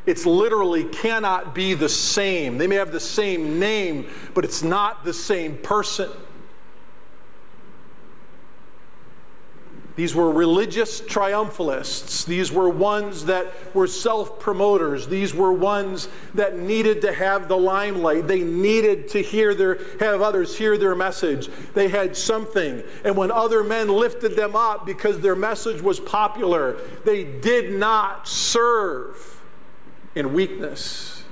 It's 0.07 0.25
literally 0.25 0.85
cannot 0.85 1.55
be 1.55 1.75
the 1.75 1.89
same. 1.89 2.59
They 2.59 2.67
may 2.67 2.77
have 2.77 2.93
the 2.93 3.01
same 3.01 3.59
name, 3.59 4.09
but 4.35 4.45
it's 4.45 4.63
not 4.63 5.05
the 5.05 5.13
same 5.13 5.59
person. 5.59 6.11
These 9.97 10.15
were 10.15 10.31
religious 10.31 11.01
triumphalists. 11.01 12.25
These 12.25 12.53
were 12.53 12.69
ones 12.69 13.25
that 13.25 13.75
were 13.75 13.87
self 13.87 14.39
promoters. 14.39 15.09
These 15.09 15.35
were 15.35 15.55
ones 15.55 16.09
that 16.35 16.59
needed 16.59 17.01
to 17.01 17.15
have 17.15 17.49
the 17.49 17.57
limelight. 17.57 18.29
They 18.29 18.43
needed 18.43 19.09
to 19.09 19.23
hear 19.23 19.55
their, 19.55 19.79
have 19.99 20.21
others 20.21 20.57
hear 20.57 20.77
their 20.77 20.95
message. 20.95 21.49
They 21.73 21.89
had 21.89 22.15
something. 22.15 22.83
And 23.05 23.17
when 23.17 23.31
other 23.31 23.65
men 23.65 23.89
lifted 23.89 24.37
them 24.37 24.55
up 24.55 24.85
because 24.85 25.21
their 25.21 25.35
message 25.35 25.81
was 25.81 25.99
popular, 25.99 26.77
they 27.07 27.25
did 27.25 27.73
not 27.73 28.29
serve 28.29 29.41
in 30.15 30.35
weakness. 30.35 31.25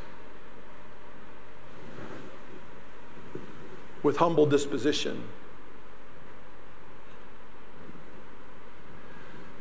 With 4.02 4.16
humble 4.16 4.46
disposition. 4.46 5.22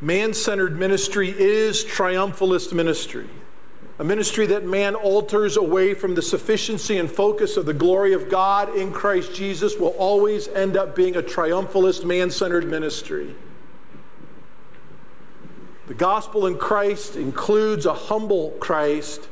Man 0.04 0.34
centered 0.34 0.78
ministry 0.78 1.30
is 1.30 1.82
triumphalist 1.82 2.74
ministry, 2.74 3.26
a 3.98 4.04
ministry 4.04 4.44
that 4.48 4.62
man 4.62 4.94
alters 4.94 5.56
away 5.56 5.94
from 5.94 6.14
the 6.14 6.20
sufficiency 6.20 6.98
and 6.98 7.10
focus 7.10 7.56
of 7.56 7.64
the 7.64 7.72
glory 7.72 8.12
of 8.12 8.28
God 8.28 8.76
in 8.76 8.92
Christ 8.92 9.34
Jesus 9.34 9.78
will 9.78 9.94
always 9.96 10.46
end 10.48 10.76
up 10.76 10.94
being 10.94 11.16
a 11.16 11.22
triumphalist, 11.22 12.04
man 12.04 12.30
centered 12.30 12.66
ministry. 12.66 13.34
The 15.86 15.94
gospel 15.94 16.46
in 16.46 16.58
Christ 16.58 17.16
includes 17.16 17.86
a 17.86 17.94
humble 17.94 18.50
Christ 18.60 19.26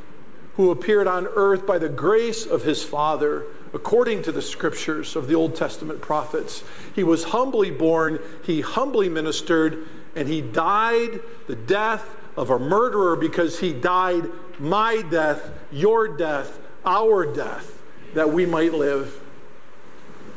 who 0.57 0.71
appeared 0.71 1.07
on 1.07 1.27
earth 1.35 1.67
by 1.67 1.77
the 1.77 1.91
grace 1.91 2.47
of 2.47 2.63
his 2.63 2.83
Father, 2.83 3.45
according 3.75 4.23
to 4.23 4.33
the 4.33 4.41
scriptures 4.41 5.17
of 5.17 5.29
the 5.29 5.35
Old 5.35 5.55
Testament 5.55 6.01
prophets. 6.01 6.65
He 6.95 7.05
was 7.05 7.25
humbly 7.25 7.71
born, 7.71 8.21
he 8.43 8.63
humbly 8.63 9.11
ministered 9.11 9.87
and 10.15 10.29
he 10.29 10.41
died 10.41 11.21
the 11.47 11.57
death 11.57 12.17
of 12.37 12.51
a 12.51 12.59
murderer 12.59 13.17
because 13.17 13.61
he 13.61 13.73
died 13.73 14.29
my 14.59 15.03
death, 15.03 15.51
your 15.71 16.09
death, 16.09 16.59
our 16.85 17.25
death, 17.33 17.83
that 18.15 18.31
we 18.31 18.47
might 18.47 18.75
live. 18.75 19.21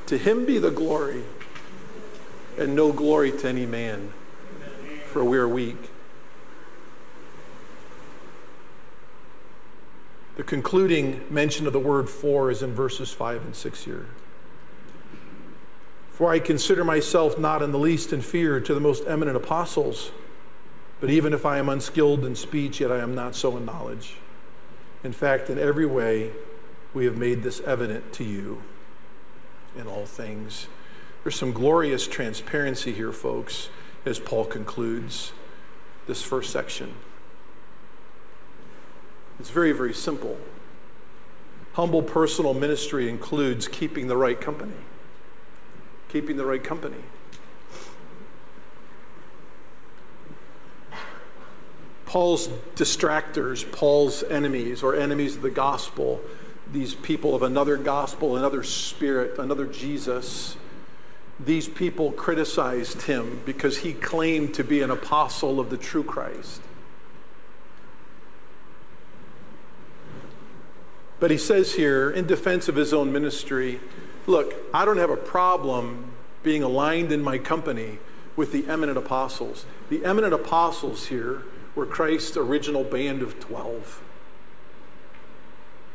To 0.08 0.18
him 0.18 0.46
be 0.46 0.58
the 0.58 0.72
glory, 0.72 1.24
and 2.58 2.76
no 2.76 2.92
glory 2.92 3.32
to 3.32 3.50
any 3.50 3.66
man, 3.66 4.14
for 5.08 5.24
we 5.24 5.38
are 5.38 5.48
weak. 5.48 5.90
The 10.36 10.44
concluding 10.44 11.26
mention 11.30 11.66
of 11.66 11.74
the 11.74 11.80
word 11.80 12.10
for 12.10 12.52
is 12.52 12.62
in 12.62 12.74
verses 12.74 13.12
5 13.12 13.46
and 13.46 13.56
6 13.56 13.84
here. 13.86 14.08
For 16.16 16.32
I 16.32 16.40
consider 16.40 16.86
myself 16.86 17.38
not 17.38 17.62
in 17.62 17.74
the 17.74 17.78
least 17.78 18.14
inferior 18.14 18.62
to 18.62 18.74
the 18.74 18.80
most 18.80 19.04
eminent 19.06 19.36
apostles. 19.36 20.12
But 21.02 21.10
even 21.10 21.34
if 21.34 21.46
I 21.46 21.58
am 21.58 21.68
unskilled 21.68 22.24
in 22.24 22.38
speech, 22.38 22.80
yet 22.80 22.90
I 22.90 23.00
am 23.00 23.14
not 23.14 23.36
so 23.36 23.58
in 23.58 23.66
knowledge. 23.66 24.16
In 25.04 25.12
fact, 25.12 25.50
in 25.50 25.60
every 25.60 25.86
way, 25.86 26.32
we 26.94 27.04
have 27.04 27.18
made 27.18 27.44
this 27.44 27.60
evident 27.60 28.14
to 28.14 28.24
you 28.24 28.64
in 29.78 29.88
all 29.88 30.06
things. 30.06 30.68
There's 31.24 31.36
some 31.36 31.52
glorious 31.52 32.08
transparency 32.08 32.94
here, 32.94 33.12
folks, 33.12 33.68
as 34.06 34.18
Paul 34.18 34.46
concludes 34.46 35.34
this 36.08 36.24
first 36.24 36.50
section. 36.50 36.94
It's 39.38 39.50
very, 39.50 39.74
very 39.74 39.94
simple. 39.94 40.38
Humble 41.74 42.04
personal 42.04 42.54
ministry 42.54 43.10
includes 43.10 43.68
keeping 43.68 44.08
the 44.08 44.16
right 44.16 44.40
company 44.40 44.78
keeping 46.16 46.38
the 46.38 46.46
right 46.46 46.64
company. 46.64 46.96
Paul's 52.06 52.48
distractors, 52.78 53.70
Paul's 53.70 54.24
enemies 54.24 54.82
or 54.82 54.96
enemies 54.96 55.36
of 55.36 55.42
the 55.42 55.50
gospel, 55.50 56.22
these 56.72 56.96
people 56.96 57.36
of 57.36 57.44
another 57.44 57.76
gospel, 57.76 58.38
another 58.38 58.64
spirit, 58.64 59.38
another 59.38 59.66
Jesus, 59.66 60.56
these 61.38 61.68
people 61.68 62.14
criticized 62.14 63.02
him 63.02 63.42
because 63.46 63.80
he 63.80 63.92
claimed 63.92 64.54
to 64.54 64.64
be 64.64 64.82
an 64.82 64.92
apostle 64.92 65.60
of 65.60 65.70
the 65.70 65.76
true 65.76 66.06
Christ. 66.06 66.62
But 71.20 71.30
he 71.30 71.38
says 71.38 71.74
here, 71.74 72.10
in 72.10 72.26
defense 72.26 72.70
of 72.70 72.78
his 72.78 72.94
own 72.94 73.12
ministry, 73.12 73.82
Look, 74.28 74.54
I 74.74 74.86
don't 74.86 74.98
have 74.98 75.10
a 75.10 75.18
problem 75.18 76.14
being 76.44 76.64
aligned 76.64 77.12
in 77.12 77.24
my 77.24 77.38
company 77.38 78.00
with 78.36 78.52
the 78.52 78.68
eminent 78.68 78.98
apostles. 78.98 79.66
The 79.90 80.04
eminent 80.04 80.34
apostles 80.34 81.08
here 81.08 81.44
were 81.76 81.86
Christ's 81.86 82.38
original 82.38 82.84
band 82.84 83.22
of 83.22 83.40
12. 83.40 84.02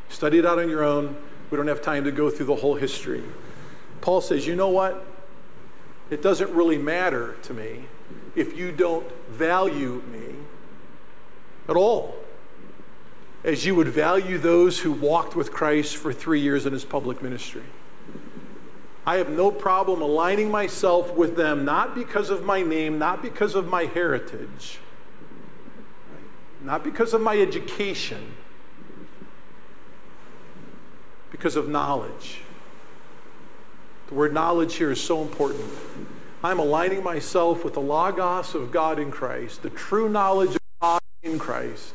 Study 0.09 0.39
it 0.39 0.45
out 0.45 0.59
on 0.59 0.69
your 0.69 0.83
own. 0.83 1.17
We 1.49 1.57
don't 1.57 1.67
have 1.67 1.81
time 1.81 2.03
to 2.05 2.11
go 2.11 2.29
through 2.29 2.45
the 2.47 2.55
whole 2.55 2.75
history. 2.75 3.23
Paul 4.01 4.21
says, 4.21 4.47
you 4.47 4.55
know 4.55 4.69
what? 4.69 5.05
It 6.09 6.21
doesn't 6.21 6.51
really 6.51 6.77
matter 6.77 7.35
to 7.43 7.53
me 7.53 7.85
if 8.35 8.57
you 8.57 8.71
don't 8.71 9.09
value 9.29 10.03
me 10.11 10.35
at 11.69 11.75
all, 11.75 12.15
as 13.43 13.65
you 13.65 13.75
would 13.75 13.87
value 13.87 14.37
those 14.37 14.79
who 14.79 14.91
walked 14.91 15.35
with 15.35 15.51
Christ 15.51 15.95
for 15.95 16.11
three 16.11 16.39
years 16.39 16.65
in 16.65 16.73
his 16.73 16.83
public 16.83 17.21
ministry. 17.21 17.63
I 19.05 19.17
have 19.17 19.29
no 19.29 19.51
problem 19.51 20.01
aligning 20.01 20.51
myself 20.51 21.13
with 21.13 21.35
them, 21.35 21.65
not 21.65 21.95
because 21.95 22.29
of 22.29 22.43
my 22.43 22.61
name, 22.61 22.99
not 22.99 23.21
because 23.21 23.55
of 23.55 23.67
my 23.67 23.85
heritage, 23.85 24.79
not 26.61 26.83
because 26.83 27.13
of 27.13 27.21
my 27.21 27.37
education, 27.37 28.33
because 31.31 31.55
of 31.55 31.67
knowledge. 31.67 32.41
The 34.07 34.13
word 34.15 34.33
knowledge 34.33 34.75
here 34.75 34.91
is 34.91 35.01
so 35.01 35.21
important. 35.21 35.65
I'm 36.43 36.59
aligning 36.59 37.03
myself 37.03 37.63
with 37.63 37.73
the 37.73 37.81
Logos 37.81 38.53
of 38.55 38.71
God 38.71 38.99
in 38.99 39.09
Christ, 39.09 39.63
the 39.63 39.69
true 39.69 40.09
knowledge 40.09 40.55
of 40.55 40.61
God 40.81 41.01
in 41.23 41.39
Christ. 41.39 41.93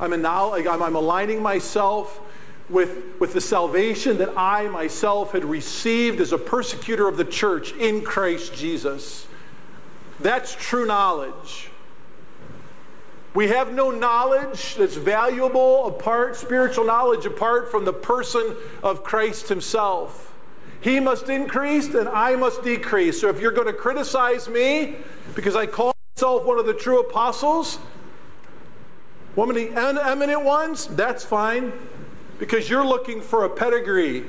I'm, 0.00 0.12
I'm, 0.12 0.96
aligning 0.96 1.42
myself 1.42 2.20
with, 2.68 3.18
with 3.18 3.32
the 3.32 3.40
salvation 3.40 4.18
that 4.18 4.36
I 4.36 4.68
myself 4.68 5.32
had 5.32 5.44
received 5.44 6.20
as 6.20 6.32
a 6.32 6.38
persecutor 6.38 7.08
of 7.08 7.16
the 7.16 7.24
church 7.24 7.72
in 7.72 8.02
Christ 8.02 8.54
Jesus. 8.54 9.26
That's 10.20 10.54
true 10.54 10.86
knowledge. 10.86 11.70
We 13.34 13.48
have 13.48 13.72
no 13.72 13.90
knowledge 13.90 14.74
that's 14.74 14.96
valuable 14.96 15.86
apart, 15.86 16.36
spiritual 16.36 16.84
knowledge 16.84 17.24
apart 17.24 17.70
from 17.70 17.84
the 17.84 17.92
person 17.92 18.56
of 18.82 19.04
Christ 19.04 19.48
Himself. 19.48 20.34
He 20.80 21.00
must 21.00 21.28
increase 21.28 21.94
and 21.94 22.08
I 22.08 22.36
must 22.36 22.62
decrease. 22.62 23.20
So 23.20 23.28
if 23.28 23.40
you're 23.40 23.52
going 23.52 23.66
to 23.66 23.72
criticize 23.72 24.48
me 24.48 24.96
because 25.34 25.56
I 25.56 25.66
call 25.66 25.92
myself 26.16 26.44
one 26.44 26.58
of 26.58 26.66
the 26.66 26.74
true 26.74 27.00
apostles, 27.00 27.76
one 29.34 29.50
of 29.50 29.54
the 29.54 29.70
eminent 29.72 30.44
ones, 30.44 30.86
that's 30.88 31.24
fine 31.24 31.72
because 32.38 32.68
you're 32.68 32.86
looking 32.86 33.20
for 33.20 33.44
a 33.44 33.50
pedigree, 33.50 34.24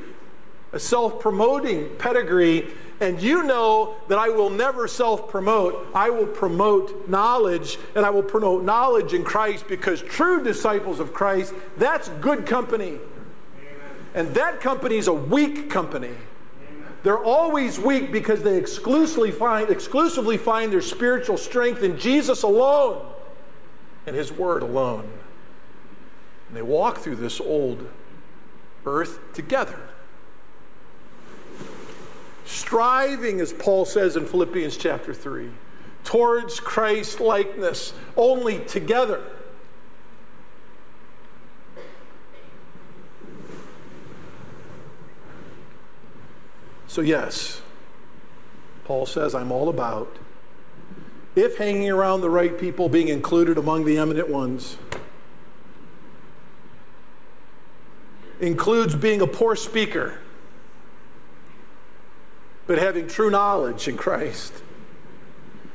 a 0.72 0.80
self 0.80 1.20
promoting 1.20 1.90
pedigree 1.98 2.68
and 3.02 3.22
you 3.22 3.44
know 3.44 3.96
that 4.10 4.20
I 4.20 4.30
will 4.30 4.50
never 4.50 4.88
self 4.88 5.30
promote. 5.30 5.88
I 5.96 6.10
will 6.10 6.28
promote 6.28 7.08
knowledge, 7.08 7.78
and 7.96 8.06
I 8.06 8.10
will 8.10 8.24
promote 8.24 8.64
knowledge 8.64 9.14
in 9.14 9.24
Christ 9.24 9.68
because 9.68 10.02
true 10.02 10.44
disciples 10.44 11.00
of 11.00 11.14
Christ, 11.14 11.54
that's 11.78 12.10
good 12.22 12.46
company. 12.46 13.00
And 14.14 14.34
that 14.34 14.60
company 14.60 14.98
is 14.98 15.08
a 15.08 15.14
weak 15.14 15.70
company. 15.70 16.12
They're 17.04 17.24
always 17.24 17.80
weak 17.80 18.12
because 18.12 18.44
they 18.44 18.58
exclusively 18.58 19.32
find, 19.32 19.70
exclusively 19.70 20.38
find 20.38 20.74
their 20.74 20.82
spiritual 20.82 21.38
strength 21.38 21.82
in 21.84 21.98
Jesus 21.98 22.44
alone 22.44 23.06
and 24.06 24.16
His 24.16 24.34
Word 24.34 24.64
alone. 24.64 25.10
And 26.50 26.58
they 26.58 26.62
walk 26.62 26.98
through 26.98 27.18
this 27.18 27.40
old 27.40 27.90
earth 28.86 29.20
together 29.34 29.80
striving, 32.50 33.40
as 33.40 33.54
Paul 33.54 33.86
says 33.86 34.16
in 34.16 34.26
Philippians 34.26 34.76
chapter 34.76 35.14
3, 35.14 35.50
towards 36.04 36.60
Christ 36.60 37.20
likeness, 37.20 37.94
only 38.18 38.60
together. 38.66 39.22
So, 46.88 47.02
yes, 47.02 47.62
Paul 48.86 49.06
says, 49.06 49.36
I'm 49.36 49.52
all 49.52 49.70
about 49.70 50.18
if 51.36 51.58
hanging 51.58 51.90
around 51.90 52.22
the 52.22 52.30
right 52.30 52.58
people, 52.60 52.90
being 52.90 53.08
included 53.08 53.60
among 53.60 53.86
the 53.86 53.98
eminent 54.00 54.28
ones, 54.28 54.78
includes 58.40 58.96
being 58.96 59.22
a 59.22 59.28
poor 59.28 59.56
speaker 59.56 60.20
but 62.70 62.78
having 62.78 63.08
true 63.08 63.32
knowledge 63.32 63.88
in 63.88 63.98
Christ 63.98 64.54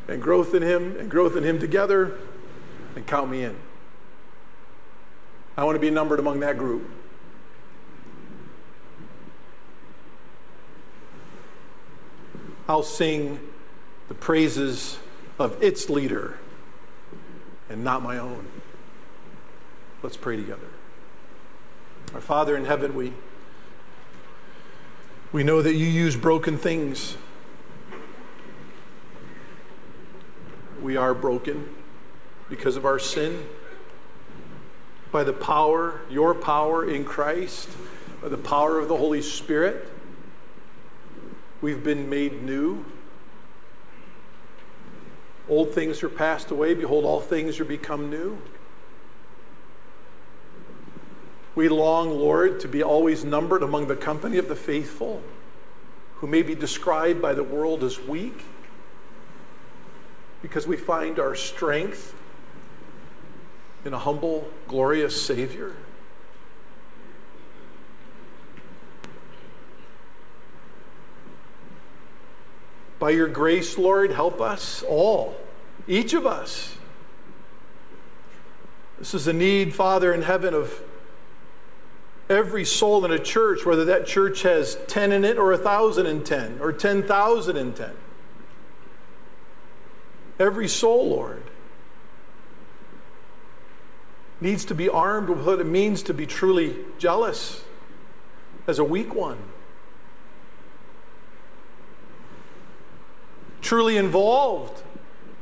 and 0.06 0.22
growth 0.22 0.54
in 0.54 0.62
Him 0.62 0.96
and 0.96 1.10
growth 1.10 1.34
in 1.34 1.42
Him 1.42 1.58
together, 1.58 2.16
and 2.94 3.04
count 3.04 3.28
me 3.28 3.42
in. 3.42 3.56
I 5.56 5.64
want 5.64 5.74
to 5.74 5.80
be 5.80 5.90
numbered 5.90 6.20
among 6.20 6.38
that 6.38 6.56
group. 6.56 6.88
I'll 12.68 12.84
sing 12.84 13.40
the 14.06 14.14
praises 14.14 14.98
of 15.36 15.60
its 15.60 15.90
leader 15.90 16.38
and 17.68 17.82
not 17.82 18.04
my 18.04 18.18
own. 18.18 18.46
Let's 20.00 20.16
pray 20.16 20.36
together. 20.36 20.68
Our 22.14 22.20
Father 22.20 22.56
in 22.56 22.64
heaven, 22.64 22.94
we 22.94 23.12
we 25.32 25.42
know 25.42 25.60
that 25.62 25.74
you 25.74 25.86
use 25.86 26.14
broken 26.14 26.56
things. 26.56 27.16
We 30.80 30.96
are 30.96 31.12
broken 31.12 31.74
because 32.48 32.76
of 32.76 32.84
our 32.84 33.00
sin. 33.00 33.48
By 35.10 35.24
the 35.24 35.32
power, 35.32 36.02
your 36.08 36.36
power 36.36 36.88
in 36.88 37.04
Christ, 37.04 37.68
by 38.22 38.28
the 38.28 38.38
power 38.38 38.78
of 38.78 38.86
the 38.86 38.96
Holy 38.96 39.20
Spirit, 39.20 39.88
we've 41.60 41.82
been 41.82 42.08
made 42.08 42.44
new. 42.44 42.84
Old 45.48 45.74
things 45.74 46.00
are 46.04 46.08
passed 46.08 46.52
away. 46.52 46.74
Behold, 46.74 47.04
all 47.04 47.20
things 47.20 47.58
are 47.58 47.64
become 47.64 48.08
new. 48.08 48.38
We 51.55 51.68
long, 51.68 52.11
Lord, 52.11 52.59
to 52.61 52.68
be 52.68 52.82
always 52.82 53.24
numbered 53.24 53.62
among 53.62 53.86
the 53.86 53.96
company 53.96 54.38
of 54.38 54.48
the 54.48 54.57
faithful, 54.57 55.22
who 56.16 56.26
may 56.26 56.42
be 56.42 56.55
described 56.55 57.22
by 57.22 57.32
the 57.34 57.44
world 57.44 57.84
as 57.84 58.00
weak, 58.00 58.44
because 60.42 60.66
we 60.66 60.76
find 60.76 61.18
our 61.18 61.34
strength 61.34 62.14
in 63.84 63.94
a 63.94 63.98
humble, 63.98 64.48
glorious 64.66 65.20
Savior. 65.20 65.74
By 72.98 73.11
your 73.11 73.28
grace, 73.28 73.76
Lord, 73.76 74.12
help 74.12 74.40
us 74.40 74.82
all, 74.82 75.36
each 75.86 76.14
of 76.14 76.26
us. 76.26 76.76
This 78.98 79.12
is 79.12 79.26
a 79.26 79.32
need, 79.32 79.74
Father 79.74 80.12
in 80.12 80.22
heaven, 80.22 80.55
of 80.55 80.80
every 82.28 82.64
soul 82.64 83.04
in 83.04 83.10
a 83.10 83.18
church, 83.18 83.66
whether 83.66 83.84
that 83.84 84.06
church 84.06 84.42
has 84.42 84.78
10 84.86 85.12
in 85.12 85.24
it 85.24 85.36
or 85.36 85.50
1,010 85.50 86.58
or 86.60 86.72
10,010. 86.72 87.90
Every 90.38 90.68
soul, 90.68 91.10
Lord, 91.10 91.44
needs 94.40 94.64
to 94.64 94.74
be 94.74 94.88
armed 94.88 95.28
with 95.28 95.46
what 95.46 95.60
it 95.60 95.64
means 95.64 96.02
to 96.04 96.14
be 96.14 96.26
truly 96.26 96.76
jealous 96.98 97.62
as 98.66 98.78
a 98.78 98.84
weak 98.84 99.14
one. 99.14 99.38
Truly 103.60 103.96
involved 103.96 104.82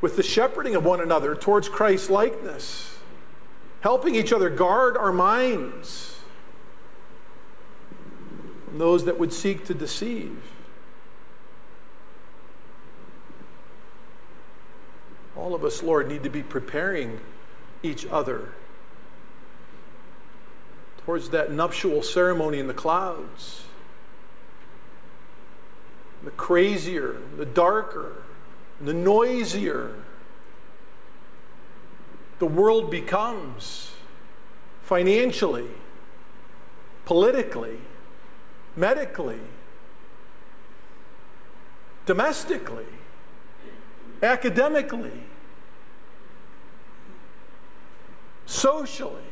with 0.01 0.17
the 0.17 0.23
shepherding 0.23 0.75
of 0.75 0.85
one 0.85 1.01
another 1.01 1.35
towards 1.35 1.69
Christ's 1.69 2.11
likeness, 2.11 2.99
helping 3.81 4.15
each 4.15 4.33
other 4.33 4.51
guard 4.51 4.97
our 4.97 5.13
minds 5.13 6.12
those 8.81 9.05
that 9.05 9.19
would 9.19 9.33
seek 9.33 9.65
to 9.67 9.75
deceive. 9.75 10.41
All 15.37 15.55
of 15.55 15.65
us, 15.65 15.83
Lord, 15.83 16.09
need 16.09 16.23
to 16.23 16.31
be 16.31 16.43
preparing 16.43 17.21
each 17.83 18.07
other 18.07 18.53
towards 21.05 21.31
that 21.31 21.51
nuptial 21.51 22.03
ceremony 22.03 22.59
in 22.59 22.69
the 22.69 22.75
clouds. 22.75 23.65
The 26.23 26.31
crazier, 26.31 27.17
the 27.37 27.47
darker, 27.47 28.23
the 28.81 28.95
noisier 28.95 29.97
the 32.43 32.47
world 32.47 32.91
becomes 32.91 33.93
financially, 34.83 35.69
politically, 37.05 37.79
medically, 38.77 39.41
domestically, 42.07 42.87
academically, 44.23 45.25
socially. 48.47 49.23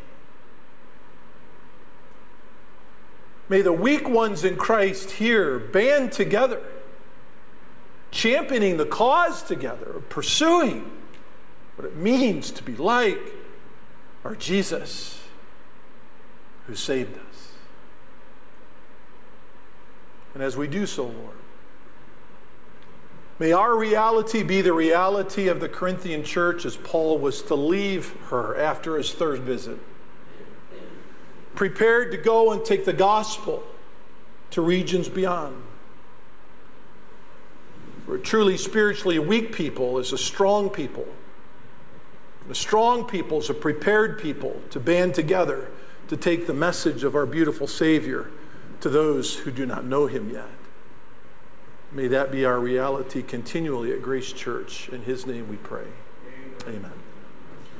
May 3.48 3.62
the 3.62 3.72
weak 3.72 4.08
ones 4.08 4.44
in 4.44 4.56
Christ 4.56 5.12
here 5.12 5.58
band 5.58 6.12
together, 6.12 6.62
championing 8.12 8.76
the 8.76 8.86
cause 8.86 9.42
together, 9.42 10.02
pursuing 10.08 10.90
what 11.76 11.84
it 11.86 11.96
means 11.96 12.50
to 12.52 12.62
be 12.62 12.76
like 12.76 13.34
our 14.24 14.36
Jesus 14.36 15.20
who 16.66 16.74
saved 16.74 17.16
us. 17.16 17.29
And 20.34 20.42
as 20.42 20.56
we 20.56 20.68
do 20.68 20.86
so, 20.86 21.04
Lord, 21.04 21.36
may 23.38 23.52
our 23.52 23.76
reality 23.76 24.42
be 24.42 24.60
the 24.60 24.72
reality 24.72 25.48
of 25.48 25.60
the 25.60 25.68
Corinthian 25.68 26.22
church 26.22 26.64
as 26.64 26.76
Paul 26.76 27.18
was 27.18 27.42
to 27.42 27.54
leave 27.54 28.14
her 28.28 28.56
after 28.56 28.96
his 28.96 29.12
third 29.12 29.40
visit. 29.40 29.78
Prepared 31.54 32.12
to 32.12 32.18
go 32.18 32.52
and 32.52 32.64
take 32.64 32.84
the 32.84 32.92
gospel 32.92 33.64
to 34.50 34.62
regions 34.62 35.08
beyond. 35.08 35.62
For 38.06 38.16
a 38.16 38.20
truly 38.20 38.56
spiritually 38.56 39.18
weak 39.18 39.52
people 39.52 39.98
is 39.98 40.12
a 40.12 40.18
strong 40.18 40.70
people. 40.70 41.06
A 42.48 42.54
strong 42.54 43.04
people 43.04 43.38
is 43.38 43.50
a 43.50 43.54
prepared 43.54 44.18
people 44.18 44.60
to 44.70 44.80
band 44.80 45.14
together 45.14 45.70
to 46.08 46.16
take 46.16 46.46
the 46.46 46.54
message 46.54 47.04
of 47.04 47.14
our 47.14 47.26
beautiful 47.26 47.66
Savior 47.68 48.30
to 48.80 48.88
those 48.88 49.38
who 49.38 49.50
do 49.50 49.66
not 49.66 49.84
know 49.84 50.06
him 50.06 50.30
yet. 50.30 50.48
May 51.92 52.06
that 52.08 52.30
be 52.30 52.44
our 52.44 52.58
reality 52.58 53.22
continually 53.22 53.92
at 53.92 54.00
Grace 54.00 54.32
Church. 54.32 54.88
In 54.90 55.02
his 55.02 55.26
name 55.26 55.48
we 55.48 55.56
pray. 55.56 55.86
Amen. 56.66 56.76
Amen. 56.76 56.99